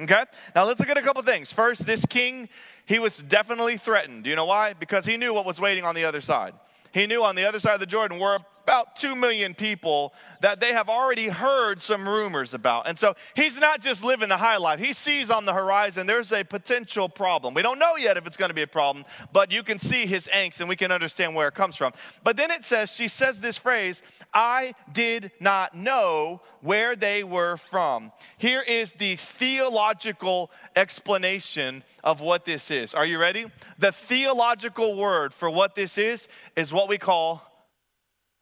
Okay? 0.00 0.24
Now 0.54 0.64
let's 0.64 0.80
look 0.80 0.88
at 0.88 0.96
a 0.96 1.02
couple 1.02 1.22
things. 1.22 1.52
First, 1.52 1.86
this 1.86 2.06
king, 2.06 2.48
he 2.86 2.98
was 2.98 3.18
definitely 3.18 3.76
threatened. 3.76 4.24
Do 4.24 4.30
you 4.30 4.36
know 4.36 4.46
why? 4.46 4.72
Because 4.72 5.04
he 5.04 5.16
knew 5.16 5.34
what 5.34 5.44
was 5.44 5.60
waiting 5.60 5.84
on 5.84 5.94
the 5.94 6.04
other 6.04 6.20
side. 6.20 6.54
He 6.92 7.06
knew 7.06 7.22
on 7.22 7.36
the 7.36 7.46
other 7.46 7.60
side 7.60 7.74
of 7.74 7.80
the 7.80 7.86
Jordan 7.86 8.18
were 8.18 8.38
about 8.70 8.94
2 8.94 9.16
million 9.16 9.52
people 9.52 10.14
that 10.42 10.60
they 10.60 10.72
have 10.72 10.88
already 10.88 11.26
heard 11.26 11.82
some 11.82 12.08
rumors 12.08 12.54
about. 12.54 12.86
And 12.86 12.96
so 12.96 13.16
he's 13.34 13.58
not 13.58 13.80
just 13.80 14.04
living 14.04 14.28
the 14.28 14.36
high 14.36 14.58
life. 14.58 14.78
He 14.78 14.92
sees 14.92 15.28
on 15.28 15.44
the 15.44 15.52
horizon 15.52 16.06
there's 16.06 16.30
a 16.30 16.44
potential 16.44 17.08
problem. 17.08 17.52
We 17.52 17.62
don't 17.62 17.80
know 17.80 17.96
yet 17.96 18.16
if 18.16 18.28
it's 18.28 18.36
going 18.36 18.50
to 18.50 18.54
be 18.54 18.62
a 18.62 18.68
problem, 18.68 19.04
but 19.32 19.50
you 19.50 19.64
can 19.64 19.80
see 19.80 20.06
his 20.06 20.28
angst 20.28 20.60
and 20.60 20.68
we 20.68 20.76
can 20.76 20.92
understand 20.92 21.34
where 21.34 21.48
it 21.48 21.54
comes 21.54 21.74
from. 21.74 21.92
But 22.22 22.36
then 22.36 22.52
it 22.52 22.64
says, 22.64 22.94
she 22.94 23.08
says 23.08 23.40
this 23.40 23.58
phrase, 23.58 24.02
I 24.32 24.74
did 24.92 25.32
not 25.40 25.74
know 25.74 26.40
where 26.60 26.94
they 26.94 27.24
were 27.24 27.56
from. 27.56 28.12
Here 28.38 28.62
is 28.68 28.92
the 28.92 29.16
theological 29.16 30.52
explanation 30.76 31.82
of 32.04 32.20
what 32.20 32.44
this 32.44 32.70
is. 32.70 32.94
Are 32.94 33.04
you 33.04 33.18
ready? 33.18 33.46
The 33.80 33.90
theological 33.90 34.96
word 34.96 35.34
for 35.34 35.50
what 35.50 35.74
this 35.74 35.98
is 35.98 36.28
is 36.54 36.72
what 36.72 36.88
we 36.88 36.96
call 36.96 37.49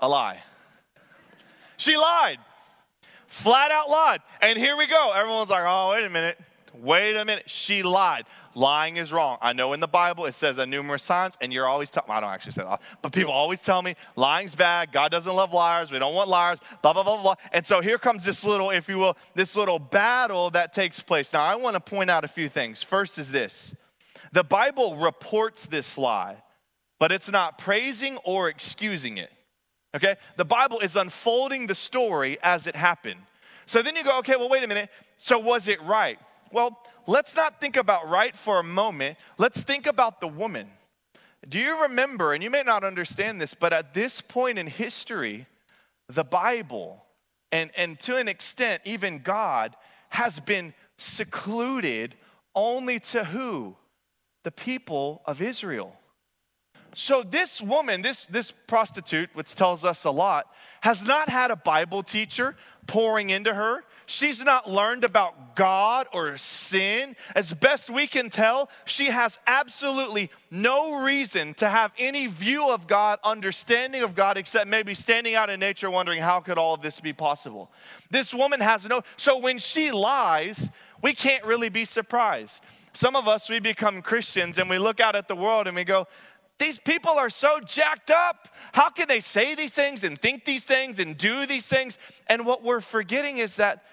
a 0.00 0.08
lie. 0.08 0.42
She 1.76 1.96
lied. 1.96 2.38
flat 3.26 3.70
out 3.70 3.88
lied. 3.88 4.20
And 4.40 4.58
here 4.58 4.76
we 4.76 4.86
go. 4.86 5.12
Everyone's 5.12 5.50
like, 5.50 5.64
oh, 5.66 5.90
wait 5.90 6.04
a 6.04 6.10
minute. 6.10 6.38
Wait 6.74 7.16
a 7.16 7.24
minute. 7.24 7.48
She 7.48 7.82
lied. 7.82 8.24
Lying 8.54 8.96
is 8.96 9.12
wrong. 9.12 9.38
I 9.40 9.52
know 9.52 9.72
in 9.72 9.80
the 9.80 9.88
Bible 9.88 10.26
it 10.26 10.32
says 10.32 10.56
that 10.56 10.68
numerous 10.68 11.06
times, 11.06 11.36
and 11.40 11.52
you're 11.52 11.66
always 11.66 11.90
telling 11.90 12.10
I 12.10 12.20
don't 12.20 12.30
actually 12.30 12.52
say 12.52 12.62
that, 12.62 12.82
but 13.02 13.12
people 13.12 13.32
always 13.32 13.60
tell 13.60 13.82
me 13.82 13.94
lying's 14.16 14.54
bad. 14.54 14.92
God 14.92 15.10
doesn't 15.10 15.34
love 15.34 15.52
liars. 15.52 15.92
We 15.92 15.98
don't 15.98 16.14
want 16.14 16.28
liars, 16.28 16.58
blah, 16.82 16.92
blah, 16.92 17.02
blah, 17.02 17.22
blah. 17.22 17.34
And 17.52 17.66
so 17.66 17.80
here 17.80 17.98
comes 17.98 18.24
this 18.24 18.44
little, 18.44 18.70
if 18.70 18.88
you 18.88 18.98
will, 18.98 19.16
this 19.34 19.56
little 19.56 19.78
battle 19.78 20.50
that 20.50 20.72
takes 20.72 21.00
place. 21.00 21.32
Now, 21.32 21.42
I 21.42 21.56
want 21.56 21.74
to 21.74 21.80
point 21.80 22.10
out 22.10 22.24
a 22.24 22.28
few 22.28 22.48
things. 22.48 22.82
First 22.82 23.18
is 23.18 23.30
this 23.30 23.74
the 24.32 24.44
Bible 24.44 24.96
reports 24.96 25.66
this 25.66 25.96
lie, 25.96 26.42
but 26.98 27.12
it's 27.12 27.30
not 27.30 27.58
praising 27.58 28.18
or 28.24 28.48
excusing 28.48 29.18
it. 29.18 29.30
Okay? 29.94 30.16
The 30.36 30.44
Bible 30.44 30.80
is 30.80 30.96
unfolding 30.96 31.66
the 31.66 31.74
story 31.74 32.38
as 32.42 32.66
it 32.66 32.76
happened. 32.76 33.20
So 33.66 33.82
then 33.82 33.96
you 33.96 34.04
go, 34.04 34.18
okay, 34.18 34.36
well, 34.36 34.48
wait 34.48 34.64
a 34.64 34.68
minute. 34.68 34.90
So 35.18 35.38
was 35.38 35.68
it 35.68 35.82
right? 35.82 36.18
Well, 36.52 36.78
let's 37.06 37.36
not 37.36 37.60
think 37.60 37.76
about 37.76 38.08
right 38.08 38.34
for 38.34 38.60
a 38.60 38.64
moment. 38.64 39.18
Let's 39.36 39.62
think 39.62 39.86
about 39.86 40.20
the 40.20 40.28
woman. 40.28 40.68
Do 41.46 41.58
you 41.58 41.82
remember, 41.82 42.32
and 42.32 42.42
you 42.42 42.50
may 42.50 42.62
not 42.62 42.84
understand 42.84 43.40
this, 43.40 43.54
but 43.54 43.72
at 43.72 43.94
this 43.94 44.20
point 44.20 44.58
in 44.58 44.66
history, 44.66 45.46
the 46.08 46.24
Bible, 46.24 47.04
and, 47.52 47.70
and 47.76 47.98
to 48.00 48.16
an 48.16 48.28
extent, 48.28 48.82
even 48.84 49.20
God, 49.20 49.76
has 50.10 50.40
been 50.40 50.74
secluded 50.96 52.14
only 52.54 52.98
to 53.00 53.24
who? 53.24 53.76
The 54.42 54.50
people 54.50 55.22
of 55.26 55.42
Israel. 55.42 55.94
So 57.00 57.22
this 57.22 57.62
woman, 57.62 58.02
this, 58.02 58.26
this 58.26 58.50
prostitute, 58.50 59.30
which 59.34 59.54
tells 59.54 59.84
us 59.84 60.02
a 60.02 60.10
lot, 60.10 60.52
has 60.80 61.04
not 61.04 61.28
had 61.28 61.52
a 61.52 61.56
Bible 61.56 62.02
teacher 62.02 62.56
pouring 62.88 63.30
into 63.30 63.54
her. 63.54 63.84
She's 64.06 64.42
not 64.42 64.68
learned 64.68 65.04
about 65.04 65.54
God 65.54 66.08
or 66.12 66.36
sin. 66.36 67.14
As 67.36 67.54
best 67.54 67.88
we 67.88 68.08
can 68.08 68.30
tell, 68.30 68.68
she 68.84 69.06
has 69.06 69.38
absolutely 69.46 70.28
no 70.50 71.00
reason 71.00 71.54
to 71.54 71.68
have 71.68 71.92
any 72.00 72.26
view 72.26 72.68
of 72.68 72.88
God, 72.88 73.20
understanding 73.22 74.02
of 74.02 74.16
God, 74.16 74.36
except 74.36 74.66
maybe 74.66 74.92
standing 74.92 75.36
out 75.36 75.50
in 75.50 75.60
nature 75.60 75.88
wondering 75.88 76.20
how 76.20 76.40
could 76.40 76.58
all 76.58 76.74
of 76.74 76.82
this 76.82 76.98
be 76.98 77.12
possible. 77.12 77.70
This 78.10 78.34
woman 78.34 78.58
has 78.58 78.84
no, 78.86 79.02
so 79.16 79.38
when 79.38 79.58
she 79.58 79.92
lies, 79.92 80.68
we 81.00 81.12
can't 81.12 81.44
really 81.44 81.68
be 81.68 81.84
surprised. 81.84 82.64
Some 82.92 83.14
of 83.14 83.28
us, 83.28 83.48
we 83.48 83.60
become 83.60 84.02
Christians 84.02 84.58
and 84.58 84.68
we 84.68 84.78
look 84.78 84.98
out 84.98 85.14
at 85.14 85.28
the 85.28 85.36
world 85.36 85.68
and 85.68 85.76
we 85.76 85.84
go, 85.84 86.08
these 86.58 86.78
people 86.78 87.12
are 87.12 87.30
so 87.30 87.60
jacked 87.60 88.10
up. 88.10 88.48
How 88.72 88.90
can 88.90 89.08
they 89.08 89.20
say 89.20 89.54
these 89.54 89.70
things 89.70 90.04
and 90.04 90.20
think 90.20 90.44
these 90.44 90.64
things 90.64 90.98
and 90.98 91.16
do 91.16 91.46
these 91.46 91.68
things? 91.68 91.98
And 92.26 92.44
what 92.44 92.62
we're 92.62 92.80
forgetting 92.80 93.38
is 93.38 93.56
that 93.56 93.84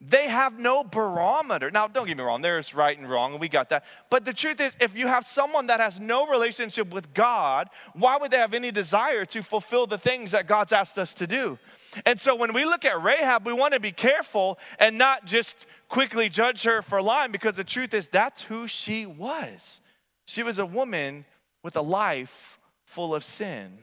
they 0.00 0.28
have 0.28 0.58
no 0.58 0.84
barometer. 0.84 1.70
Now, 1.70 1.88
don't 1.88 2.06
get 2.06 2.18
me 2.18 2.22
wrong, 2.22 2.42
there's 2.42 2.74
right 2.74 2.96
and 2.98 3.08
wrong, 3.08 3.32
and 3.32 3.40
we 3.40 3.48
got 3.48 3.70
that. 3.70 3.84
But 4.10 4.26
the 4.26 4.34
truth 4.34 4.60
is, 4.60 4.76
if 4.78 4.94
you 4.94 5.06
have 5.06 5.24
someone 5.24 5.68
that 5.68 5.80
has 5.80 5.98
no 5.98 6.26
relationship 6.26 6.92
with 6.92 7.14
God, 7.14 7.70
why 7.94 8.18
would 8.18 8.30
they 8.30 8.36
have 8.36 8.52
any 8.52 8.70
desire 8.70 9.24
to 9.26 9.42
fulfill 9.42 9.86
the 9.86 9.96
things 9.96 10.32
that 10.32 10.46
God's 10.46 10.72
asked 10.72 10.98
us 10.98 11.14
to 11.14 11.26
do? 11.26 11.58
And 12.04 12.20
so 12.20 12.34
when 12.34 12.52
we 12.52 12.66
look 12.66 12.84
at 12.84 13.02
Rahab, 13.02 13.46
we 13.46 13.54
want 13.54 13.72
to 13.72 13.80
be 13.80 13.90
careful 13.90 14.58
and 14.78 14.98
not 14.98 15.24
just 15.24 15.64
quickly 15.88 16.28
judge 16.28 16.64
her 16.64 16.82
for 16.82 17.00
lying 17.00 17.32
because 17.32 17.56
the 17.56 17.64
truth 17.64 17.94
is, 17.94 18.08
that's 18.08 18.42
who 18.42 18.68
she 18.68 19.06
was. 19.06 19.80
She 20.26 20.42
was 20.42 20.58
a 20.58 20.66
woman 20.66 21.24
with 21.66 21.76
a 21.76 21.82
life 21.82 22.60
full 22.84 23.12
of 23.12 23.24
sin. 23.24 23.76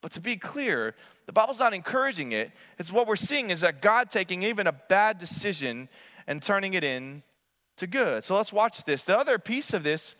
But 0.00 0.10
to 0.12 0.22
be 0.22 0.36
clear, 0.36 0.94
the 1.26 1.34
Bible's 1.34 1.58
not 1.58 1.74
encouraging 1.74 2.32
it. 2.32 2.50
It's 2.78 2.90
what 2.90 3.06
we're 3.06 3.14
seeing 3.14 3.50
is 3.50 3.60
that 3.60 3.82
God 3.82 4.08
taking 4.08 4.42
even 4.42 4.66
a 4.66 4.72
bad 4.72 5.18
decision 5.18 5.90
and 6.26 6.42
turning 6.42 6.72
it 6.72 6.82
in 6.82 7.22
to 7.76 7.86
good. 7.86 8.24
So 8.24 8.36
let's 8.36 8.54
watch 8.54 8.84
this. 8.84 9.04
The 9.04 9.18
other 9.18 9.38
piece 9.38 9.74
of 9.74 9.82
this 9.82 10.16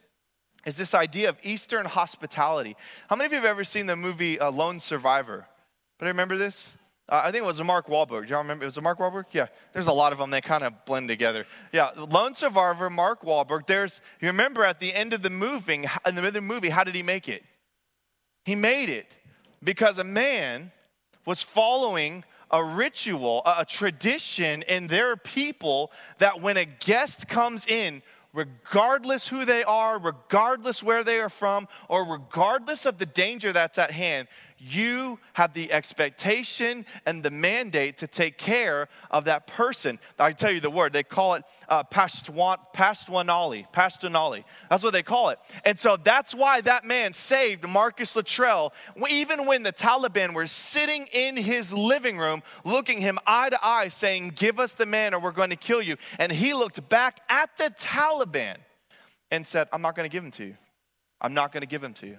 is 0.66 0.76
this 0.76 0.92
idea 0.92 1.30
of 1.30 1.38
Eastern 1.42 1.87
hospitality. 1.87 2.76
How 3.08 3.16
many 3.16 3.25
of 3.25 3.32
you 3.32 3.38
have 3.38 3.46
ever 3.46 3.64
seen 3.64 3.87
the 3.87 3.96
movie 3.96 4.38
uh, 4.38 4.50
Lone 4.50 4.78
Survivor? 4.78 5.46
But 5.99 6.04
I 6.04 6.08
remember 6.08 6.37
this? 6.37 6.76
Uh, 7.08 7.22
I 7.25 7.30
think 7.30 7.44
it 7.44 7.46
was 7.46 7.60
a 7.60 7.64
Mark 7.64 7.86
Wahlberg. 7.86 8.26
Do 8.26 8.30
y'all 8.30 8.42
remember? 8.42 8.64
It 8.64 8.66
was 8.66 8.76
a 8.76 8.82
Mark 8.82 8.98
Wahlberg? 8.98 9.26
Yeah. 9.32 9.46
There's 9.72 9.86
a 9.86 9.92
lot 9.92 10.12
of 10.12 10.18
them. 10.18 10.30
They 10.30 10.40
kind 10.40 10.64
of 10.64 10.84
blend 10.84 11.08
together. 11.08 11.46
Yeah. 11.72 11.90
Lone 11.96 12.34
Survivor, 12.34 12.90
Mark 12.90 13.22
Wahlberg. 13.22 13.66
There's, 13.66 14.00
you 14.20 14.26
remember 14.26 14.64
at 14.64 14.80
the 14.80 14.92
end 14.92 15.12
of 15.12 15.22
the 15.22 15.30
movie, 15.30 15.75
in 15.75 15.82
the 15.82 16.08
end 16.08 16.18
of 16.26 16.34
the 16.34 16.40
movie, 16.40 16.68
how 16.68 16.82
did 16.82 16.94
he 16.94 17.02
make 17.02 17.28
it? 17.28 17.44
He 18.44 18.54
made 18.54 18.88
it 18.88 19.16
because 19.62 19.98
a 19.98 20.04
man 20.04 20.72
was 21.25 21.42
following 21.42 22.25
a 22.50 22.62
ritual, 22.62 23.42
a, 23.44 23.64
tradition 23.64 24.62
in 24.62 24.87
their 24.87 25.16
people 25.16 25.90
that 26.18 26.40
when 26.40 26.57
a 26.57 26.64
guest 26.64 27.26
comes 27.28 27.66
in, 27.66 28.02
regardless 28.33 29.26
who 29.26 29.44
they 29.44 29.64
are, 29.64 29.98
regardless 29.98 30.83
where 30.83 31.02
they 31.02 31.18
are 31.18 31.28
from, 31.28 31.66
or 31.88 32.04
regardless 32.04 32.87
of 32.87 32.98
the 32.98 33.07
danger 33.07 33.52
that's 33.52 33.78
at 33.78 33.90
hand, 33.90 34.28
you 34.59 35.19
have 35.35 35.53
the 35.53 35.71
expectation 35.71 36.87
and 37.05 37.23
the 37.23 37.31
mandate 37.31 37.99
to 37.99 38.07
take 38.07 38.38
care 38.38 38.88
of 39.11 39.27
that 39.27 39.47
person. 39.47 39.99
I 40.19 40.33
tell 40.33 40.51
you 40.51 40.61
the 40.61 40.71
word, 40.71 40.92
they 40.92 41.03
call 41.03 41.35
it 41.35 41.45
uh, 41.69 41.85
Pashtunwali, 41.85 43.66
Pashtunwali. 43.73 44.45
That's 44.71 44.83
what 44.83 44.92
they 44.92 45.03
call 45.03 45.29
it. 45.31 45.38
And 45.64 45.79
so 45.79 45.97
that's 45.97 46.35
why 46.35 46.61
that 46.62 46.85
man 46.85 47.12
saved 47.12 47.69
Marcus 47.69 48.16
Luttrell, 48.16 48.73
even 49.11 49.47
when 49.47 49.62
the 49.62 49.73
Taliban 49.73 50.33
were 50.33 50.47
sitting 50.47 51.07
in 51.12 51.37
his 51.37 51.73
living 51.73 52.16
room, 52.16 52.42
looking 52.64 53.01
him 53.01 53.19
eye 53.27 53.51
to 53.51 53.59
eye, 53.62 53.88
saying, 53.88 54.33
Give 54.37 54.59
us 54.59 54.75
the 54.75 54.87
man 54.87 55.12
or 55.12 55.21
we're 55.21 55.33
going 55.33 55.51
to 55.51 55.57
kill 55.57 55.83
you. 55.83 55.97
And 56.19 56.33
he 56.33 56.55
looked 56.55 56.88
back 56.88 57.21
at 57.29 57.57
the 57.59 57.71
Taliban 57.79 58.57
and 59.31 59.47
said, 59.47 59.69
I'm 59.73 59.83
not 59.83 59.95
going 59.95 60.09
to 60.09 60.12
give 60.12 60.25
him 60.25 60.31
to 60.33 60.45
you. 60.45 60.57
I'm 61.21 61.35
not 61.35 61.53
going 61.53 61.62
to 61.62 61.66
give 61.66 61.83
him 61.83 61.95
to 61.95 62.07
you. 62.07 62.19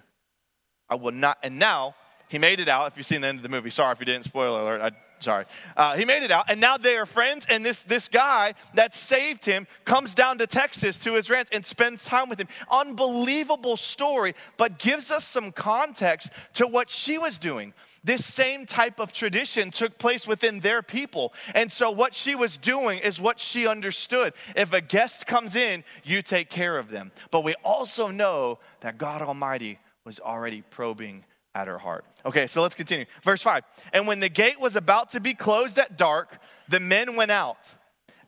I 0.89 0.95
will 0.95 1.11
not. 1.11 1.37
And 1.43 1.59
now 1.59 1.95
he 2.27 2.37
made 2.37 2.59
it 2.59 2.67
out. 2.67 2.87
If 2.87 2.97
you've 2.97 3.05
seen 3.05 3.21
the 3.21 3.27
end 3.27 3.39
of 3.39 3.43
the 3.43 3.49
movie, 3.49 3.69
sorry 3.69 3.93
if 3.93 3.99
you 3.99 4.05
didn't. 4.05 4.25
Spoiler 4.25 4.61
alert. 4.61 4.81
I, 4.81 4.91
sorry. 5.19 5.45
Uh, 5.75 5.95
he 5.95 6.05
made 6.05 6.23
it 6.23 6.31
out, 6.31 6.49
and 6.49 6.59
now 6.59 6.77
they 6.77 6.97
are 6.97 7.05
friends. 7.05 7.45
And 7.49 7.65
this 7.65 7.83
this 7.83 8.07
guy 8.07 8.53
that 8.73 8.95
saved 8.95 9.45
him 9.45 9.67
comes 9.85 10.13
down 10.13 10.37
to 10.39 10.47
Texas 10.47 10.99
to 10.99 11.13
his 11.13 11.29
ranch 11.29 11.47
and 11.51 11.65
spends 11.65 12.03
time 12.03 12.29
with 12.29 12.39
him. 12.39 12.47
Unbelievable 12.69 13.77
story, 13.77 14.35
but 14.57 14.77
gives 14.77 15.09
us 15.09 15.25
some 15.25 15.51
context 15.51 16.29
to 16.55 16.67
what 16.67 16.89
she 16.89 17.17
was 17.17 17.37
doing. 17.37 17.73
This 18.03 18.25
same 18.25 18.65
type 18.65 18.99
of 18.99 19.11
tradition 19.11 19.71
took 19.71 19.97
place 19.97 20.27
within 20.27 20.59
their 20.59 20.81
people. 20.81 21.33
And 21.55 21.71
so, 21.71 21.91
what 21.91 22.13
she 22.13 22.35
was 22.35 22.57
doing 22.57 22.99
is 22.99 23.21
what 23.21 23.39
she 23.39 23.67
understood. 23.67 24.33
If 24.55 24.73
a 24.73 24.81
guest 24.81 25.27
comes 25.27 25.55
in, 25.55 25.83
you 26.03 26.21
take 26.21 26.49
care 26.49 26.77
of 26.77 26.89
them. 26.89 27.11
But 27.31 27.43
we 27.43 27.55
also 27.63 28.09
know 28.09 28.59
that 28.81 28.97
God 28.97 29.21
Almighty 29.21 29.79
was 30.03 30.19
already 30.19 30.61
probing 30.61 31.25
at 31.57 31.67
her 31.67 31.79
heart. 31.79 32.05
Okay, 32.23 32.45
so 32.45 32.61
let's 32.61 32.75
continue. 32.75 33.05
Verse 33.23 33.41
5. 33.41 33.63
And 33.91 34.05
when 34.05 34.19
the 34.19 34.29
gate 34.29 34.59
was 34.59 34.75
about 34.75 35.09
to 35.09 35.19
be 35.19 35.33
closed 35.33 35.79
at 35.79 35.97
dark, 35.97 36.39
the 36.69 36.79
men 36.79 37.15
went 37.15 37.31
out. 37.31 37.73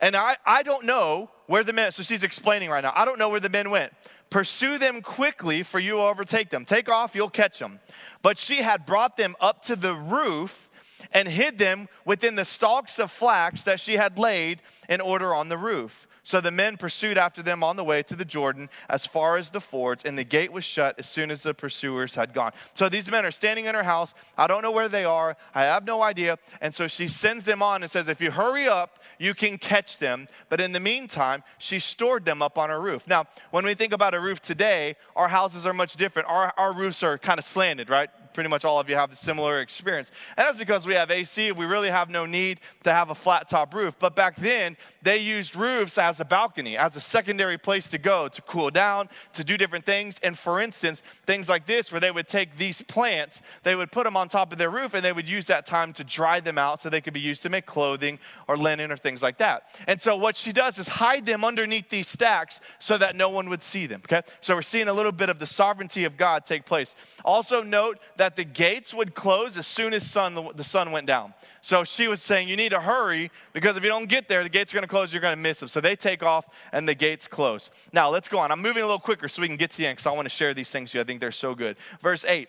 And 0.01 0.15
I, 0.15 0.37
I 0.45 0.63
don't 0.63 0.85
know 0.85 1.29
where 1.45 1.63
the 1.63 1.73
men, 1.73 1.91
so 1.91 2.01
she's 2.01 2.23
explaining 2.23 2.69
right 2.69 2.81
now. 2.81 2.91
I 2.95 3.05
don't 3.05 3.19
know 3.19 3.29
where 3.29 3.39
the 3.39 3.49
men 3.49 3.69
went. 3.69 3.93
Pursue 4.31 4.77
them 4.79 5.01
quickly, 5.01 5.61
for 5.61 5.79
you 5.79 5.95
will 5.95 6.01
overtake 6.01 6.49
them. 6.49 6.65
Take 6.65 6.89
off, 6.89 7.15
you'll 7.15 7.29
catch 7.29 7.59
them. 7.59 7.79
But 8.23 8.37
she 8.37 8.57
had 8.57 8.85
brought 8.85 9.15
them 9.15 9.35
up 9.39 9.61
to 9.63 9.75
the 9.75 9.93
roof 9.93 10.69
and 11.11 11.27
hid 11.27 11.57
them 11.57 11.87
within 12.05 12.35
the 12.35 12.45
stalks 12.45 12.99
of 12.99 13.11
flax 13.11 13.63
that 13.63 13.79
she 13.79 13.95
had 13.95 14.17
laid 14.17 14.61
in 14.87 15.01
order 15.01 15.33
on 15.35 15.49
the 15.49 15.57
roof. 15.57 16.07
So 16.23 16.41
the 16.41 16.51
men 16.51 16.77
pursued 16.77 17.17
after 17.17 17.41
them 17.41 17.63
on 17.63 17.75
the 17.75 17.83
way 17.83 18.03
to 18.03 18.15
the 18.15 18.25
Jordan 18.25 18.69
as 18.89 19.05
far 19.05 19.37
as 19.37 19.51
the 19.51 19.61
fords, 19.61 20.03
and 20.03 20.17
the 20.17 20.23
gate 20.23 20.51
was 20.51 20.63
shut 20.63 20.95
as 20.99 21.07
soon 21.07 21.31
as 21.31 21.43
the 21.43 21.53
pursuers 21.53 22.15
had 22.15 22.33
gone. 22.33 22.51
So 22.73 22.89
these 22.89 23.09
men 23.09 23.25
are 23.25 23.31
standing 23.31 23.65
in 23.65 23.75
her 23.75 23.83
house. 23.83 24.13
I 24.37 24.47
don't 24.47 24.61
know 24.61 24.71
where 24.71 24.89
they 24.89 25.05
are. 25.05 25.37
I 25.53 25.63
have 25.63 25.85
no 25.85 26.01
idea. 26.01 26.37
And 26.61 26.73
so 26.73 26.87
she 26.87 27.07
sends 27.07 27.43
them 27.43 27.61
on 27.61 27.81
and 27.81 27.91
says, 27.91 28.09
If 28.09 28.21
you 28.21 28.31
hurry 28.31 28.67
up, 28.67 28.99
you 29.17 29.33
can 29.33 29.57
catch 29.57 29.97
them. 29.99 30.27
But 30.49 30.61
in 30.61 30.71
the 30.71 30.79
meantime, 30.79 31.43
she 31.57 31.79
stored 31.79 32.25
them 32.25 32.41
up 32.41 32.57
on 32.57 32.69
her 32.69 32.79
roof. 32.79 33.07
Now, 33.07 33.25
when 33.51 33.65
we 33.65 33.73
think 33.73 33.93
about 33.93 34.13
a 34.13 34.19
roof 34.19 34.41
today, 34.41 34.95
our 35.15 35.27
houses 35.27 35.65
are 35.65 35.73
much 35.73 35.95
different. 35.95 36.27
Our, 36.29 36.53
our 36.57 36.73
roofs 36.73 37.03
are 37.03 37.17
kind 37.17 37.39
of 37.39 37.45
slanted, 37.45 37.89
right? 37.89 38.09
Pretty 38.39 38.49
much 38.49 38.63
all 38.63 38.79
of 38.79 38.89
you 38.89 38.95
have 38.95 39.11
a 39.11 39.15
similar 39.17 39.59
experience. 39.59 40.11
And 40.37 40.47
that's 40.47 40.57
because 40.57 40.87
we 40.87 40.93
have 40.93 41.11
AC. 41.11 41.51
We 41.51 41.65
really 41.65 41.89
have 41.89 42.09
no 42.09 42.25
need 42.25 42.61
to 42.83 42.93
have 42.93 43.09
a 43.09 43.15
flat 43.15 43.49
top 43.49 43.73
roof. 43.73 43.95
But 43.99 44.15
back 44.15 44.37
then, 44.37 44.77
they 45.01 45.17
used 45.17 45.57
roofs 45.57 45.97
as 45.97 46.21
a 46.21 46.25
balcony, 46.25 46.77
as 46.77 46.95
a 46.95 47.01
secondary 47.01 47.57
place 47.57 47.89
to 47.89 47.97
go 47.97 48.29
to 48.29 48.41
cool 48.43 48.69
down, 48.69 49.09
to 49.33 49.43
do 49.43 49.57
different 49.57 49.85
things. 49.85 50.21
And 50.23 50.39
for 50.39 50.61
instance, 50.61 51.03
things 51.25 51.49
like 51.49 51.65
this, 51.65 51.91
where 51.91 51.99
they 51.99 52.11
would 52.11 52.29
take 52.29 52.55
these 52.55 52.81
plants, 52.81 53.41
they 53.63 53.75
would 53.75 53.91
put 53.91 54.05
them 54.05 54.15
on 54.15 54.29
top 54.29 54.53
of 54.53 54.57
their 54.57 54.69
roof, 54.69 54.93
and 54.93 55.03
they 55.03 55.11
would 55.11 55.27
use 55.27 55.47
that 55.47 55.65
time 55.65 55.91
to 55.93 56.05
dry 56.05 56.39
them 56.39 56.57
out 56.57 56.79
so 56.79 56.89
they 56.89 57.01
could 57.01 57.13
be 57.13 57.19
used 57.19 57.41
to 57.41 57.49
make 57.49 57.65
clothing 57.65 58.19
or 58.47 58.55
linen 58.55 58.89
or 58.89 58.95
things 58.95 59.21
like 59.21 59.37
that. 59.39 59.63
And 59.85 60.01
so 60.01 60.15
what 60.15 60.37
she 60.37 60.53
does 60.53 60.79
is 60.79 60.87
hide 60.87 61.25
them 61.25 61.43
underneath 61.43 61.89
these 61.89 62.07
stacks 62.07 62.61
so 62.79 62.97
that 62.99 63.17
no 63.17 63.27
one 63.27 63.49
would 63.49 63.63
see 63.63 63.85
them. 63.85 64.01
Okay? 64.05 64.21
So 64.39 64.55
we're 64.55 64.61
seeing 64.61 64.87
a 64.87 64.93
little 64.93 65.11
bit 65.11 65.29
of 65.29 65.39
the 65.39 65.47
sovereignty 65.47 66.05
of 66.05 66.15
God 66.15 66.45
take 66.45 66.63
place. 66.63 66.95
Also, 67.25 67.61
note 67.61 67.99
that 68.15 68.28
that 68.29 68.35
the 68.35 68.45
gates 68.45 68.93
would 68.93 69.15
close 69.15 69.57
as 69.57 69.65
soon 69.65 69.91
as 69.91 70.05
sun, 70.05 70.35
the 70.53 70.63
sun 70.63 70.91
went 70.91 71.07
down. 71.07 71.33
So 71.61 71.83
she 71.83 72.07
was 72.07 72.21
saying, 72.21 72.47
You 72.47 72.55
need 72.55 72.69
to 72.69 72.79
hurry 72.79 73.31
because 73.53 73.75
if 73.75 73.81
you 73.81 73.89
don't 73.89 74.07
get 74.07 74.27
there, 74.27 74.43
the 74.43 74.49
gates 74.49 74.71
are 74.71 74.75
going 74.75 74.83
to 74.83 74.87
close, 74.87 75.11
you're 75.11 75.21
going 75.21 75.35
to 75.35 75.41
miss 75.41 75.59
them. 75.59 75.67
So 75.67 75.81
they 75.81 75.95
take 75.95 76.21
off 76.21 76.45
and 76.71 76.87
the 76.87 76.93
gates 76.93 77.27
close. 77.27 77.71
Now 77.91 78.09
let's 78.09 78.29
go 78.29 78.37
on. 78.37 78.51
I'm 78.51 78.61
moving 78.61 78.83
a 78.83 78.85
little 78.85 78.99
quicker 78.99 79.27
so 79.27 79.41
we 79.41 79.47
can 79.47 79.57
get 79.57 79.71
to 79.71 79.77
the 79.79 79.87
end 79.87 79.97
because 79.97 80.05
I 80.05 80.11
want 80.11 80.27
to 80.27 80.29
share 80.29 80.53
these 80.53 80.69
things 80.69 80.91
with 80.91 80.95
you. 80.95 81.01
I 81.01 81.05
think 81.05 81.21
they're 81.21 81.31
so 81.31 81.55
good. 81.55 81.75
Verse 82.01 82.23
8 82.23 82.47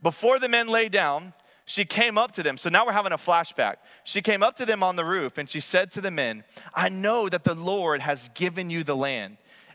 Before 0.00 0.38
the 0.38 0.48
men 0.48 0.68
lay 0.68 0.88
down, 0.88 1.32
she 1.64 1.84
came 1.84 2.16
up 2.16 2.30
to 2.32 2.44
them. 2.44 2.56
So 2.56 2.70
now 2.70 2.86
we're 2.86 2.92
having 2.92 3.10
a 3.10 3.16
flashback. 3.16 3.78
She 4.04 4.22
came 4.22 4.44
up 4.44 4.54
to 4.56 4.64
them 4.64 4.84
on 4.84 4.94
the 4.94 5.04
roof 5.04 5.38
and 5.38 5.50
she 5.50 5.58
said 5.58 5.90
to 5.92 6.00
the 6.00 6.12
men, 6.12 6.44
I 6.72 6.88
know 6.88 7.28
that 7.28 7.42
the 7.42 7.56
Lord 7.56 8.00
has 8.00 8.28
given 8.28 8.70
you 8.70 8.84
the 8.84 8.96
land 8.96 9.38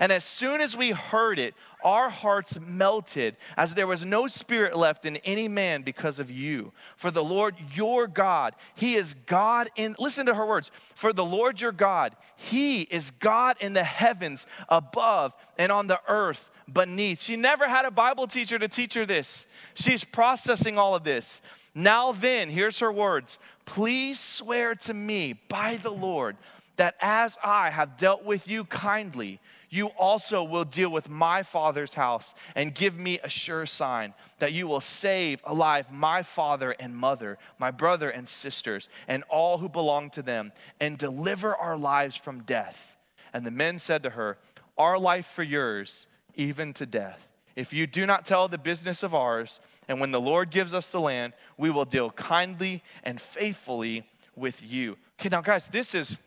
And 0.00 0.10
as 0.12 0.24
soon 0.24 0.60
as 0.60 0.76
we 0.76 0.90
heard 0.90 1.38
it, 1.38 1.54
our 1.82 2.08
hearts 2.08 2.58
melted, 2.60 3.36
as 3.56 3.74
there 3.74 3.86
was 3.86 4.04
no 4.04 4.26
spirit 4.26 4.76
left 4.76 5.04
in 5.04 5.16
any 5.18 5.48
man 5.48 5.82
because 5.82 6.18
of 6.18 6.30
you. 6.30 6.72
For 6.96 7.10
the 7.10 7.24
Lord 7.24 7.54
your 7.74 8.06
God, 8.06 8.54
He 8.74 8.94
is 8.94 9.14
God 9.14 9.68
in, 9.76 9.94
listen 9.98 10.26
to 10.26 10.34
her 10.34 10.46
words, 10.46 10.70
for 10.94 11.12
the 11.12 11.24
Lord 11.24 11.60
your 11.60 11.72
God, 11.72 12.16
He 12.36 12.82
is 12.82 13.10
God 13.10 13.56
in 13.60 13.74
the 13.74 13.84
heavens 13.84 14.46
above 14.68 15.34
and 15.58 15.70
on 15.70 15.86
the 15.86 16.00
earth 16.08 16.50
beneath. 16.72 17.20
She 17.20 17.36
never 17.36 17.68
had 17.68 17.84
a 17.84 17.90
Bible 17.90 18.26
teacher 18.26 18.58
to 18.58 18.68
teach 18.68 18.94
her 18.94 19.06
this. 19.06 19.46
She's 19.74 20.04
processing 20.04 20.78
all 20.78 20.94
of 20.94 21.04
this. 21.04 21.42
Now 21.74 22.12
then, 22.12 22.50
here's 22.50 22.78
her 22.78 22.92
words 22.92 23.38
Please 23.64 24.20
swear 24.20 24.74
to 24.74 24.94
me 24.94 25.34
by 25.48 25.76
the 25.76 25.90
Lord 25.90 26.36
that 26.76 26.96
as 27.00 27.38
I 27.42 27.70
have 27.70 27.96
dealt 27.96 28.24
with 28.24 28.48
you 28.48 28.64
kindly, 28.64 29.40
you 29.74 29.88
also 29.88 30.44
will 30.44 30.64
deal 30.64 30.90
with 30.90 31.08
my 31.08 31.42
father's 31.42 31.94
house 31.94 32.34
and 32.54 32.74
give 32.74 32.98
me 32.98 33.18
a 33.22 33.28
sure 33.28 33.66
sign 33.66 34.14
that 34.38 34.52
you 34.52 34.66
will 34.66 34.80
save 34.80 35.40
alive 35.44 35.90
my 35.90 36.22
father 36.22 36.72
and 36.78 36.96
mother, 36.96 37.38
my 37.58 37.70
brother 37.70 38.08
and 38.08 38.28
sisters, 38.28 38.88
and 39.08 39.22
all 39.24 39.58
who 39.58 39.68
belong 39.68 40.10
to 40.10 40.22
them, 40.22 40.52
and 40.80 40.98
deliver 40.98 41.54
our 41.54 41.76
lives 41.76 42.16
from 42.16 42.42
death. 42.42 42.96
And 43.32 43.46
the 43.46 43.50
men 43.50 43.78
said 43.78 44.02
to 44.04 44.10
her, 44.10 44.38
Our 44.78 44.98
life 44.98 45.26
for 45.26 45.42
yours, 45.42 46.06
even 46.34 46.72
to 46.74 46.86
death. 46.86 47.28
If 47.56 47.72
you 47.72 47.86
do 47.86 48.06
not 48.06 48.24
tell 48.24 48.48
the 48.48 48.58
business 48.58 49.02
of 49.02 49.14
ours, 49.14 49.60
and 49.88 50.00
when 50.00 50.10
the 50.10 50.20
Lord 50.20 50.50
gives 50.50 50.74
us 50.74 50.90
the 50.90 51.00
land, 51.00 51.32
we 51.56 51.70
will 51.70 51.84
deal 51.84 52.10
kindly 52.10 52.82
and 53.02 53.20
faithfully 53.20 54.04
with 54.34 54.62
you. 54.62 54.96
Okay, 55.20 55.28
now, 55.28 55.40
guys, 55.40 55.68
this 55.68 55.94
is 55.94 56.18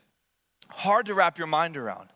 hard 0.70 1.06
to 1.08 1.14
wrap 1.14 1.38
your 1.38 1.48
mind 1.48 1.76
around. 1.76 2.10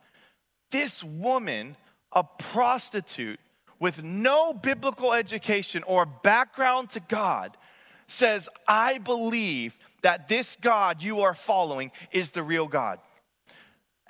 This 0.72 1.04
woman, 1.04 1.76
a 2.14 2.24
prostitute 2.24 3.40
with 3.80 4.04
no 4.04 4.54
biblical 4.54 5.14
education 5.14 5.84
or 5.86 6.06
background 6.06 6.90
to 6.92 7.00
God, 7.00 7.58
says, 8.08 8.50
I 8.68 8.98
believe 8.98 9.78
that 10.02 10.28
this 10.28 10.56
God 10.56 11.04
you 11.04 11.22
are 11.22 11.34
following 11.34 11.92
is 12.12 12.32
the 12.32 12.44
real 12.44 12.68
God. 12.68 13.00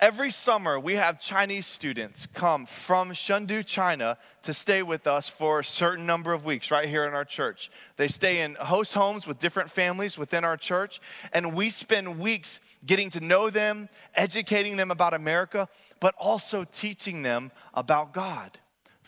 Every 0.02 0.32
summer, 0.32 0.80
we 0.80 0.94
have 0.94 1.20
Chinese 1.20 1.64
students 1.64 2.26
come 2.26 2.66
from 2.66 3.12
Chengdu, 3.12 3.64
China, 3.64 4.18
to 4.42 4.52
stay 4.52 4.82
with 4.82 5.06
us 5.06 5.28
for 5.28 5.60
a 5.60 5.64
certain 5.64 6.06
number 6.06 6.32
of 6.32 6.44
weeks 6.44 6.72
right 6.72 6.88
here 6.88 7.06
in 7.06 7.14
our 7.14 7.24
church. 7.24 7.70
They 7.96 8.08
stay 8.08 8.40
in 8.40 8.56
host 8.56 8.94
homes 8.94 9.28
with 9.28 9.38
different 9.38 9.70
families 9.70 10.18
within 10.18 10.42
our 10.42 10.56
church, 10.56 11.00
and 11.32 11.54
we 11.54 11.70
spend 11.70 12.18
weeks 12.18 12.58
getting 12.84 13.10
to 13.10 13.20
know 13.20 13.48
them, 13.48 13.88
educating 14.16 14.76
them 14.76 14.90
about 14.90 15.14
America, 15.14 15.68
but 16.00 16.16
also 16.18 16.64
teaching 16.64 17.22
them 17.22 17.52
about 17.72 18.12
God. 18.12 18.58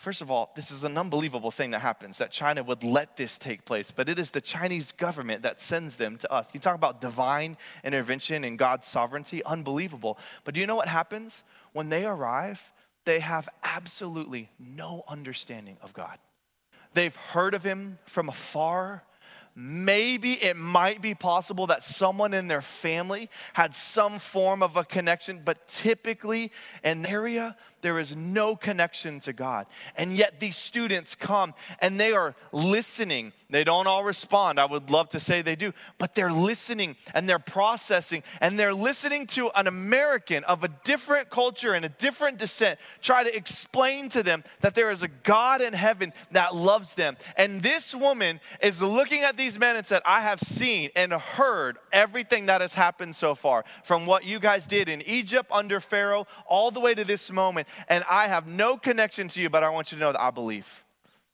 First 0.05 0.21
of 0.21 0.29
all, 0.29 0.51
this 0.55 0.69
is 0.69 0.83
an 0.83 0.99
unbelievable 0.99 1.49
thing 1.49 1.71
that 1.71 1.79
happens 1.79 2.19
that 2.19 2.29
China 2.29 2.61
would 2.61 2.83
let 2.83 3.17
this 3.17 3.39
take 3.39 3.65
place, 3.65 3.89
but 3.89 4.07
it 4.07 4.19
is 4.19 4.29
the 4.29 4.39
Chinese 4.39 4.91
government 4.91 5.41
that 5.41 5.59
sends 5.59 5.95
them 5.95 6.15
to 6.17 6.31
us. 6.31 6.47
You 6.53 6.59
talk 6.59 6.75
about 6.75 7.01
divine 7.01 7.57
intervention 7.83 8.43
and 8.43 8.55
God's 8.55 8.85
sovereignty, 8.85 9.43
unbelievable. 9.45 10.19
But 10.43 10.53
do 10.53 10.59
you 10.59 10.67
know 10.67 10.75
what 10.75 10.87
happens? 10.87 11.43
When 11.73 11.89
they 11.89 12.05
arrive, 12.05 12.71
they 13.05 13.19
have 13.19 13.49
absolutely 13.63 14.51
no 14.59 15.03
understanding 15.07 15.77
of 15.81 15.91
God. 15.91 16.19
They've 16.93 17.15
heard 17.15 17.55
of 17.55 17.63
Him 17.63 17.97
from 18.05 18.29
afar, 18.29 19.01
maybe 19.55 20.33
it 20.33 20.57
might 20.57 21.01
be 21.01 21.15
possible 21.15 21.67
that 21.67 21.81
someone 21.81 22.33
in 22.33 22.47
their 22.49 22.61
family 22.61 23.29
had 23.53 23.73
some 23.73 24.19
form 24.19 24.61
of 24.61 24.75
a 24.75 24.83
connection, 24.83 25.41
but 25.43 25.65
typically 25.67 26.51
in 26.83 27.01
the 27.01 27.09
area, 27.09 27.55
there 27.85 27.99
is 27.99 28.15
no 28.15 28.55
connection 28.55 29.19
to 29.19 29.31
God. 29.31 29.67
And 29.95 30.17
yet 30.17 30.39
these 30.39 30.55
students 30.55 31.13
come 31.13 31.53
and 31.79 31.99
they 31.99 32.13
are 32.13 32.33
listening. 32.51 33.31
They 33.51 33.63
don't 33.63 33.85
all 33.85 34.03
respond. 34.03 34.59
I 34.59 34.65
would 34.65 34.89
love 34.89 35.09
to 35.09 35.19
say 35.19 35.43
they 35.43 35.55
do, 35.55 35.71
but 35.99 36.15
they're 36.15 36.31
listening 36.31 36.95
and 37.13 37.29
they're 37.29 37.37
processing 37.37 38.23
and 38.41 38.57
they're 38.57 38.73
listening 38.73 39.27
to 39.27 39.51
an 39.51 39.67
American 39.67 40.43
of 40.45 40.63
a 40.63 40.67
different 40.83 41.29
culture 41.29 41.73
and 41.73 41.85
a 41.85 41.89
different 41.89 42.39
descent 42.39 42.79
try 43.03 43.23
to 43.23 43.37
explain 43.37 44.09
to 44.09 44.23
them 44.23 44.43
that 44.61 44.73
there 44.73 44.89
is 44.89 45.03
a 45.03 45.07
God 45.07 45.61
in 45.61 45.73
heaven 45.73 46.11
that 46.31 46.55
loves 46.55 46.95
them. 46.95 47.17
And 47.37 47.61
this 47.61 47.93
woman 47.93 48.39
is 48.63 48.81
looking 48.81 49.21
at 49.21 49.37
these 49.37 49.59
men 49.59 49.75
and 49.75 49.85
said, 49.85 50.01
I 50.05 50.21
have 50.21 50.41
seen 50.41 50.89
and 50.95 51.13
heard 51.13 51.77
everything 51.93 52.47
that 52.47 52.61
has 52.61 52.73
happened 52.73 53.15
so 53.15 53.35
far 53.35 53.63
from 53.83 54.07
what 54.07 54.25
you 54.25 54.39
guys 54.39 54.65
did 54.65 54.89
in 54.89 55.03
Egypt 55.03 55.51
under 55.51 55.79
Pharaoh 55.79 56.25
all 56.47 56.71
the 56.71 56.79
way 56.79 56.95
to 56.95 57.03
this 57.03 57.31
moment 57.31 57.67
and 57.87 58.03
I 58.09 58.27
have 58.27 58.47
no 58.47 58.77
connection 58.77 59.27
to 59.29 59.41
you, 59.41 59.49
but 59.49 59.63
I 59.63 59.69
want 59.69 59.91
you 59.91 59.97
to 59.97 60.03
know 60.03 60.11
that 60.11 60.21
I 60.21 60.31
believe. 60.31 60.83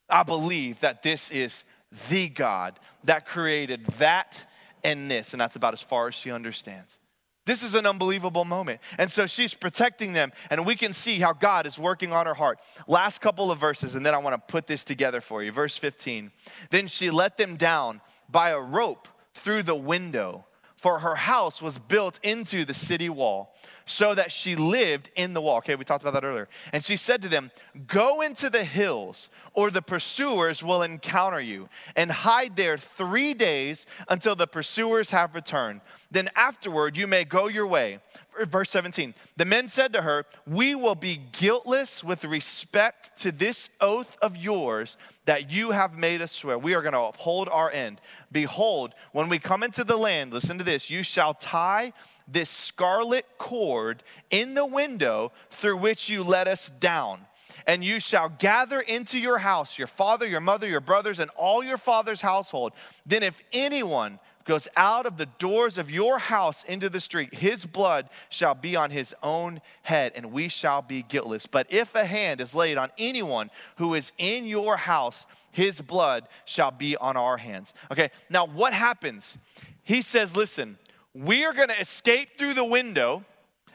I 0.10 0.24
believe 0.24 0.80
that 0.82 1.04
this 1.04 1.32
is 1.32 1.64
the 2.10 2.30
God 2.30 2.80
that 3.04 3.26
created 3.26 3.86
that 3.98 4.46
and 4.84 5.10
this, 5.10 5.34
and 5.34 5.42
that's 5.42 5.56
about 5.56 5.74
as 5.74 5.82
far 5.82 6.08
as 6.08 6.16
she 6.16 6.32
understands. 6.32 6.98
This 7.46 7.64
is 7.64 7.74
an 7.74 7.88
unbelievable 7.88 8.46
moment. 8.46 8.82
And 8.98 9.12
so 9.12 9.26
she's 9.26 9.54
protecting 9.54 10.14
them, 10.14 10.32
and 10.50 10.66
we 10.66 10.76
can 10.76 10.94
see 10.94 11.20
how 11.20 11.34
God 11.34 11.66
is 11.66 11.80
working 11.80 12.14
on 12.14 12.26
her 12.26 12.34
heart. 12.34 12.60
Last 12.88 13.20
couple 13.20 13.52
of 13.52 13.58
verses, 13.58 13.96
and 13.96 14.06
then 14.06 14.14
I 14.14 14.20
want 14.20 14.36
to 14.36 14.52
put 14.52 14.68
this 14.68 14.84
together 14.84 15.22
for 15.22 15.44
you. 15.44 15.52
Verse 15.52 15.76
15. 15.76 16.32
Then 16.70 16.88
she 16.88 17.10
let 17.10 17.38
them 17.38 17.56
down 17.56 18.02
by 18.30 18.52
a 18.52 18.60
rope 18.60 19.08
through 19.34 19.64
the 19.64 19.76
window, 19.76 20.46
for 20.76 21.00
her 21.00 21.16
house 21.16 21.62
was 21.62 21.78
built 21.78 22.20
into 22.24 22.64
the 22.64 22.74
city 22.74 23.10
wall 23.10 23.56
so 23.86 24.14
that 24.16 24.32
she 24.32 24.56
lived 24.56 25.12
in 25.16 25.34
the 25.34 25.42
wall. 25.42 25.58
Okay, 25.58 25.76
we 25.76 25.86
talked 25.86 26.04
about 26.04 26.14
that 26.14 26.26
earlier. 26.26 26.48
And 26.74 26.84
she 26.84 26.98
said 26.98 27.22
to 27.24 27.30
them, 27.30 27.52
Go 27.88 28.22
into 28.22 28.50
the 28.50 28.64
hills, 28.64 29.30
or 29.54 29.72
the 29.72 29.82
pursuers 29.82 30.64
will 30.64 30.82
encounter 30.82 31.42
you, 31.42 31.70
and 31.96 32.12
hide 32.12 32.56
there 32.56 32.78
three 32.78 33.34
days 33.34 33.86
until 34.10 34.36
the 34.36 34.48
pursuers 34.48 35.10
have 35.10 35.36
returned. 35.36 35.82
Then 36.10 36.30
afterward, 36.36 36.98
you 36.98 37.08
may 37.08 37.24
go 37.24 37.48
your 37.48 37.68
way. 37.68 38.00
Verse 38.46 38.70
17 38.70 39.14
The 39.38 39.46
men 39.46 39.68
said 39.68 39.94
to 39.94 40.02
her, 40.02 40.26
We 40.48 40.76
will 40.76 40.96
be 40.96 41.20
guiltless 41.32 42.04
with 42.04 42.24
respect 42.26 43.18
to 43.22 43.32
this 43.32 43.70
oath 43.80 44.18
of 44.22 44.38
yours 44.38 44.98
that 45.26 45.52
you 45.52 45.72
have 45.72 45.98
made 45.98 46.22
us 46.22 46.32
swear. 46.32 46.58
We 46.58 46.74
are 46.74 46.82
going 46.82 46.94
to 46.94 47.02
uphold 47.02 47.50
our 47.50 47.70
end. 47.70 48.02
Behold, 48.32 48.94
when 49.12 49.30
we 49.30 49.38
come 49.38 49.64
into 49.64 49.84
the 49.84 49.98
land, 49.98 50.34
listen 50.34 50.58
to 50.58 50.64
this, 50.64 50.90
you 50.90 51.04
shall 51.04 51.34
tie 51.34 51.94
this 52.28 52.50
scarlet 52.50 53.26
cord 53.38 54.04
in 54.30 54.54
the 54.54 54.66
window 54.66 55.32
through 55.50 55.78
which 55.78 56.10
you 56.10 56.24
let 56.24 56.48
us 56.48 56.70
down. 56.70 57.22
And 57.68 57.84
you 57.84 58.00
shall 58.00 58.30
gather 58.30 58.80
into 58.80 59.20
your 59.20 59.38
house 59.38 59.78
your 59.78 59.88
father, 59.88 60.26
your 60.26 60.42
mother, 60.42 60.68
your 60.68 60.80
brothers, 60.80 61.20
and 61.20 61.30
all 61.32 61.64
your 61.64 61.78
father's 61.78 62.22
household. 62.22 62.74
Then, 63.06 63.24
if 63.24 63.44
anyone 63.54 64.20
goes 64.52 64.68
out 64.76 65.06
of 65.06 65.16
the 65.16 65.28
doors 65.40 65.78
of 65.78 65.90
your 65.90 66.20
house 66.20 66.66
into 66.66 66.90
the 66.90 67.00
street, 67.00 67.34
his 67.34 67.66
blood 67.66 68.10
shall 68.28 68.54
be 68.54 68.76
on 68.76 68.92
his 68.92 69.16
own 69.24 69.62
head, 69.82 70.12
and 70.14 70.34
we 70.34 70.50
shall 70.50 70.82
be 70.82 71.04
guiltless. 71.04 71.46
But 71.46 71.68
if 71.70 71.96
a 71.96 72.04
hand 72.04 72.42
is 72.42 72.54
laid 72.54 72.78
on 72.78 72.90
anyone 72.98 73.50
who 73.78 73.94
is 73.94 74.12
in 74.18 74.46
your 74.46 74.76
house, 74.76 75.26
his 75.52 75.80
blood 75.80 76.28
shall 76.44 76.70
be 76.70 76.98
on 76.98 77.16
our 77.16 77.38
hands. 77.38 77.74
Okay, 77.94 78.10
now 78.30 78.46
what 78.46 78.74
happens? 78.74 79.38
He 79.84 80.02
says, 80.02 80.36
Listen, 80.36 80.78
we 81.14 81.46
are 81.46 81.54
to 81.70 81.80
escape 81.80 82.38
through 82.38 82.56
the 82.56 82.66
window 82.66 83.24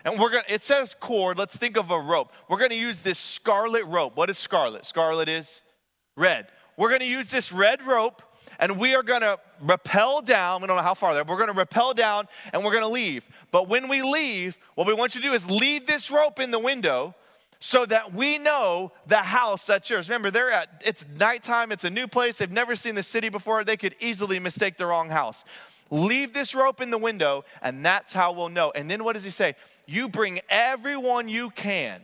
and 0.05 0.21
we're 0.21 0.31
to 0.31 0.43
it 0.53 0.62
says 0.62 0.95
cord 0.99 1.37
let's 1.37 1.57
think 1.57 1.77
of 1.77 1.91
a 1.91 1.99
rope 1.99 2.33
we're 2.49 2.59
to 2.71 2.77
use 2.77 3.01
this 3.01 3.19
scarlet 3.19 3.85
rope 3.85 4.17
what 4.17 4.31
is 4.31 4.39
scarlet 4.39 4.87
scarlet 4.87 5.29
is 5.29 5.61
red 6.17 6.47
we're 6.79 6.89
to 6.97 7.07
use 7.07 7.31
this 7.31 7.53
red 7.53 7.83
rope 7.85 8.23
and 8.59 8.79
we 8.79 8.95
are 8.95 9.03
to 9.03 9.38
rappel 9.61 10.23
down. 10.23 10.62
We 10.62 10.69
don't 10.69 10.77
know 10.77 10.83
how 10.83 10.95
far 10.95 11.14
there. 11.14 11.25
We're 11.25 11.37
to 11.47 11.53
rappel 11.53 11.95
down 11.95 12.29
and 12.53 12.64
we're 12.64 12.73
to 12.83 12.88
leave. 12.88 13.27
But 13.51 13.69
when 13.69 13.88
we 13.88 14.03
leave, 14.03 14.59
what 14.75 14.87
we 14.87 14.95
want 14.95 15.14
you 15.14 15.21
to 15.21 15.27
do 15.29 15.35
is 15.35 15.51
leave 15.51 15.87
this 15.87 16.11
rope 16.11 16.40
in 16.40 16.51
the 16.51 16.59
window 16.59 17.14
so 17.59 17.87
that 17.87 18.12
we 18.12 18.38
know 18.38 18.92
the 19.07 19.16
house 19.16 19.66
that's 19.66 19.88
yours. 19.88 20.09
Remember, 20.09 20.31
they're 20.31 20.51
at 20.51 20.83
it's 20.85 21.07
nighttime, 21.19 21.73
it's 21.73 21.85
a 21.85 21.90
new 21.90 22.07
place, 22.07 22.38
they've 22.38 22.51
never 22.51 22.77
seen 22.77 22.95
the 22.95 23.03
city 23.03 23.29
before, 23.29 23.64
they 23.64 23.77
could 23.77 23.95
easily 24.01 24.38
mistake 24.38 24.77
the 24.77 24.87
wrong 24.87 25.09
house. 25.09 25.45
Leave 25.90 26.33
this 26.33 26.55
rope 26.55 26.81
in 26.81 26.90
the 26.90 26.99
window, 26.99 27.45
and 27.62 27.85
that's 27.87 28.12
how 28.12 28.33
we'll 28.33 28.49
know. 28.49 28.73
And 28.75 28.90
then 28.90 29.05
what 29.05 29.14
does 29.14 29.25
he 29.25 29.31
say? 29.31 29.55
You 29.87 30.09
bring 30.09 30.40
everyone 30.49 31.29
you 31.29 31.51
can 31.51 32.03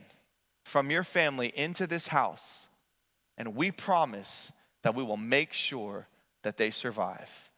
from 0.65 0.91
your 0.91 1.03
family 1.03 1.53
into 1.55 1.87
this 1.87 2.07
house, 2.07 2.69
and 3.37 3.57
we 3.57 3.73
promise 3.73 4.53
that 4.83 4.95
we 4.95 5.03
will 5.03 5.17
make 5.17 5.53
sure 5.53 6.07
that 6.43 6.57
they 6.57 6.71
survive. 6.71 7.51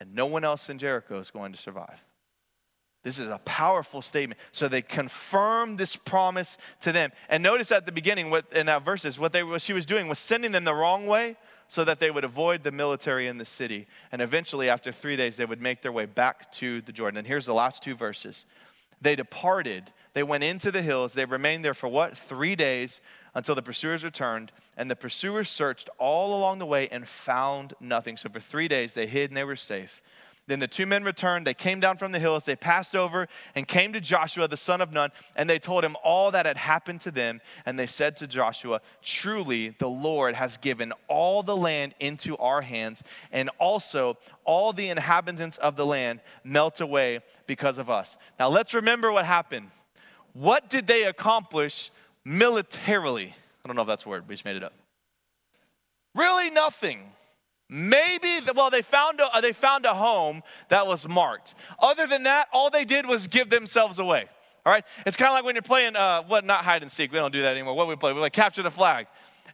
And 0.00 0.14
no 0.14 0.26
one 0.26 0.44
else 0.44 0.68
in 0.68 0.78
Jericho 0.78 1.18
is 1.18 1.30
going 1.30 1.52
to 1.52 1.58
survive. 1.58 2.02
This 3.04 3.18
is 3.18 3.28
a 3.28 3.38
powerful 3.38 4.00
statement. 4.00 4.40
So 4.50 4.66
they 4.66 4.80
confirm 4.80 5.76
this 5.76 5.94
promise 5.94 6.56
to 6.80 6.90
them. 6.90 7.12
And 7.28 7.42
notice 7.42 7.70
at 7.70 7.84
the 7.84 7.92
beginning, 7.92 8.30
what 8.30 8.50
in 8.52 8.66
that 8.66 8.82
verses, 8.82 9.18
what, 9.18 9.32
they, 9.32 9.42
what 9.42 9.60
she 9.60 9.74
was 9.74 9.84
doing 9.84 10.08
was 10.08 10.18
sending 10.18 10.52
them 10.52 10.64
the 10.64 10.74
wrong 10.74 11.06
way 11.06 11.36
so 11.68 11.84
that 11.84 12.00
they 12.00 12.10
would 12.10 12.24
avoid 12.24 12.64
the 12.64 12.72
military 12.72 13.26
in 13.26 13.36
the 13.36 13.44
city. 13.44 13.86
And 14.10 14.22
eventually, 14.22 14.70
after 14.70 14.90
three 14.90 15.16
days, 15.16 15.36
they 15.36 15.44
would 15.44 15.60
make 15.60 15.82
their 15.82 15.92
way 15.92 16.06
back 16.06 16.50
to 16.52 16.80
the 16.80 16.92
Jordan. 16.92 17.18
And 17.18 17.26
here's 17.26 17.46
the 17.46 17.54
last 17.54 17.82
two 17.82 17.94
verses. 17.94 18.46
They 19.00 19.16
departed, 19.16 19.92
they 20.14 20.22
went 20.22 20.44
into 20.44 20.70
the 20.70 20.82
hills, 20.82 21.12
they 21.12 21.24
remained 21.24 21.64
there 21.64 21.74
for 21.74 21.88
what? 21.88 22.16
Three 22.16 22.54
days 22.54 23.00
until 23.34 23.54
the 23.54 23.62
pursuers 23.62 24.04
returned. 24.04 24.52
And 24.76 24.90
the 24.90 24.96
pursuers 24.96 25.48
searched 25.48 25.90
all 25.98 26.38
along 26.38 26.60
the 26.60 26.66
way 26.66 26.88
and 26.88 27.06
found 27.06 27.74
nothing. 27.80 28.16
So 28.16 28.28
for 28.28 28.40
three 28.40 28.68
days, 28.68 28.94
they 28.94 29.06
hid 29.06 29.30
and 29.30 29.36
they 29.36 29.44
were 29.44 29.56
safe. 29.56 30.00
Then 30.46 30.58
the 30.58 30.68
two 30.68 30.84
men 30.84 31.04
returned. 31.04 31.46
They 31.46 31.54
came 31.54 31.80
down 31.80 31.96
from 31.96 32.12
the 32.12 32.18
hills. 32.18 32.44
They 32.44 32.54
passed 32.54 32.94
over 32.94 33.28
and 33.54 33.66
came 33.66 33.94
to 33.94 34.00
Joshua, 34.00 34.46
the 34.46 34.58
son 34.58 34.82
of 34.82 34.92
Nun, 34.92 35.10
and 35.36 35.48
they 35.48 35.58
told 35.58 35.84
him 35.84 35.96
all 36.04 36.30
that 36.32 36.44
had 36.44 36.58
happened 36.58 37.00
to 37.02 37.10
them. 37.10 37.40
And 37.64 37.78
they 37.78 37.86
said 37.86 38.16
to 38.18 38.26
Joshua, 38.26 38.82
Truly, 39.02 39.70
the 39.70 39.88
Lord 39.88 40.34
has 40.34 40.58
given 40.58 40.92
all 41.08 41.42
the 41.42 41.56
land 41.56 41.94
into 41.98 42.36
our 42.36 42.60
hands, 42.60 43.02
and 43.32 43.48
also 43.58 44.18
all 44.44 44.74
the 44.74 44.90
inhabitants 44.90 45.56
of 45.58 45.76
the 45.76 45.86
land 45.86 46.20
melt 46.44 46.80
away 46.80 47.20
because 47.46 47.78
of 47.78 47.88
us. 47.88 48.18
Now 48.38 48.48
let's 48.48 48.74
remember 48.74 49.10
what 49.10 49.24
happened. 49.24 49.70
What 50.34 50.68
did 50.68 50.86
they 50.86 51.04
accomplish 51.04 51.90
militarily? 52.24 53.34
I 53.64 53.68
don't 53.68 53.76
know 53.76 53.82
if 53.82 53.88
that's 53.88 54.04
a 54.04 54.08
word, 54.08 54.28
we 54.28 54.34
just 54.34 54.44
made 54.44 54.56
it 54.56 54.62
up. 54.62 54.74
Really, 56.14 56.50
nothing. 56.50 57.00
Maybe, 57.70 58.40
well, 58.54 58.68
they 58.70 58.82
found, 58.82 59.20
a, 59.20 59.40
they 59.40 59.52
found 59.52 59.86
a 59.86 59.94
home 59.94 60.42
that 60.68 60.86
was 60.86 61.08
marked. 61.08 61.54
Other 61.78 62.06
than 62.06 62.24
that, 62.24 62.48
all 62.52 62.68
they 62.68 62.84
did 62.84 63.06
was 63.06 63.26
give 63.26 63.48
themselves 63.48 63.98
away. 63.98 64.28
All 64.66 64.72
right? 64.72 64.84
It's 65.06 65.16
kind 65.16 65.30
of 65.30 65.34
like 65.34 65.44
when 65.44 65.54
you're 65.54 65.62
playing, 65.62 65.96
uh, 65.96 66.22
what, 66.24 66.44
not 66.44 66.64
hide 66.64 66.82
and 66.82 66.90
seek. 66.90 67.10
We 67.10 67.18
don't 67.18 67.32
do 67.32 67.42
that 67.42 67.52
anymore. 67.52 67.74
What 67.74 67.88
we 67.88 67.96
play? 67.96 68.12
We 68.12 68.20
like 68.20 68.32
capture 68.32 68.62
the 68.62 68.70
flag. 68.70 69.06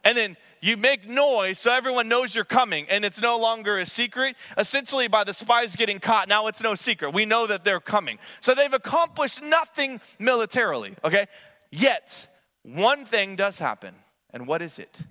And 0.03 0.17
then 0.17 0.37
you 0.61 0.77
make 0.77 1.09
noise 1.09 1.57
so 1.57 1.71
everyone 1.71 2.07
knows 2.07 2.35
you're 2.35 2.45
coming 2.45 2.85
and 2.89 3.03
it's 3.03 3.19
no 3.19 3.37
longer 3.37 3.77
a 3.79 3.85
secret. 3.85 4.35
Essentially, 4.57 5.07
by 5.07 5.23
the 5.23 5.33
spies 5.33 5.75
getting 5.75 5.99
caught, 5.99 6.27
now 6.29 6.47
it's 6.47 6.61
no 6.61 6.75
secret. 6.75 7.13
We 7.13 7.25
know 7.25 7.47
that 7.47 7.63
they're 7.63 7.79
coming. 7.79 8.19
So 8.39 8.53
they've 8.53 8.71
accomplished 8.71 9.41
nothing 9.41 9.99
militarily, 10.19 10.95
okay? 11.03 11.25
Yet, 11.71 12.27
one 12.63 13.05
thing 13.05 13.35
does 13.35 13.57
happen. 13.57 13.95
And 14.31 14.47
what 14.47 14.61
is 14.61 14.77
it? 14.77 15.01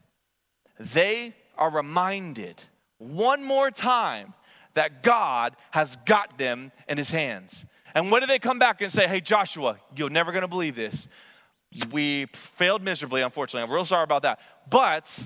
They 0.78 1.34
are 1.58 1.70
reminded 1.70 2.62
one 2.98 3.42
more 3.42 3.70
time 3.70 4.34
that 4.74 5.02
God 5.02 5.56
has 5.72 5.96
got 6.06 6.38
them 6.38 6.70
in 6.88 6.96
his 6.96 7.10
hands. 7.10 7.66
And 7.94 8.10
when 8.10 8.20
do 8.20 8.26
they 8.26 8.38
come 8.38 8.58
back 8.58 8.80
and 8.82 8.92
say, 8.92 9.08
Hey, 9.08 9.20
Joshua, 9.20 9.78
you're 9.96 10.10
never 10.10 10.32
gonna 10.32 10.48
believe 10.48 10.76
this. 10.76 11.08
We 11.90 12.26
failed 12.32 12.82
miserably, 12.82 13.22
unfortunately. 13.22 13.68
I'm 13.68 13.74
real 13.74 13.84
sorry 13.84 14.04
about 14.04 14.22
that. 14.22 14.40
But 14.68 15.16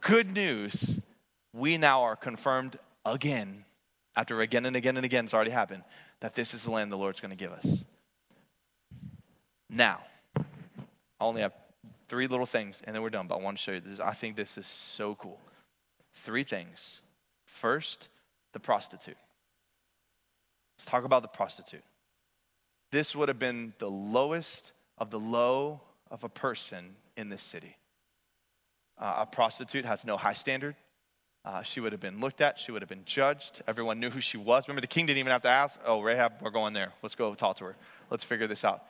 good 0.00 0.32
news, 0.32 0.98
we 1.52 1.78
now 1.78 2.02
are 2.02 2.16
confirmed 2.16 2.78
again, 3.04 3.64
after 4.16 4.40
again 4.40 4.66
and 4.66 4.76
again 4.76 4.96
and 4.96 5.04
again, 5.04 5.24
it's 5.24 5.34
already 5.34 5.50
happened, 5.50 5.82
that 6.20 6.34
this 6.34 6.54
is 6.54 6.64
the 6.64 6.70
land 6.70 6.92
the 6.92 6.96
Lord's 6.96 7.20
gonna 7.20 7.36
give 7.36 7.52
us. 7.52 7.84
Now, 9.68 10.00
I 10.36 10.44
only 11.20 11.42
have 11.42 11.52
three 12.08 12.26
little 12.26 12.46
things 12.46 12.82
and 12.84 12.94
then 12.94 13.02
we're 13.02 13.10
done, 13.10 13.26
but 13.26 13.36
I 13.36 13.42
want 13.42 13.56
to 13.56 13.62
show 13.62 13.72
you 13.72 13.80
this. 13.80 14.00
I 14.00 14.12
think 14.12 14.36
this 14.36 14.58
is 14.58 14.66
so 14.66 15.14
cool. 15.14 15.38
Three 16.14 16.44
things 16.44 17.02
First, 17.50 18.08
the 18.52 18.60
prostitute. 18.60 19.16
Let's 20.76 20.86
talk 20.86 21.04
about 21.04 21.22
the 21.22 21.28
prostitute. 21.28 21.82
This 22.92 23.14
would 23.14 23.28
have 23.28 23.40
been 23.40 23.74
the 23.78 23.90
lowest 23.90 24.72
of 24.96 25.10
the 25.10 25.20
low 25.20 25.80
of 26.10 26.24
a 26.24 26.28
person 26.28 26.94
in 27.16 27.28
this 27.28 27.42
city. 27.42 27.76
Uh, 29.00 29.20
a 29.20 29.26
prostitute 29.26 29.84
has 29.84 30.04
no 30.04 30.16
high 30.16 30.34
standard. 30.34 30.76
Uh, 31.44 31.62
she 31.62 31.80
would 31.80 31.92
have 31.92 32.02
been 32.02 32.20
looked 32.20 32.42
at. 32.42 32.58
She 32.58 32.70
would 32.70 32.82
have 32.82 32.88
been 32.88 33.04
judged. 33.06 33.62
Everyone 33.66 33.98
knew 33.98 34.10
who 34.10 34.20
she 34.20 34.36
was. 34.36 34.68
Remember, 34.68 34.82
the 34.82 34.86
king 34.86 35.06
didn't 35.06 35.18
even 35.18 35.32
have 35.32 35.42
to 35.42 35.48
ask, 35.48 35.80
Oh, 35.86 36.02
Rahab, 36.02 36.34
we're 36.42 36.50
going 36.50 36.74
there. 36.74 36.92
Let's 37.02 37.14
go 37.14 37.34
talk 37.34 37.56
to 37.56 37.64
her. 37.64 37.76
Let's 38.10 38.24
figure 38.24 38.46
this 38.46 38.62
out. 38.62 38.84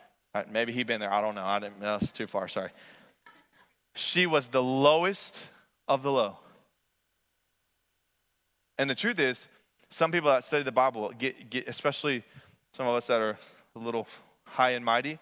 maybe 0.51 0.73
he'd 0.73 0.88
been 0.88 1.01
there. 1.01 1.12
I 1.12 1.20
don't 1.20 1.37
know. 1.37 1.44
I 1.44 1.61
didn't, 1.61 1.81
that's 1.81 2.11
too 2.11 2.27
far. 2.27 2.49
Sorry. 2.49 2.70
She 3.94 4.27
was 4.27 4.49
the 4.49 4.62
lowest 4.62 5.49
of 5.87 6.03
the 6.03 6.11
low. 6.11 6.38
And 8.79 8.90
the 8.90 8.94
truth 8.94 9.20
is, 9.20 9.46
some 9.90 10.11
people 10.11 10.31
that 10.31 10.42
study 10.42 10.62
the 10.62 10.73
Bible 10.73 11.12
get, 11.16 11.51
get 11.51 11.68
especially 11.68 12.25
some 12.73 12.87
of 12.87 12.94
us 12.94 13.07
that 13.09 13.20
are 13.20 13.37
a 13.77 13.79
little 13.79 14.07
high 14.44 14.70
and 14.70 14.85
mighty, 14.85 15.18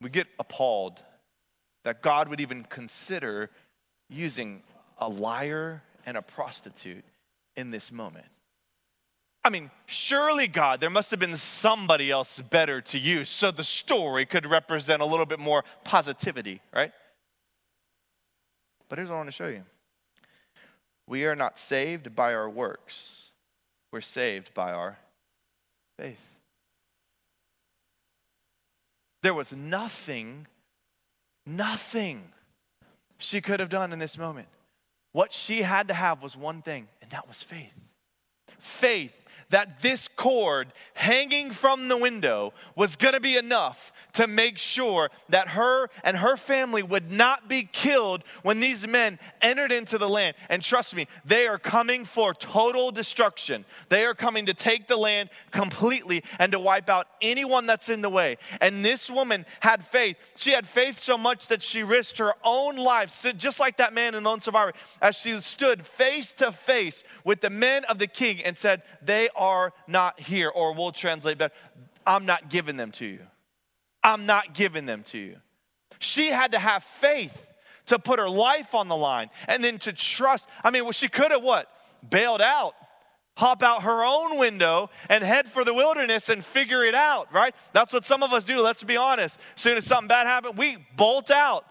we 0.00 0.10
get 0.10 0.26
appalled 0.38 1.02
that 1.84 2.02
God 2.02 2.28
would 2.28 2.40
even 2.40 2.64
consider 2.64 3.50
using 4.12 4.62
a 4.98 5.08
liar 5.08 5.82
and 6.06 6.16
a 6.16 6.22
prostitute 6.22 7.04
in 7.56 7.70
this 7.70 7.90
moment. 7.90 8.26
I 9.44 9.50
mean, 9.50 9.70
surely, 9.86 10.46
God, 10.46 10.80
there 10.80 10.90
must 10.90 11.10
have 11.10 11.18
been 11.18 11.34
somebody 11.34 12.10
else 12.10 12.40
better 12.40 12.80
to 12.82 12.98
use 12.98 13.28
so 13.28 13.50
the 13.50 13.64
story 13.64 14.24
could 14.24 14.46
represent 14.46 15.02
a 15.02 15.04
little 15.04 15.26
bit 15.26 15.40
more 15.40 15.64
positivity, 15.82 16.60
right? 16.72 16.92
But 18.88 18.98
here's 18.98 19.08
what 19.08 19.16
I 19.16 19.18
want 19.18 19.28
to 19.28 19.32
show 19.32 19.48
you 19.48 19.64
we 21.08 21.24
are 21.26 21.34
not 21.34 21.58
saved 21.58 22.14
by 22.14 22.34
our 22.34 22.48
works, 22.48 23.30
we're 23.90 24.00
saved 24.00 24.54
by 24.54 24.72
our 24.72 24.98
faith. 25.98 26.20
There 29.22 29.34
was 29.34 29.52
nothing, 29.52 30.46
nothing 31.46 32.32
she 33.22 33.40
could 33.40 33.60
have 33.60 33.68
done 33.68 33.92
in 33.92 33.98
this 33.98 34.18
moment. 34.18 34.48
What 35.12 35.32
she 35.32 35.62
had 35.62 35.88
to 35.88 35.94
have 35.94 36.22
was 36.22 36.36
one 36.36 36.62
thing, 36.62 36.88
and 37.00 37.10
that 37.10 37.28
was 37.28 37.42
faith. 37.42 37.78
Faith 38.58 39.21
that 39.52 39.80
this 39.80 40.08
cord 40.08 40.72
hanging 40.94 41.50
from 41.50 41.88
the 41.88 41.96
window 41.96 42.54
was 42.74 42.96
going 42.96 43.12
to 43.12 43.20
be 43.20 43.36
enough 43.36 43.92
to 44.14 44.26
make 44.26 44.56
sure 44.56 45.10
that 45.28 45.48
her 45.48 45.88
and 46.02 46.16
her 46.16 46.38
family 46.38 46.82
would 46.82 47.12
not 47.12 47.48
be 47.48 47.62
killed 47.70 48.24
when 48.42 48.60
these 48.60 48.88
men 48.88 49.18
entered 49.42 49.70
into 49.70 49.98
the 49.98 50.08
land. 50.08 50.34
And 50.48 50.62
trust 50.62 50.96
me, 50.96 51.06
they 51.26 51.46
are 51.46 51.58
coming 51.58 52.06
for 52.06 52.32
total 52.32 52.90
destruction. 52.90 53.66
They 53.90 54.06
are 54.06 54.14
coming 54.14 54.46
to 54.46 54.54
take 54.54 54.88
the 54.88 54.96
land 54.96 55.28
completely 55.50 56.24
and 56.38 56.50
to 56.52 56.58
wipe 56.58 56.88
out 56.88 57.08
anyone 57.20 57.66
that's 57.66 57.90
in 57.90 58.00
the 58.00 58.08
way. 58.08 58.38
And 58.62 58.82
this 58.82 59.10
woman 59.10 59.44
had 59.60 59.84
faith. 59.84 60.16
She 60.34 60.52
had 60.52 60.66
faith 60.66 60.98
so 60.98 61.18
much 61.18 61.48
that 61.48 61.60
she 61.60 61.82
risked 61.82 62.18
her 62.18 62.32
own 62.42 62.76
life, 62.76 63.14
just 63.36 63.60
like 63.60 63.76
that 63.76 63.92
man 63.92 64.14
in 64.14 64.24
Lone 64.24 64.40
Survivor, 64.40 64.72
as 65.02 65.16
she 65.16 65.38
stood 65.40 65.86
face 65.86 66.32
to 66.34 66.52
face 66.52 67.04
with 67.22 67.42
the 67.42 67.50
men 67.50 67.84
of 67.84 67.98
the 67.98 68.06
king 68.06 68.42
and 68.42 68.56
said, 68.56 68.80
They 69.02 69.28
are 69.36 69.41
are 69.42 69.72
not 69.88 70.20
here. 70.20 70.48
Or 70.48 70.72
we'll 70.72 70.92
translate 70.92 71.36
better 71.36 71.52
I'm 72.06 72.26
not 72.26 72.48
giving 72.48 72.76
them 72.76 72.92
to 72.92 73.06
you. 73.06 73.20
I'm 74.02 74.26
not 74.26 74.54
giving 74.54 74.86
them 74.86 75.02
to 75.04 75.18
you. 75.18 75.36
She 75.98 76.28
had 76.28 76.52
to 76.52 76.58
have 76.58 76.82
faith 76.82 77.52
to 77.86 77.98
put 77.98 78.18
her 78.18 78.28
life 78.28 78.74
on 78.74 78.88
the 78.88 78.96
line 78.96 79.30
and 79.46 79.62
then 79.62 79.78
to 79.80 79.92
trust. 79.92 80.48
I 80.64 80.70
mean, 80.70 80.84
well, 80.84 80.92
she 80.92 81.08
could 81.08 81.30
have 81.30 81.42
what? 81.42 81.68
Bailed 82.08 82.40
out, 82.40 82.74
hop 83.36 83.62
out 83.62 83.82
her 83.84 84.04
own 84.04 84.38
window 84.38 84.90
and 85.08 85.22
head 85.22 85.48
for 85.48 85.64
the 85.64 85.74
wilderness 85.74 86.28
and 86.28 86.44
figure 86.44 86.84
it 86.84 86.94
out, 86.94 87.32
right? 87.32 87.54
That's 87.72 87.92
what 87.92 88.04
some 88.04 88.22
of 88.24 88.32
us 88.32 88.42
do. 88.42 88.60
Let's 88.60 88.82
be 88.82 88.96
honest. 88.96 89.38
As 89.56 89.62
soon 89.62 89.76
as 89.76 89.86
something 89.86 90.08
bad 90.08 90.26
happens, 90.26 90.56
we 90.56 90.78
bolt 90.96 91.30
out. 91.30 91.64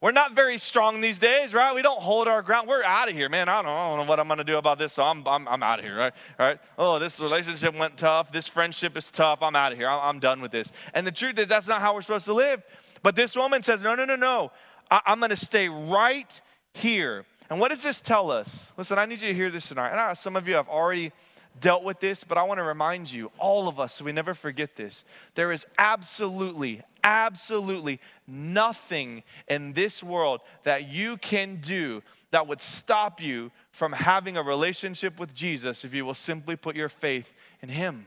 We're 0.00 0.12
not 0.12 0.34
very 0.34 0.56
strong 0.56 1.02
these 1.02 1.18
days, 1.18 1.52
right? 1.52 1.74
We 1.74 1.82
don't 1.82 2.00
hold 2.00 2.26
our 2.26 2.40
ground. 2.40 2.68
We're 2.68 2.82
out 2.82 3.10
of 3.10 3.14
here, 3.14 3.28
man. 3.28 3.50
I 3.50 3.60
don't, 3.60 3.70
I 3.70 3.88
don't 3.88 3.98
know 3.98 4.08
what 4.08 4.18
I'm 4.18 4.28
going 4.28 4.38
to 4.38 4.44
do 4.44 4.56
about 4.56 4.78
this, 4.78 4.94
so 4.94 5.02
I'm, 5.02 5.26
I'm, 5.28 5.46
I'm 5.46 5.62
out 5.62 5.78
of 5.78 5.84
here, 5.84 5.94
right? 5.94 6.12
right? 6.38 6.58
Oh, 6.78 6.98
this 6.98 7.20
relationship 7.20 7.76
went 7.76 7.98
tough. 7.98 8.32
This 8.32 8.48
friendship 8.48 8.96
is 8.96 9.10
tough. 9.10 9.42
I'm 9.42 9.54
out 9.54 9.72
of 9.72 9.78
here. 9.78 9.88
I'm, 9.88 10.00
I'm 10.00 10.18
done 10.18 10.40
with 10.40 10.52
this. 10.52 10.72
And 10.94 11.06
the 11.06 11.12
truth 11.12 11.38
is, 11.38 11.48
that's 11.48 11.68
not 11.68 11.82
how 11.82 11.94
we're 11.94 12.00
supposed 12.00 12.24
to 12.24 12.32
live. 12.32 12.62
But 13.02 13.14
this 13.14 13.36
woman 13.36 13.62
says, 13.62 13.82
no, 13.82 13.94
no, 13.94 14.06
no, 14.06 14.16
no. 14.16 14.52
I, 14.90 15.02
I'm 15.04 15.18
going 15.18 15.30
to 15.30 15.36
stay 15.36 15.68
right 15.68 16.40
here. 16.72 17.26
And 17.50 17.60
what 17.60 17.70
does 17.70 17.82
this 17.82 18.00
tell 18.00 18.30
us? 18.30 18.72
Listen, 18.78 18.98
I 18.98 19.04
need 19.04 19.20
you 19.20 19.28
to 19.28 19.34
hear 19.34 19.50
this 19.50 19.68
tonight. 19.68 19.90
And 19.90 20.16
some 20.16 20.34
of 20.34 20.48
you 20.48 20.54
have 20.54 20.68
already 20.68 21.12
dealt 21.58 21.82
with 21.82 22.00
this, 22.00 22.24
but 22.24 22.38
I 22.38 22.44
want 22.44 22.56
to 22.56 22.64
remind 22.64 23.12
you, 23.12 23.30
all 23.38 23.68
of 23.68 23.78
us, 23.78 23.94
so 23.94 24.04
we 24.04 24.12
never 24.12 24.32
forget 24.32 24.76
this. 24.76 25.04
There 25.34 25.52
is 25.52 25.66
absolutely, 25.76 26.80
absolutely 27.04 28.00
nothing 28.26 29.22
in 29.48 29.72
this 29.72 30.02
world 30.02 30.40
that 30.62 30.88
you 30.88 31.16
can 31.16 31.56
do 31.56 32.02
that 32.30 32.46
would 32.46 32.60
stop 32.60 33.20
you 33.20 33.50
from 33.70 33.92
having 33.92 34.36
a 34.36 34.42
relationship 34.42 35.18
with 35.18 35.34
Jesus 35.34 35.84
if 35.84 35.94
you 35.94 36.04
will 36.04 36.14
simply 36.14 36.56
put 36.56 36.76
your 36.76 36.88
faith 36.88 37.32
in 37.60 37.68
Him. 37.68 38.06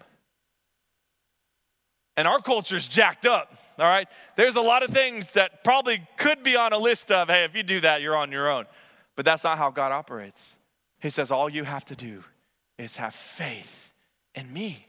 And 2.15 2.27
our 2.27 2.39
culture's 2.39 2.87
jacked 2.87 3.25
up, 3.25 3.57
all 3.79 3.85
right? 3.85 4.07
There's 4.35 4.55
a 4.55 4.61
lot 4.61 4.83
of 4.83 4.91
things 4.91 5.31
that 5.31 5.63
probably 5.63 6.07
could 6.17 6.43
be 6.43 6.55
on 6.55 6.71
a 6.71 6.77
list 6.77 7.11
of, 7.11 7.27
hey, 7.27 7.43
if 7.43 7.55
you 7.55 7.63
do 7.63 7.79
that, 7.81 8.01
you're 8.01 8.15
on 8.15 8.31
your 8.31 8.49
own. 8.49 8.65
But 9.15 9.25
that's 9.25 9.43
not 9.43 9.57
how 9.57 9.71
God 9.71 9.91
operates. 9.91 10.55
He 10.99 11.09
says, 11.09 11.31
all 11.31 11.49
you 11.49 11.63
have 11.63 11.85
to 11.85 11.95
do 11.95 12.23
is 12.77 12.95
have 12.97 13.13
faith 13.13 13.91
in 14.35 14.51
me. 14.51 14.87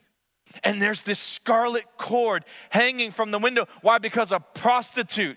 And 0.62 0.80
there's 0.80 1.02
this 1.02 1.18
scarlet 1.18 1.84
cord 1.98 2.44
hanging 2.70 3.10
from 3.10 3.30
the 3.30 3.38
window. 3.38 3.66
Why? 3.82 3.98
Because 3.98 4.32
a 4.32 4.40
prostitute 4.40 5.36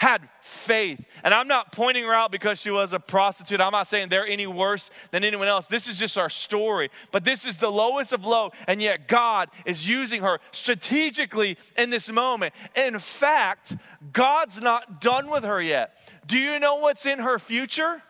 had 0.00 0.26
faith. 0.40 1.04
And 1.22 1.34
I'm 1.34 1.46
not 1.46 1.72
pointing 1.72 2.04
her 2.04 2.12
out 2.14 2.32
because 2.32 2.58
she 2.58 2.70
was 2.70 2.94
a 2.94 2.98
prostitute. 2.98 3.60
I'm 3.60 3.72
not 3.72 3.86
saying 3.86 4.08
they're 4.08 4.26
any 4.26 4.46
worse 4.46 4.90
than 5.10 5.24
anyone 5.24 5.46
else. 5.46 5.66
This 5.66 5.86
is 5.88 5.98
just 5.98 6.16
our 6.16 6.30
story. 6.30 6.90
But 7.12 7.22
this 7.22 7.44
is 7.44 7.56
the 7.56 7.68
lowest 7.68 8.14
of 8.14 8.24
low, 8.24 8.52
and 8.66 8.80
yet 8.80 9.08
God 9.08 9.50
is 9.66 9.86
using 9.86 10.22
her 10.22 10.40
strategically 10.52 11.58
in 11.76 11.90
this 11.90 12.10
moment. 12.10 12.54
In 12.74 12.98
fact, 12.98 13.76
God's 14.10 14.62
not 14.62 15.02
done 15.02 15.28
with 15.28 15.44
her 15.44 15.60
yet. 15.60 15.94
Do 16.26 16.38
you 16.38 16.58
know 16.58 16.76
what's 16.76 17.04
in 17.04 17.18
her 17.18 17.38
future? 17.38 18.02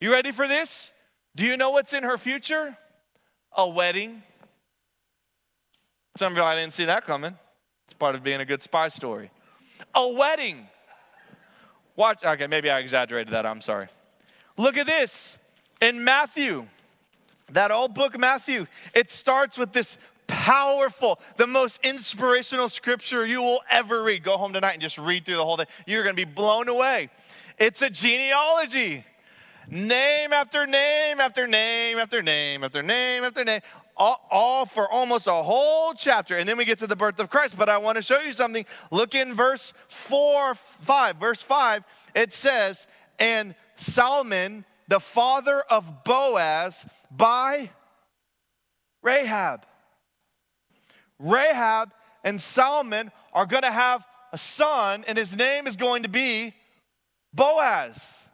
You 0.00 0.12
ready 0.12 0.32
for 0.32 0.48
this? 0.48 0.90
Do 1.36 1.44
you 1.44 1.58
know 1.58 1.68
what's 1.68 1.92
in 1.92 2.02
her 2.02 2.16
future? 2.16 2.78
A 3.52 3.68
wedding. 3.68 4.22
Some 6.16 6.36
of 6.36 6.42
I 6.42 6.54
didn't 6.54 6.72
see 6.72 6.84
that 6.86 7.04
coming. 7.04 7.36
It's 7.84 7.94
part 7.94 8.14
of 8.14 8.22
being 8.22 8.40
a 8.40 8.44
good 8.44 8.62
spy 8.62 8.88
story. 8.88 9.30
A 9.94 10.08
wedding. 10.08 10.68
Watch, 11.96 12.24
okay, 12.24 12.46
maybe 12.46 12.70
I 12.70 12.78
exaggerated 12.78 13.32
that. 13.32 13.46
I'm 13.46 13.60
sorry. 13.60 13.88
Look 14.56 14.76
at 14.76 14.86
this. 14.86 15.36
In 15.80 16.04
Matthew, 16.04 16.66
that 17.50 17.70
old 17.70 17.94
book, 17.94 18.18
Matthew, 18.18 18.66
it 18.94 19.10
starts 19.10 19.56
with 19.56 19.72
this 19.72 19.98
powerful, 20.26 21.18
the 21.36 21.46
most 21.46 21.84
inspirational 21.84 22.68
scripture 22.68 23.26
you 23.26 23.42
will 23.42 23.60
ever 23.70 24.02
read. 24.02 24.22
Go 24.22 24.36
home 24.36 24.52
tonight 24.52 24.72
and 24.72 24.82
just 24.82 24.98
read 24.98 25.24
through 25.24 25.36
the 25.36 25.44
whole 25.44 25.56
thing. 25.56 25.66
You're 25.86 26.02
going 26.02 26.14
to 26.14 26.26
be 26.26 26.30
blown 26.30 26.68
away. 26.68 27.10
It's 27.58 27.82
a 27.82 27.90
genealogy. 27.90 29.04
Name 29.68 30.32
after 30.32 30.66
name 30.66 31.20
after 31.20 31.46
name 31.46 31.98
after 31.98 32.22
name 32.22 32.64
after 32.64 32.82
name 32.82 33.24
after 33.24 33.44
name 33.44 33.60
all, 33.96 34.26
all, 34.30 34.66
for 34.66 34.88
almost 34.88 35.26
a 35.26 35.32
whole 35.32 35.92
chapter. 35.94 36.36
And 36.36 36.48
then 36.48 36.56
we 36.56 36.64
get 36.64 36.78
to 36.78 36.86
the 36.86 36.96
birth 36.96 37.20
of 37.20 37.30
Christ. 37.30 37.56
But 37.56 37.68
I 37.68 37.78
want 37.78 37.96
to 37.96 38.02
show 38.02 38.20
you 38.20 38.32
something. 38.32 38.64
Look 38.90 39.14
in 39.14 39.34
verse 39.34 39.72
4, 39.88 40.54
5. 40.54 41.16
Verse 41.16 41.42
5, 41.42 41.84
it 42.14 42.32
says, 42.32 42.86
And 43.18 43.54
Solomon, 43.76 44.64
the 44.88 45.00
father 45.00 45.60
of 45.60 46.04
Boaz, 46.04 46.86
by 47.10 47.70
Rahab. 49.02 49.66
Rahab 51.18 51.92
and 52.24 52.40
Solomon 52.40 53.10
are 53.32 53.46
going 53.46 53.62
to 53.62 53.72
have 53.72 54.06
a 54.32 54.38
son, 54.38 55.04
and 55.06 55.18
his 55.18 55.36
name 55.36 55.66
is 55.66 55.76
going 55.76 56.02
to 56.02 56.08
be 56.08 56.54
Boaz. 57.32 58.26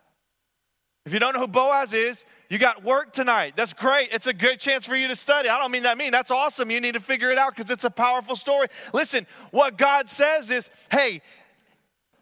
If 1.04 1.12
you 1.12 1.20
don't 1.20 1.34
know 1.34 1.40
who 1.40 1.48
Boaz 1.48 1.92
is, 1.92 2.24
you 2.48 2.58
got 2.58 2.84
work 2.84 3.12
tonight. 3.12 3.54
That's 3.56 3.72
great. 3.72 4.10
It's 4.12 4.26
a 4.26 4.32
good 4.32 4.60
chance 4.60 4.86
for 4.86 4.94
you 4.94 5.08
to 5.08 5.16
study. 5.16 5.48
I 5.48 5.58
don't 5.58 5.70
mean 5.70 5.82
that 5.82 5.98
mean. 5.98 6.12
That's 6.12 6.30
awesome. 6.30 6.70
You 6.70 6.80
need 6.80 6.94
to 6.94 7.00
figure 7.00 7.30
it 7.30 7.38
out 7.38 7.54
because 7.56 7.70
it's 7.70 7.84
a 7.84 7.90
powerful 7.90 8.36
story. 8.36 8.68
Listen, 8.92 9.26
what 9.50 9.76
God 9.76 10.08
says 10.08 10.50
is, 10.50 10.70
hey, 10.90 11.22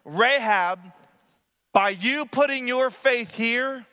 Rahab, 0.03 0.79
by 1.73 1.89
you 1.89 2.25
putting 2.25 2.67
your 2.67 2.89
faith 2.89 3.33
here, 3.35 3.85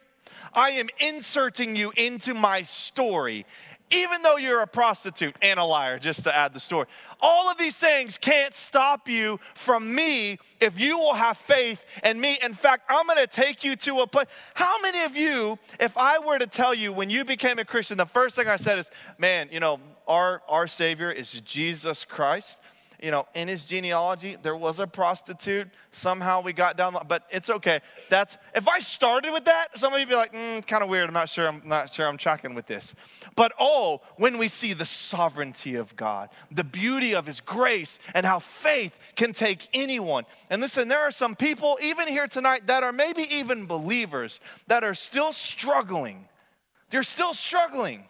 I 0.54 0.70
am 0.70 0.88
inserting 0.98 1.76
you 1.76 1.92
into 1.96 2.34
my 2.34 2.62
story 2.62 3.46
even 3.92 4.22
though 4.22 4.36
you're 4.36 4.62
a 4.62 4.66
prostitute 4.66 5.36
and 5.42 5.60
a 5.60 5.64
liar, 5.64 5.98
just 5.98 6.24
to 6.24 6.34
add 6.34 6.54
the 6.54 6.60
story. 6.60 6.86
All 7.20 7.50
of 7.50 7.58
these 7.58 7.76
things 7.76 8.18
can't 8.18 8.54
stop 8.54 9.08
you 9.08 9.38
from 9.54 9.94
me 9.94 10.38
if 10.60 10.78
you 10.80 10.98
will 10.98 11.14
have 11.14 11.36
faith 11.36 11.84
in 12.02 12.20
me. 12.20 12.38
In 12.42 12.54
fact, 12.54 12.84
I'm 12.88 13.06
gonna 13.06 13.26
take 13.26 13.64
you 13.64 13.76
to 13.76 14.00
a 14.00 14.06
place. 14.06 14.26
How 14.54 14.80
many 14.80 15.02
of 15.02 15.16
you, 15.16 15.58
if 15.78 15.96
I 15.96 16.18
were 16.18 16.38
to 16.38 16.46
tell 16.46 16.74
you 16.74 16.92
when 16.92 17.10
you 17.10 17.24
became 17.24 17.58
a 17.58 17.64
Christian, 17.64 17.98
the 17.98 18.06
first 18.06 18.36
thing 18.36 18.48
I 18.48 18.56
said 18.56 18.78
is, 18.78 18.90
man, 19.18 19.48
you 19.52 19.60
know, 19.60 19.78
our, 20.08 20.42
our 20.48 20.66
Savior 20.66 21.10
is 21.10 21.40
Jesus 21.42 22.04
Christ 22.04 22.60
you 23.02 23.10
know, 23.10 23.26
in 23.34 23.48
his 23.48 23.64
genealogy, 23.64 24.36
there 24.40 24.54
was 24.54 24.78
a 24.78 24.86
prostitute. 24.86 25.68
Somehow 25.90 26.40
we 26.40 26.52
got 26.52 26.76
down, 26.76 26.96
but 27.08 27.26
it's 27.30 27.50
okay. 27.50 27.80
That's 28.08 28.38
if 28.54 28.68
I 28.68 28.78
started 28.78 29.32
with 29.32 29.44
that, 29.46 29.76
some 29.76 29.92
of 29.92 29.98
you 29.98 30.06
be 30.06 30.14
like, 30.14 30.32
mm, 30.32 30.64
kind 30.66 30.84
of 30.84 30.88
weird. 30.88 31.08
I'm 31.08 31.12
not 31.12 31.28
sure. 31.28 31.48
I'm 31.48 31.62
not 31.64 31.92
sure. 31.92 32.06
I'm 32.06 32.16
tracking 32.16 32.54
with 32.54 32.66
this. 32.66 32.94
But 33.34 33.52
oh, 33.58 34.02
when 34.16 34.38
we 34.38 34.46
see 34.46 34.72
the 34.72 34.84
sovereignty 34.84 35.74
of 35.74 35.96
God, 35.96 36.28
the 36.52 36.62
beauty 36.62 37.14
of 37.14 37.26
His 37.26 37.40
grace, 37.40 37.98
and 38.14 38.24
how 38.24 38.38
faith 38.38 38.96
can 39.16 39.32
take 39.32 39.68
anyone. 39.74 40.24
And 40.48 40.62
listen, 40.62 40.86
there 40.86 41.00
are 41.00 41.10
some 41.10 41.34
people 41.34 41.78
even 41.82 42.06
here 42.06 42.28
tonight 42.28 42.68
that 42.68 42.84
are 42.84 42.92
maybe 42.92 43.22
even 43.34 43.66
believers 43.66 44.38
that 44.68 44.84
are 44.84 44.94
still 44.94 45.32
struggling. 45.32 46.28
They're 46.90 47.02
still 47.02 47.34
struggling. 47.34 48.04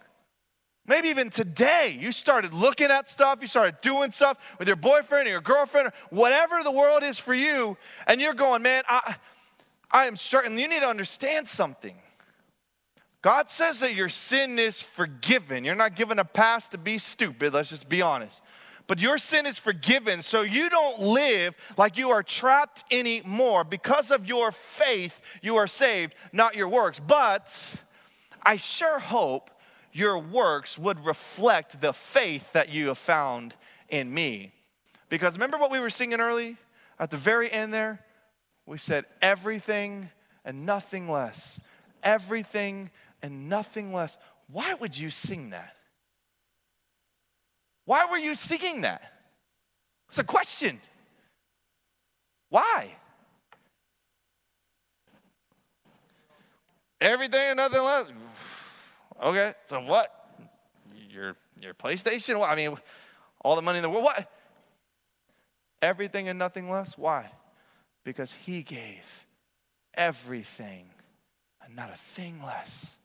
Maybe 0.86 1.08
even 1.08 1.30
today, 1.30 1.96
you 1.98 2.10
started 2.10 2.52
looking 2.52 2.90
at 2.90 3.08
stuff, 3.08 3.38
you 3.40 3.46
started 3.46 3.80
doing 3.82 4.10
stuff 4.10 4.36
with 4.58 4.66
your 4.66 4.76
boyfriend 4.76 5.28
or 5.28 5.30
your 5.30 5.40
girlfriend, 5.40 5.88
or 5.88 5.92
whatever 6.10 6.62
the 6.64 6.72
world 6.72 7.04
is 7.04 7.20
for 7.20 7.34
you, 7.34 7.76
and 8.08 8.20
you're 8.20 8.34
going, 8.34 8.62
man, 8.62 8.82
I, 8.88 9.14
I 9.90 10.06
am 10.06 10.16
struggling. 10.16 10.58
You 10.58 10.68
need 10.68 10.80
to 10.80 10.88
understand 10.88 11.46
something. 11.46 11.94
God 13.22 13.48
says 13.48 13.78
that 13.78 13.94
your 13.94 14.08
sin 14.08 14.58
is 14.58 14.82
forgiven. 14.82 15.64
You're 15.64 15.76
not 15.76 15.94
given 15.94 16.18
a 16.18 16.24
pass 16.24 16.68
to 16.70 16.78
be 16.78 16.98
stupid, 16.98 17.54
let's 17.54 17.70
just 17.70 17.88
be 17.88 18.02
honest. 18.02 18.42
But 18.88 19.00
your 19.00 19.18
sin 19.18 19.46
is 19.46 19.60
forgiven, 19.60 20.20
so 20.22 20.42
you 20.42 20.68
don't 20.68 20.98
live 20.98 21.56
like 21.78 21.96
you 21.96 22.10
are 22.10 22.24
trapped 22.24 22.82
anymore. 22.90 23.62
Because 23.62 24.10
of 24.10 24.26
your 24.26 24.50
faith, 24.50 25.20
you 25.40 25.54
are 25.54 25.68
saved, 25.68 26.16
not 26.32 26.56
your 26.56 26.68
works. 26.68 26.98
But 26.98 27.84
I 28.42 28.56
sure 28.56 28.98
hope 28.98 29.51
your 29.92 30.18
works 30.18 30.78
would 30.78 31.04
reflect 31.04 31.80
the 31.80 31.92
faith 31.92 32.52
that 32.52 32.70
you 32.70 32.88
have 32.88 32.98
found 32.98 33.54
in 33.88 34.12
me. 34.12 34.52
Because 35.08 35.34
remember 35.34 35.58
what 35.58 35.70
we 35.70 35.80
were 35.80 35.90
singing 35.90 36.20
early 36.20 36.56
at 36.98 37.10
the 37.10 37.16
very 37.16 37.50
end 37.52 37.74
there? 37.74 38.00
We 38.64 38.78
said, 38.78 39.04
everything 39.20 40.10
and 40.44 40.64
nothing 40.64 41.10
less. 41.10 41.60
Everything 42.02 42.90
and 43.22 43.48
nothing 43.48 43.92
less. 43.92 44.16
Why 44.50 44.74
would 44.74 44.98
you 44.98 45.10
sing 45.10 45.50
that? 45.50 45.76
Why 47.84 48.06
were 48.10 48.16
you 48.16 48.34
singing 48.34 48.82
that? 48.82 49.02
It's 50.08 50.18
a 50.18 50.24
question. 50.24 50.80
Why? 52.48 52.94
Everything 57.00 57.40
and 57.40 57.56
nothing 57.56 57.82
less. 57.82 58.12
Okay, 59.22 59.52
so 59.66 59.80
what? 59.80 60.10
Your 61.10 61.36
your 61.60 61.74
PlayStation? 61.74 62.38
What? 62.38 62.50
I 62.50 62.56
mean, 62.56 62.76
all 63.40 63.54
the 63.54 63.62
money 63.62 63.78
in 63.78 63.82
the 63.82 63.90
world. 63.90 64.04
What? 64.04 64.30
Everything 65.80 66.28
and 66.28 66.38
nothing 66.38 66.68
less. 66.70 66.98
Why? 66.98 67.30
Because 68.04 68.32
He 68.32 68.62
gave 68.62 69.26
everything 69.94 70.86
and 71.64 71.76
not 71.76 71.90
a 71.92 71.96
thing 71.96 72.42
less. 72.44 72.96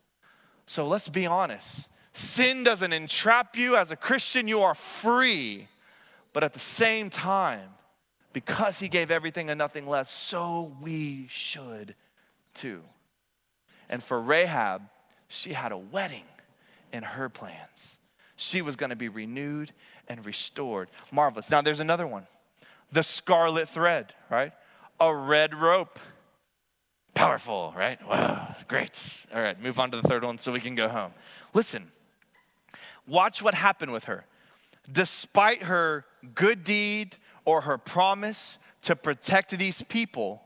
So 0.66 0.88
let's 0.88 1.08
be 1.08 1.28
honest. 1.28 1.90
Sin 2.14 2.64
doesn't 2.64 2.94
entrap 2.94 3.56
you. 3.56 3.76
As 3.76 3.92
a 3.92 3.96
Christian, 3.96 4.48
you 4.48 4.62
are 4.62 4.74
free. 4.74 5.68
But 6.34 6.44
at 6.44 6.54
the 6.54 6.60
same 6.60 7.12
time, 7.12 7.70
because 8.34 8.80
He 8.80 8.88
gave 8.88 9.12
everything 9.12 9.50
and 9.50 9.58
nothing 9.58 9.86
less, 9.86 10.10
so 10.10 10.76
we 10.82 11.28
should 11.30 11.96
too. 12.56 12.82
And 13.88 14.02
for 14.02 14.20
Rahab, 14.20 14.82
she 15.28 15.54
had 15.54 15.72
a 15.72 15.78
wedding 15.78 16.24
in 16.92 17.04
her 17.04 17.30
plans. 17.30 17.98
She 18.36 18.62
was 18.62 18.76
going 18.76 18.92
to 18.92 18.96
be 18.96 19.10
renewed 19.10 19.72
and 20.08 20.26
restored. 20.26 20.90
Marvelous. 21.12 21.52
Now, 21.52 21.62
there's 21.62 21.80
another 21.80 22.08
one 22.08 22.28
the 22.92 23.04
scarlet 23.04 23.68
thread, 23.68 24.14
right? 24.30 24.54
A 25.00 25.14
red 25.14 25.54
rope. 25.54 26.00
Powerful, 27.14 27.74
right? 27.76 28.00
Wow, 28.08 28.56
great. 28.68 29.26
All 29.34 29.42
right, 29.42 29.62
move 29.62 29.80
on 29.80 29.92
to 29.92 30.00
the 30.00 30.08
third 30.08 30.24
one 30.24 30.38
so 30.38 30.52
we 30.52 30.60
can 30.60 30.76
go 30.76 30.88
home. 30.88 31.12
Listen, 31.54 31.92
watch 33.08 33.42
what 33.42 33.56
happened 33.56 33.92
with 33.92 34.06
her. 34.06 34.26
Despite 34.90 35.64
her 35.64 36.06
good 36.36 36.64
deed 36.64 37.18
or 37.44 37.62
her 37.62 37.78
promise 37.78 38.60
to 38.84 38.96
protect 38.96 39.50
these 39.58 39.82
people, 39.82 40.44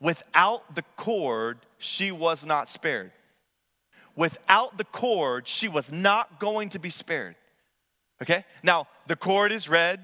without 0.00 0.74
the 0.74 0.82
cord, 0.96 1.60
she 1.78 2.10
was 2.10 2.44
not 2.44 2.68
spared. 2.68 3.12
Without 4.16 4.78
the 4.78 4.84
cord, 4.84 5.48
she 5.48 5.68
was 5.68 5.92
not 5.92 6.38
going 6.38 6.68
to 6.70 6.78
be 6.78 6.90
spared. 6.90 7.34
Okay? 8.20 8.44
Now, 8.62 8.86
the 9.06 9.16
cord 9.16 9.52
is 9.52 9.68
red, 9.68 10.00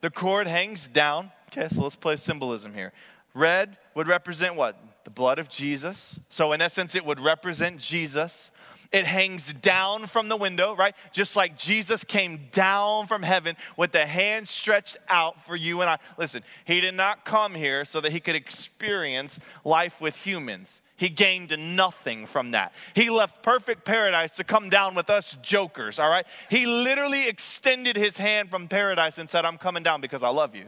the 0.00 0.10
cord 0.10 0.46
hangs 0.46 0.88
down. 0.88 1.30
Okay, 1.48 1.68
so 1.68 1.82
let's 1.82 1.96
play 1.96 2.16
symbolism 2.16 2.74
here. 2.74 2.92
Red 3.34 3.76
would 3.94 4.08
represent 4.08 4.54
what? 4.54 4.76
The 5.04 5.10
blood 5.10 5.38
of 5.38 5.48
Jesus. 5.48 6.18
So, 6.28 6.52
in 6.52 6.60
essence, 6.60 6.94
it 6.94 7.04
would 7.04 7.20
represent 7.20 7.80
Jesus. 7.80 8.50
It 8.92 9.04
hangs 9.04 9.52
down 9.52 10.06
from 10.06 10.28
the 10.28 10.36
window, 10.36 10.74
right? 10.74 10.94
Just 11.12 11.36
like 11.36 11.56
Jesus 11.56 12.02
came 12.02 12.48
down 12.50 13.06
from 13.06 13.22
heaven 13.22 13.56
with 13.76 13.92
the 13.92 14.04
hand 14.06 14.48
stretched 14.48 14.96
out 15.08 15.46
for 15.46 15.54
you 15.54 15.80
and 15.80 15.90
I. 15.90 15.98
Listen, 16.18 16.42
he 16.64 16.80
did 16.80 16.94
not 16.94 17.24
come 17.24 17.54
here 17.54 17.84
so 17.84 18.00
that 18.00 18.10
he 18.10 18.18
could 18.18 18.34
experience 18.34 19.38
life 19.64 20.00
with 20.00 20.16
humans. 20.16 20.82
He 21.00 21.08
gained 21.08 21.56
nothing 21.58 22.26
from 22.26 22.50
that. 22.50 22.74
He 22.92 23.08
left 23.08 23.42
perfect 23.42 23.86
paradise 23.86 24.32
to 24.32 24.44
come 24.44 24.68
down 24.68 24.94
with 24.94 25.08
us 25.08 25.34
jokers, 25.40 25.98
all 25.98 26.10
right? 26.10 26.26
He 26.50 26.66
literally 26.66 27.26
extended 27.26 27.96
his 27.96 28.18
hand 28.18 28.50
from 28.50 28.68
paradise 28.68 29.16
and 29.16 29.28
said, 29.28 29.46
I'm 29.46 29.56
coming 29.56 29.82
down 29.82 30.02
because 30.02 30.22
I 30.22 30.28
love 30.28 30.54
you. 30.54 30.66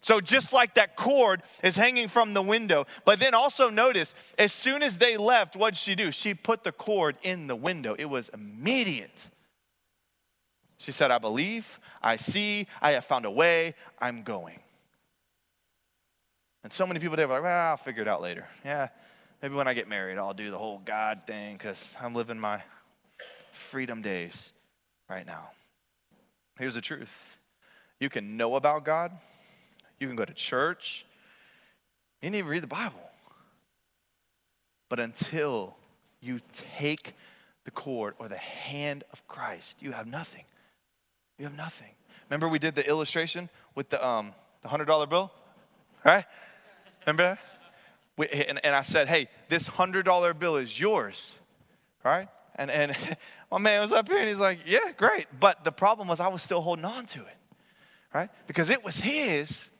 So, 0.00 0.22
just 0.22 0.54
like 0.54 0.76
that 0.76 0.96
cord 0.96 1.42
is 1.62 1.76
hanging 1.76 2.08
from 2.08 2.32
the 2.32 2.40
window, 2.40 2.86
but 3.04 3.20
then 3.20 3.34
also 3.34 3.68
notice, 3.68 4.14
as 4.38 4.54
soon 4.54 4.82
as 4.82 4.96
they 4.96 5.18
left, 5.18 5.54
what 5.54 5.74
did 5.74 5.78
she 5.78 5.94
do? 5.96 6.10
She 6.12 6.32
put 6.32 6.64
the 6.64 6.72
cord 6.72 7.16
in 7.22 7.46
the 7.46 7.54
window. 7.54 7.94
It 7.98 8.06
was 8.06 8.30
immediate. 8.30 9.28
She 10.78 10.92
said, 10.92 11.10
I 11.10 11.18
believe, 11.18 11.78
I 12.02 12.16
see, 12.16 12.68
I 12.80 12.92
have 12.92 13.04
found 13.04 13.26
a 13.26 13.30
way, 13.30 13.74
I'm 13.98 14.22
going. 14.22 14.60
And 16.64 16.72
so 16.72 16.86
many 16.86 17.00
people 17.00 17.16
today 17.16 17.26
were 17.26 17.34
like, 17.34 17.42
well, 17.42 17.70
I'll 17.70 17.76
figure 17.76 18.00
it 18.00 18.08
out 18.08 18.22
later. 18.22 18.48
Yeah, 18.64 18.88
maybe 19.42 19.54
when 19.54 19.68
I 19.68 19.74
get 19.74 19.88
married, 19.88 20.18
I'll 20.18 20.32
do 20.32 20.50
the 20.50 20.58
whole 20.58 20.80
God 20.84 21.22
thing 21.26 21.56
because 21.56 21.96
I'm 22.00 22.14
living 22.14 22.38
my 22.38 22.62
freedom 23.50 24.00
days 24.00 24.52
right 25.10 25.26
now. 25.26 25.50
Here's 26.58 26.74
the 26.74 26.80
truth 26.80 27.36
you 28.00 28.08
can 28.08 28.36
know 28.36 28.54
about 28.54 28.84
God 28.84 29.12
you 30.02 30.08
can 30.08 30.16
go 30.16 30.24
to 30.24 30.34
church. 30.34 31.06
You 32.20 32.26
didn't 32.26 32.36
even 32.36 32.50
read 32.50 32.62
the 32.62 32.68
Bible. 32.68 33.10
But 34.88 35.00
until 35.00 35.76
you 36.20 36.40
take 36.52 37.14
the 37.64 37.70
cord 37.70 38.14
or 38.18 38.28
the 38.28 38.36
hand 38.36 39.04
of 39.12 39.26
Christ, 39.28 39.80
you 39.80 39.92
have 39.92 40.06
nothing. 40.06 40.44
You 41.38 41.44
have 41.44 41.56
nothing. 41.56 41.88
Remember 42.28 42.48
we 42.48 42.58
did 42.58 42.74
the 42.74 42.86
illustration 42.86 43.48
with 43.74 43.88
the 43.90 44.04
um 44.04 44.32
the 44.62 44.68
hundred 44.68 44.86
dollar 44.86 45.06
bill, 45.06 45.32
right? 46.04 46.24
Remember 47.06 47.22
that? 47.22 47.38
And, 48.18 48.64
and 48.64 48.74
I 48.74 48.82
said, 48.82 49.08
hey, 49.08 49.28
this 49.48 49.66
hundred 49.66 50.04
dollar 50.04 50.34
bill 50.34 50.56
is 50.56 50.78
yours, 50.78 51.38
right? 52.04 52.28
And 52.56 52.70
and 52.70 52.96
my 53.50 53.58
man 53.58 53.80
was 53.80 53.92
up 53.92 54.08
here 54.08 54.18
and 54.18 54.28
he's 54.28 54.38
like, 54.38 54.60
yeah, 54.66 54.92
great. 54.96 55.26
But 55.38 55.64
the 55.64 55.72
problem 55.72 56.08
was 56.08 56.20
I 56.20 56.28
was 56.28 56.42
still 56.42 56.60
holding 56.60 56.84
on 56.84 57.06
to 57.06 57.20
it, 57.20 57.36
right? 58.14 58.30
Because 58.46 58.70
it 58.70 58.84
was 58.84 58.96
his, 58.96 59.70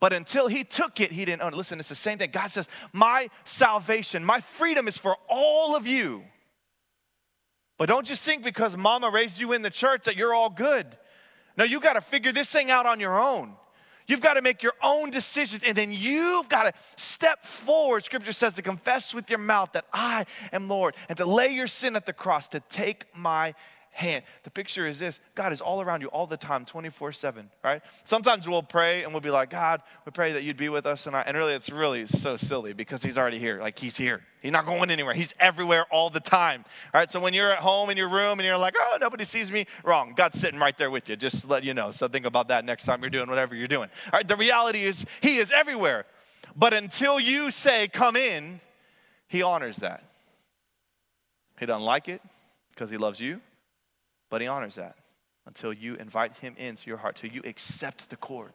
but 0.00 0.12
until 0.12 0.48
he 0.48 0.64
took 0.64 1.00
it, 1.00 1.12
he 1.12 1.24
didn't 1.24 1.42
own 1.42 1.54
it. 1.54 1.56
Listen, 1.56 1.78
it's 1.78 1.88
the 1.88 1.94
same 1.94 2.18
thing. 2.18 2.30
God 2.30 2.50
says, 2.50 2.68
My 2.92 3.28
salvation, 3.44 4.24
my 4.24 4.40
freedom 4.40 4.88
is 4.88 4.98
for 4.98 5.16
all 5.28 5.76
of 5.76 5.86
you. 5.86 6.24
But 7.78 7.86
don't 7.86 8.06
just 8.06 8.24
think 8.24 8.44
because 8.44 8.76
mama 8.76 9.10
raised 9.10 9.40
you 9.40 9.52
in 9.52 9.62
the 9.62 9.70
church 9.70 10.04
that 10.04 10.16
you're 10.16 10.34
all 10.34 10.50
good. 10.50 10.86
No, 11.56 11.64
you 11.64 11.80
got 11.80 11.94
to 11.94 12.00
figure 12.00 12.32
this 12.32 12.50
thing 12.50 12.70
out 12.70 12.86
on 12.86 13.00
your 13.00 13.18
own. 13.18 13.54
You've 14.06 14.20
got 14.20 14.34
to 14.34 14.42
make 14.42 14.62
your 14.62 14.74
own 14.82 15.10
decisions, 15.10 15.62
and 15.66 15.76
then 15.76 15.90
you've 15.92 16.48
got 16.48 16.64
to 16.64 16.72
step 16.96 17.44
forward. 17.44 18.04
Scripture 18.04 18.32
says 18.32 18.52
to 18.54 18.62
confess 18.62 19.14
with 19.14 19.30
your 19.30 19.38
mouth 19.38 19.72
that 19.72 19.86
I 19.92 20.26
am 20.52 20.68
Lord, 20.68 20.94
and 21.08 21.16
to 21.18 21.24
lay 21.24 21.48
your 21.48 21.66
sin 21.66 21.96
at 21.96 22.04
the 22.04 22.12
cross, 22.12 22.48
to 22.48 22.60
take 22.60 23.06
my 23.16 23.54
hand. 23.94 24.24
The 24.42 24.50
picture 24.50 24.86
is 24.86 24.98
this 24.98 25.20
God 25.34 25.52
is 25.52 25.60
all 25.60 25.80
around 25.80 26.02
you 26.02 26.08
all 26.08 26.26
the 26.26 26.36
time, 26.36 26.64
24 26.64 27.12
7, 27.12 27.48
right? 27.62 27.80
Sometimes 28.02 28.48
we'll 28.48 28.62
pray 28.62 29.04
and 29.04 29.12
we'll 29.12 29.20
be 29.20 29.30
like, 29.30 29.50
God, 29.50 29.82
we 30.04 30.10
pray 30.10 30.32
that 30.32 30.42
you'd 30.42 30.56
be 30.56 30.68
with 30.68 30.84
us 30.84 31.04
tonight. 31.04 31.24
And 31.26 31.36
really, 31.36 31.54
it's 31.54 31.70
really 31.70 32.06
so 32.06 32.36
silly 32.36 32.72
because 32.72 33.02
He's 33.02 33.16
already 33.16 33.38
here. 33.38 33.60
Like, 33.60 33.78
He's 33.78 33.96
here. 33.96 34.22
He's 34.42 34.52
not 34.52 34.66
going 34.66 34.90
anywhere. 34.90 35.14
He's 35.14 35.32
everywhere 35.40 35.86
all 35.90 36.10
the 36.10 36.20
time, 36.20 36.64
right? 36.92 37.10
So 37.10 37.18
when 37.18 37.32
you're 37.32 37.52
at 37.52 37.60
home 37.60 37.88
in 37.88 37.96
your 37.96 38.08
room 38.08 38.38
and 38.40 38.46
you're 38.46 38.58
like, 38.58 38.74
oh, 38.78 38.98
nobody 39.00 39.24
sees 39.24 39.50
me, 39.50 39.66
wrong. 39.84 40.12
God's 40.14 40.38
sitting 40.38 40.60
right 40.60 40.76
there 40.76 40.90
with 40.90 41.08
you, 41.08 41.16
just 41.16 41.42
to 41.42 41.48
let 41.48 41.64
you 41.64 41.72
know. 41.72 41.92
So 41.92 42.08
think 42.08 42.26
about 42.26 42.48
that 42.48 42.64
next 42.64 42.84
time 42.84 43.00
you're 43.00 43.10
doing 43.10 43.30
whatever 43.30 43.54
you're 43.54 43.68
doing. 43.68 43.88
All 44.12 44.18
right, 44.18 44.28
the 44.28 44.36
reality 44.36 44.82
is, 44.82 45.06
He 45.22 45.36
is 45.36 45.50
everywhere. 45.50 46.04
But 46.56 46.74
until 46.74 47.18
you 47.18 47.50
say, 47.50 47.88
come 47.88 48.16
in, 48.16 48.60
He 49.28 49.40
honors 49.40 49.76
that. 49.78 50.04
He 51.58 51.66
doesn't 51.66 51.84
like 51.84 52.08
it 52.08 52.20
because 52.72 52.90
He 52.90 52.96
loves 52.96 53.20
you 53.20 53.40
but 54.30 54.40
he 54.40 54.46
honors 54.46 54.76
that 54.76 54.96
until 55.46 55.72
you 55.72 55.94
invite 55.96 56.36
him 56.38 56.54
into 56.56 56.88
your 56.88 56.96
heart, 56.96 57.16
till 57.16 57.30
you 57.30 57.42
accept 57.44 58.10
the 58.10 58.16
cord. 58.16 58.52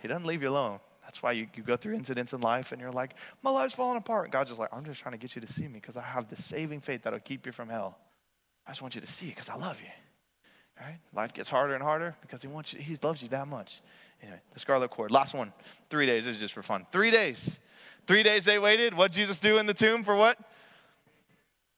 He 0.00 0.08
doesn't 0.08 0.26
leave 0.26 0.42
you 0.42 0.48
alone. 0.48 0.80
That's 1.04 1.22
why 1.22 1.32
you, 1.32 1.48
you 1.54 1.62
go 1.62 1.76
through 1.76 1.94
incidents 1.94 2.32
in 2.32 2.40
life 2.40 2.72
and 2.72 2.80
you're 2.80 2.92
like, 2.92 3.14
my 3.42 3.50
life's 3.50 3.74
falling 3.74 3.98
apart. 3.98 4.30
God's 4.30 4.50
just 4.50 4.60
like, 4.60 4.70
I'm 4.72 4.84
just 4.84 5.00
trying 5.00 5.12
to 5.12 5.18
get 5.18 5.34
you 5.34 5.42
to 5.42 5.52
see 5.52 5.64
me 5.64 5.74
because 5.74 5.96
I 5.96 6.02
have 6.02 6.28
the 6.28 6.36
saving 6.36 6.80
faith 6.80 7.02
that'll 7.02 7.18
keep 7.20 7.44
you 7.44 7.52
from 7.52 7.68
hell. 7.68 7.98
I 8.66 8.70
just 8.70 8.82
want 8.82 8.94
you 8.94 9.00
to 9.00 9.06
see 9.06 9.26
it 9.26 9.30
because 9.30 9.48
I 9.48 9.56
love 9.56 9.80
you. 9.80 9.88
All 10.80 10.86
right? 10.86 10.98
Life 11.14 11.34
gets 11.34 11.48
harder 11.50 11.74
and 11.74 11.82
harder 11.82 12.16
because 12.20 12.40
he 12.40 12.48
wants 12.48 12.72
you, 12.72 12.80
he 12.80 12.96
loves 13.02 13.22
you 13.22 13.28
that 13.30 13.48
much. 13.48 13.82
Anyway, 14.22 14.40
the 14.54 14.60
scarlet 14.60 14.90
cord. 14.90 15.10
Last 15.10 15.34
one. 15.34 15.52
Three 15.90 16.06
days. 16.06 16.24
This 16.24 16.36
is 16.36 16.40
just 16.40 16.54
for 16.54 16.62
fun. 16.62 16.86
Three 16.92 17.10
days. 17.10 17.58
Three 18.06 18.22
days 18.22 18.44
they 18.44 18.58
waited. 18.58 18.94
What 18.94 19.12
Jesus 19.12 19.40
do 19.40 19.58
in 19.58 19.66
the 19.66 19.74
tomb 19.74 20.04
for 20.04 20.16
what? 20.16 20.38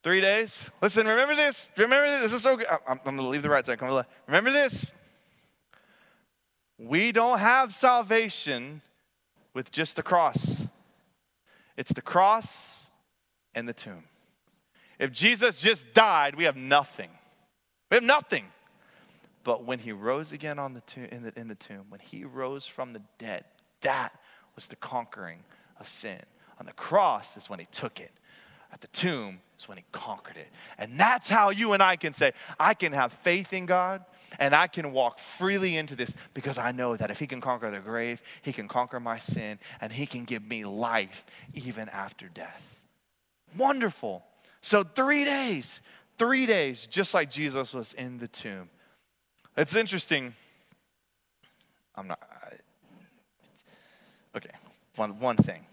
Three 0.05 0.21
days. 0.21 0.71
Listen, 0.83 1.07
remember 1.07 1.35
this. 1.35 1.71
Remember 1.79 2.07
this. 2.07 2.25
This 2.25 2.33
is 2.35 2.43
so 2.43 2.59
good. 2.59 2.67
I'm, 2.71 2.79
I'm 3.07 3.17
going 3.17 3.17
to 3.17 3.23
leave 3.23 3.43
the 3.43 3.49
right 3.49 3.65
side. 3.65 3.79
Come 3.79 3.89
on. 3.89 4.05
Remember 4.27 4.53
this. 4.53 4.93
We 6.79 7.11
don't 7.11 7.39
have 7.39 7.73
salvation 7.73 8.83
with 9.55 9.73
just 9.73 9.97
the 9.97 10.03
cross. 10.03 10.67
It's 11.79 11.91
the 11.91 12.03
cross 12.03 12.91
and 13.55 13.67
the 13.67 13.73
tomb. 13.73 14.05
If 14.99 15.11
Jesus 15.11 15.63
just 15.63 15.95
died, 15.95 16.35
we 16.35 16.45
have 16.45 16.57
nothing. 16.57 17.09
We 17.91 17.95
have 17.95 18.05
nothing. 18.05 18.45
But 19.43 19.65
when 19.65 19.79
he 19.79 19.93
rose 19.93 20.33
again 20.33 20.59
on 20.59 20.75
the 20.75 20.83
tomb, 20.83 21.09
in, 21.13 21.23
the, 21.23 21.33
in 21.35 21.49
the 21.49 21.55
tomb, 21.55 21.87
when 21.89 22.01
he 22.01 22.25
rose 22.25 22.67
from 22.67 22.93
the 22.93 23.01
dead, 23.17 23.47
that 23.81 24.13
was 24.55 24.69
the 24.69 24.77
conquering 24.77 25.45
of 25.81 25.89
sin. 25.89 26.21
On 26.61 26.67
the 26.67 26.73
cross 26.73 27.39
is 27.39 27.49
when 27.49 27.59
he 27.59 27.67
took 27.67 28.01
it 28.01 28.13
at 28.75 28.81
the 28.81 28.89
tomb 28.89 29.39
is 29.57 29.69
when 29.69 29.79
he 29.79 29.85
conquered 29.93 30.37
it. 30.37 30.49
And 30.79 30.99
that's 30.99 31.29
how 31.29 31.51
you 31.51 31.73
and 31.75 31.83
I 31.83 31.95
can 31.95 32.13
say, 32.13 32.33
I 32.59 32.75
can 32.75 32.93
have 32.93 33.13
faith 33.13 33.53
in 33.53 33.67
God 33.67 34.05
and 34.41 34.53
I 34.53 34.67
can 34.67 34.93
walk 34.93 35.21
freely 35.21 35.77
into 35.77 35.95
this 35.95 36.13
because 36.35 36.59
I 36.59 36.73
know 36.73 36.97
that 36.97 37.09
if 37.09 37.21
he 37.21 37.29
can 37.29 37.41
conquer 37.41 37.71
the 37.71 37.79
grave, 37.79 38.21
he 38.43 38.53
can 38.53 38.67
conquer 38.67 38.99
my 38.99 39.21
sin 39.21 39.61
and 39.81 39.93
he 39.93 40.07
can 40.07 40.25
give 40.25 40.45
me 40.45 40.65
life 40.65 41.25
even 41.55 41.89
after 41.89 42.27
death. 42.27 42.83
Wonderful. 43.57 44.25
So, 44.61 44.83
three 44.83 45.25
days, 45.25 45.81
three 46.19 46.45
days, 46.45 46.89
just 46.89 47.15
like 47.15 47.31
Jesus 47.31 47.73
was 47.73 47.93
in 47.93 48.19
the 48.19 48.27
tomb. 48.27 48.69
It's 49.57 49.77
interesting. 49.77 50.35
I'm 51.95 52.09
not. 52.09 52.19
I, 52.21 52.55
okay, 54.39 54.51
one, 54.97 55.21
one 55.21 55.37
thing. 55.37 55.65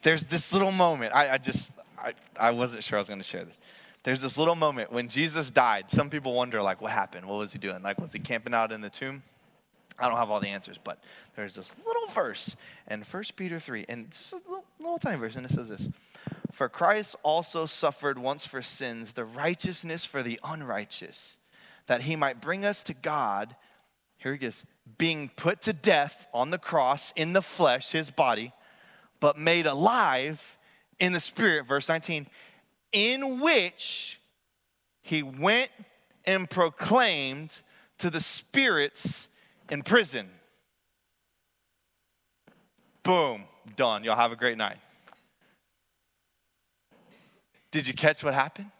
There's 0.00 0.24
this 0.24 0.54
little 0.54 0.72
moment. 0.72 1.14
I, 1.14 1.34
I 1.34 1.38
just, 1.38 1.78
I, 2.02 2.14
I 2.38 2.50
wasn't 2.52 2.82
sure 2.84 2.98
I 2.98 3.00
was 3.00 3.08
going 3.08 3.20
to 3.20 3.24
share 3.24 3.44
this. 3.44 3.58
There's 4.04 4.20
this 4.20 4.38
little 4.38 4.54
moment 4.54 4.92
when 4.92 5.08
Jesus 5.08 5.50
died. 5.50 5.90
Some 5.90 6.08
people 6.08 6.34
wonder, 6.34 6.62
like, 6.62 6.80
what 6.80 6.92
happened? 6.92 7.26
What 7.26 7.38
was 7.38 7.52
he 7.52 7.58
doing? 7.58 7.82
Like, 7.82 8.00
was 8.00 8.12
he 8.12 8.18
camping 8.18 8.54
out 8.54 8.72
in 8.72 8.80
the 8.80 8.90
tomb? 8.90 9.22
I 9.98 10.08
don't 10.08 10.16
have 10.16 10.30
all 10.30 10.40
the 10.40 10.48
answers, 10.48 10.78
but 10.82 11.02
there's 11.34 11.56
this 11.56 11.74
little 11.84 12.06
verse 12.08 12.56
in 12.88 13.02
1 13.02 13.22
Peter 13.34 13.58
3, 13.58 13.86
and 13.88 14.10
just 14.10 14.32
a 14.32 14.36
little, 14.36 14.64
little 14.78 14.98
tiny 14.98 15.18
verse, 15.18 15.34
and 15.34 15.44
it 15.44 15.50
says 15.50 15.68
this 15.68 15.88
For 16.52 16.68
Christ 16.68 17.16
also 17.24 17.66
suffered 17.66 18.18
once 18.18 18.46
for 18.46 18.62
sins, 18.62 19.14
the 19.14 19.24
righteousness 19.24 20.04
for 20.04 20.22
the 20.22 20.38
unrighteous, 20.44 21.36
that 21.86 22.02
he 22.02 22.14
might 22.14 22.40
bring 22.40 22.64
us 22.64 22.84
to 22.84 22.94
God. 22.94 23.56
Here 24.18 24.32
he 24.32 24.38
goes, 24.38 24.64
being 24.96 25.30
put 25.34 25.62
to 25.62 25.72
death 25.72 26.26
on 26.32 26.50
the 26.50 26.58
cross 26.58 27.12
in 27.16 27.32
the 27.32 27.42
flesh, 27.42 27.90
his 27.90 28.10
body, 28.10 28.52
but 29.20 29.36
made 29.36 29.66
alive 29.66 30.57
in 30.98 31.12
the 31.12 31.20
Spirit, 31.20 31.66
verse 31.66 31.88
19, 31.88 32.26
in 32.92 33.40
which 33.40 34.20
he 35.02 35.22
went 35.22 35.70
and 36.24 36.48
proclaimed 36.48 37.60
to 37.98 38.10
the 38.10 38.20
spirits 38.20 39.28
in 39.70 39.82
prison. 39.82 40.28
Boom, 43.02 43.44
done. 43.76 44.04
Y'all 44.04 44.16
have 44.16 44.32
a 44.32 44.36
great 44.36 44.58
night. 44.58 44.78
Did 47.70 47.86
you 47.86 47.94
catch 47.94 48.24
what 48.24 48.34
happened? 48.34 48.70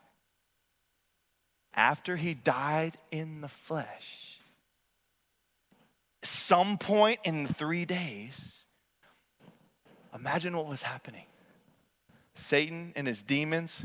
After 1.74 2.16
he 2.16 2.34
died 2.34 2.96
in 3.10 3.40
the 3.40 3.48
flesh, 3.48 4.40
some 6.22 6.78
point 6.78 7.20
in 7.24 7.46
three 7.46 7.84
days, 7.84 8.58
Imagine 10.14 10.56
what 10.56 10.66
was 10.66 10.82
happening. 10.82 11.24
Satan 12.38 12.92
and 12.94 13.06
his 13.06 13.22
demons, 13.22 13.84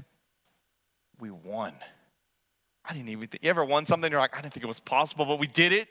we 1.19 1.31
won. 1.31 1.73
I 2.85 2.93
didn't 2.93 3.09
even 3.09 3.27
think. 3.27 3.43
You 3.43 3.49
ever 3.49 3.65
won 3.65 3.85
something? 3.85 4.11
You're 4.11 4.19
like, 4.19 4.37
I 4.37 4.41
didn't 4.41 4.53
think 4.53 4.63
it 4.63 4.67
was 4.67 4.79
possible, 4.79 5.25
but 5.25 5.39
we 5.39 5.47
did 5.47 5.73
it. 5.73 5.87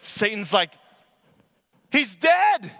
Satan's 0.00 0.52
like, 0.52 0.70
he's 1.90 2.14
dead. 2.14 2.72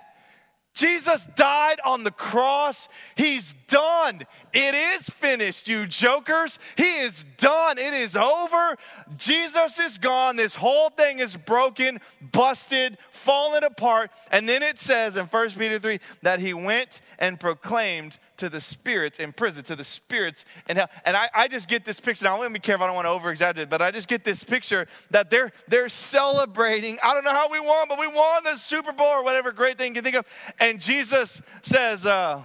Jesus 0.73 1.27
died 1.37 1.81
on 1.85 2.05
the 2.05 2.11
cross. 2.11 2.89
He's 3.17 3.55
done. 3.69 4.23
It 4.55 4.75
is 4.75 5.11
finished, 5.11 5.69
you 5.69 5.87
jokers. 5.87 6.59
He 6.77 7.01
is 7.01 7.25
done. 7.41 7.79
It 7.79 7.95
is 7.95 8.15
over. 8.15 8.77
Jesus 9.17 9.81
is 9.81 9.99
gone. 9.99 10.37
This 10.37 10.55
whole 10.55 10.91
thing 10.91 11.19
is 11.19 11.37
broken, 11.37 12.01
busted, 12.33 12.99
fallen 13.11 13.65
apart. 13.65 14.11
And 14.31 14.49
then 14.49 14.63
it 14.63 14.79
says 14.79 15.17
in 15.17 15.27
1 15.27 15.51
Peter 15.51 15.79
3 15.79 15.99
that 16.23 16.39
he 16.39 16.55
went 16.55 17.01
and 17.19 17.41
proclaimed 17.41 18.19
to 18.37 18.49
the 18.49 18.61
spirits 18.61 19.19
in 19.19 19.33
prison, 19.33 19.65
to 19.65 19.77
the 19.77 19.85
spirits 19.85 20.45
in 20.69 20.77
hell. 20.77 20.89
And 21.05 21.17
I, 21.17 21.29
I 21.35 21.49
just 21.49 21.69
get 21.69 21.85
this 21.85 22.01
picture. 22.01 22.25
Now, 22.25 22.37
I 22.37 22.39
want 22.39 22.51
to 22.51 22.55
be 22.55 22.61
careful. 22.61 22.85
I 22.85 22.87
don't 22.87 22.97
want 22.97 23.07
to 23.07 23.11
over 23.11 23.31
exaggerate, 23.31 23.65
it, 23.65 23.71
but 23.71 23.83
I 23.83 23.91
just 23.91 24.09
get 24.09 24.25
this 24.25 24.45
picture 24.45 24.87
that 25.11 25.31
they're, 25.31 25.53
they're 25.69 25.89
celebrating. 25.89 26.99
I 27.03 27.13
don't 27.15 27.25
know 27.25 27.33
how 27.33 27.51
we 27.51 27.61
won, 27.61 27.87
but 27.89 27.99
we 27.99 28.07
won 28.07 28.45
the 28.45 28.57
Super 28.57 28.93
Bowl 28.93 29.09
or 29.09 29.25
whatever 29.25 29.53
great 29.53 29.77
thing 29.77 29.89
you 29.89 30.03
can 30.03 30.05
think 30.05 30.17
of. 30.17 30.27
And 30.59 30.81
Jesus 30.81 31.43
says, 31.63 32.07
uh, 32.07 32.43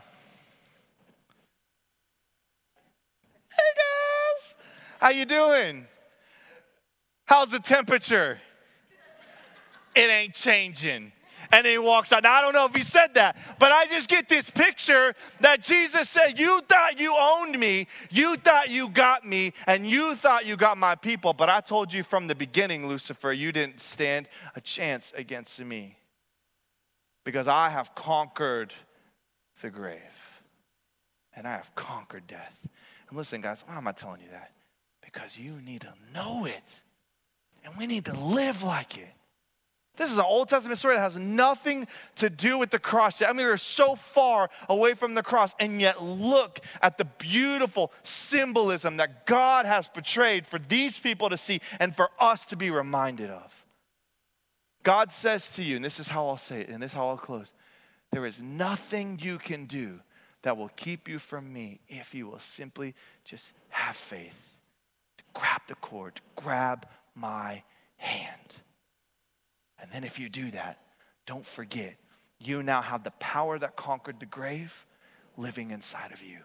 Hey 3.56 3.72
guys, 3.78 4.15
how 5.06 5.12
you 5.12 5.26
doing? 5.26 5.86
How's 7.26 7.52
the 7.52 7.60
temperature? 7.60 8.40
It 9.96 10.10
ain't 10.10 10.34
changing 10.34 11.12
and 11.52 11.68
he 11.68 11.78
walks 11.78 12.12
out. 12.12 12.24
Now, 12.24 12.34
I 12.34 12.42
don't 12.42 12.54
know 12.54 12.66
if 12.66 12.74
he 12.74 12.82
said 12.82 13.14
that, 13.14 13.38
but 13.60 13.72
I 13.72 13.86
just 13.86 14.10
get 14.10 14.28
this 14.28 14.50
picture 14.50 15.14
that 15.42 15.62
Jesus 15.62 16.10
said, 16.10 16.40
You 16.40 16.60
thought 16.62 17.00
you 17.00 17.16
owned 17.16 17.60
me, 17.60 17.86
you 18.10 18.36
thought 18.36 18.72
you 18.72 18.90
got 18.90 19.24
me, 19.24 19.54
and 19.68 19.88
you 19.88 20.16
thought 20.16 20.48
you 20.48 20.58
got 20.58 20.76
my 20.76 20.96
people, 20.96 21.34
but 21.34 21.50
I 21.50 21.60
told 21.60 21.94
you 21.94 22.02
from 22.02 22.26
the 22.26 22.34
beginning, 22.34 22.88
Lucifer, 22.88 23.32
you 23.32 23.52
didn't 23.52 23.82
stand 23.82 24.28
a 24.56 24.62
chance 24.62 25.14
against 25.16 25.64
me 25.64 26.00
because 27.24 27.48
I 27.48 27.70
have 27.70 27.94
conquered 27.94 28.74
the 29.62 29.70
grave 29.70 30.00
and 31.36 31.48
I 31.48 31.52
have 31.52 31.76
conquered 31.76 32.26
death. 32.26 32.58
And 33.08 33.16
listen, 33.16 33.40
guys, 33.40 33.64
why 33.68 33.78
am 33.78 33.88
I 33.88 33.92
telling 33.92 34.22
you 34.22 34.30
that? 34.32 34.55
Because 35.16 35.40
you 35.40 35.62
need 35.62 35.82
to 35.82 35.94
know 36.14 36.46
it 36.46 36.82
and 37.64 37.74
we 37.78 37.88
need 37.88 38.06
to 38.06 38.14
live 38.14 38.62
like 38.62 38.98
it. 38.98 39.10
This 39.98 40.12
is 40.12 40.18
an 40.18 40.26
Old 40.28 40.50
Testament 40.50 40.78
story 40.78 40.96
that 40.96 41.02
has 41.02 41.18
nothing 41.18 41.88
to 42.16 42.30
do 42.30 42.58
with 42.60 42.70
the 42.70 42.80
cross. 42.80 43.22
I 43.22 43.32
mean, 43.32 43.46
we're 43.46 43.56
so 43.56 43.96
far 43.96 44.50
away 44.68 44.94
from 44.94 45.14
the 45.14 45.24
cross, 45.24 45.56
and 45.58 45.80
yet 45.80 46.04
look 46.04 46.60
at 46.82 46.98
the 46.98 47.06
beautiful 47.06 47.94
symbolism 48.04 48.98
that 48.98 49.26
God 49.26 49.66
has 49.66 49.88
portrayed 49.88 50.46
for 50.46 50.60
these 50.60 51.00
people 51.00 51.30
to 51.30 51.38
see 51.38 51.62
and 51.80 51.96
for 51.96 52.10
us 52.20 52.46
to 52.48 52.58
be 52.58 52.70
reminded 52.70 53.30
of. 53.30 53.66
God 54.84 55.14
says 55.14 55.56
to 55.56 55.64
you, 55.64 55.78
and 55.78 55.86
this 55.86 55.98
is 55.98 56.10
how 56.10 56.28
I'll 56.28 56.36
say 56.36 56.60
it, 56.60 56.70
and 56.70 56.84
this 56.84 56.92
is 56.92 56.96
how 56.96 57.08
I'll 57.08 57.18
close 57.18 57.54
there 58.12 58.26
is 58.26 58.42
nothing 58.42 59.20
you 59.22 59.38
can 59.38 59.66
do 59.66 60.00
that 60.44 60.56
will 60.56 60.70
keep 60.76 61.10
you 61.10 61.20
from 61.20 61.52
me 61.52 61.80
if 61.90 62.14
you 62.14 62.28
will 62.28 62.40
simply 62.40 62.96
just 63.26 63.54
have 63.70 63.96
faith. 63.96 64.45
Grab 65.36 65.62
the 65.68 65.76
cord, 65.76 66.20
grab 66.36 66.88
my 67.14 67.62
hand. 67.98 68.56
And 69.80 69.92
then 69.92 70.04
if 70.04 70.18
you 70.18 70.30
do 70.30 70.50
that, 70.52 70.80
don't 71.28 71.46
forget, 71.46 71.96
you 72.40 72.64
now 72.64 72.82
have 72.82 73.04
the 73.04 73.12
power 73.12 73.60
that 73.60 73.76
conquered 73.76 74.20
the 74.20 74.26
grave 74.26 74.86
living 75.38 75.72
inside 75.72 76.12
of 76.12 76.24
you. 76.24 76.40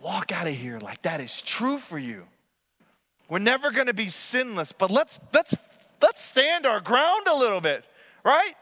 Walk 0.00 0.32
out 0.32 0.46
of 0.46 0.54
here 0.54 0.78
like 0.78 1.02
that 1.02 1.20
is 1.20 1.42
true 1.42 1.78
for 1.78 1.98
you. 1.98 2.24
We're 3.28 3.38
never 3.38 3.70
going 3.70 3.86
to 3.86 3.94
be 3.94 4.08
sinless, 4.08 4.72
but 4.72 4.90
let's 4.90 5.20
let's 5.32 5.54
let's 6.02 6.24
stand 6.24 6.66
our 6.66 6.80
ground 6.80 7.28
a 7.28 7.36
little 7.36 7.60
bit, 7.60 7.84
right? 8.24 8.54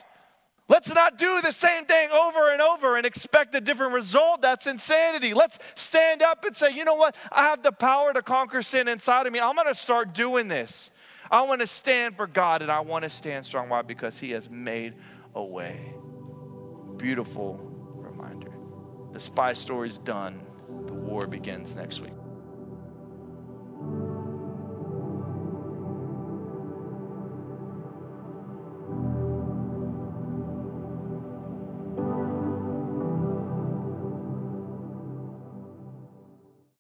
Let's 0.69 0.93
not 0.93 1.17
do 1.17 1.41
the 1.41 1.51
same 1.51 1.87
thing 1.87 2.11
over 2.11 2.53
and 2.53 2.61
over 2.61 2.97
and 2.97 3.07
expect 3.07 3.55
a 3.55 3.61
different 3.61 3.95
result. 3.95 4.43
That's 4.43 4.67
insanity. 4.67 5.33
Let's 5.33 5.59
stand 5.75 6.23
up 6.23 6.45
and 6.45 6.55
say, 6.55 6.75
you 6.75 6.85
know 6.85 6.95
what? 6.95 7.17
I 7.33 7.45
have 7.45 7.63
the 7.63 7.73
power 7.73 8.13
to 8.13 8.21
conquer 8.21 8.63
sin 8.63 8.87
inside 8.87 9.27
of 9.27 9.33
me. 9.33 9.41
I'm 9.41 9.55
going 9.55 9.67
to 9.67 9.75
start 9.75 10.13
doing 10.13 10.49
this. 10.49 10.91
I 11.31 11.43
want 11.43 11.63
to 11.63 11.67
stand 11.67 12.17
for 12.17 12.27
God 12.27 12.61
and 12.61 12.71
I 12.71 12.81
want 12.81 13.05
to 13.05 13.11
stand 13.11 13.47
strong. 13.47 13.71
Why? 13.71 13.81
Because 13.81 14.19
He 14.19 14.31
has 14.33 14.51
made 14.51 14.95
a 15.35 15.43
way. 15.43 15.95
Beautiful 16.99 17.59
reminder. 17.95 18.53
The 19.13 19.21
spy 19.21 19.55
story's 19.55 19.97
done. 19.97 20.41
The 20.87 20.93
war 20.93 21.27
begins 21.27 21.77
next 21.77 22.01
week. 22.01 22.13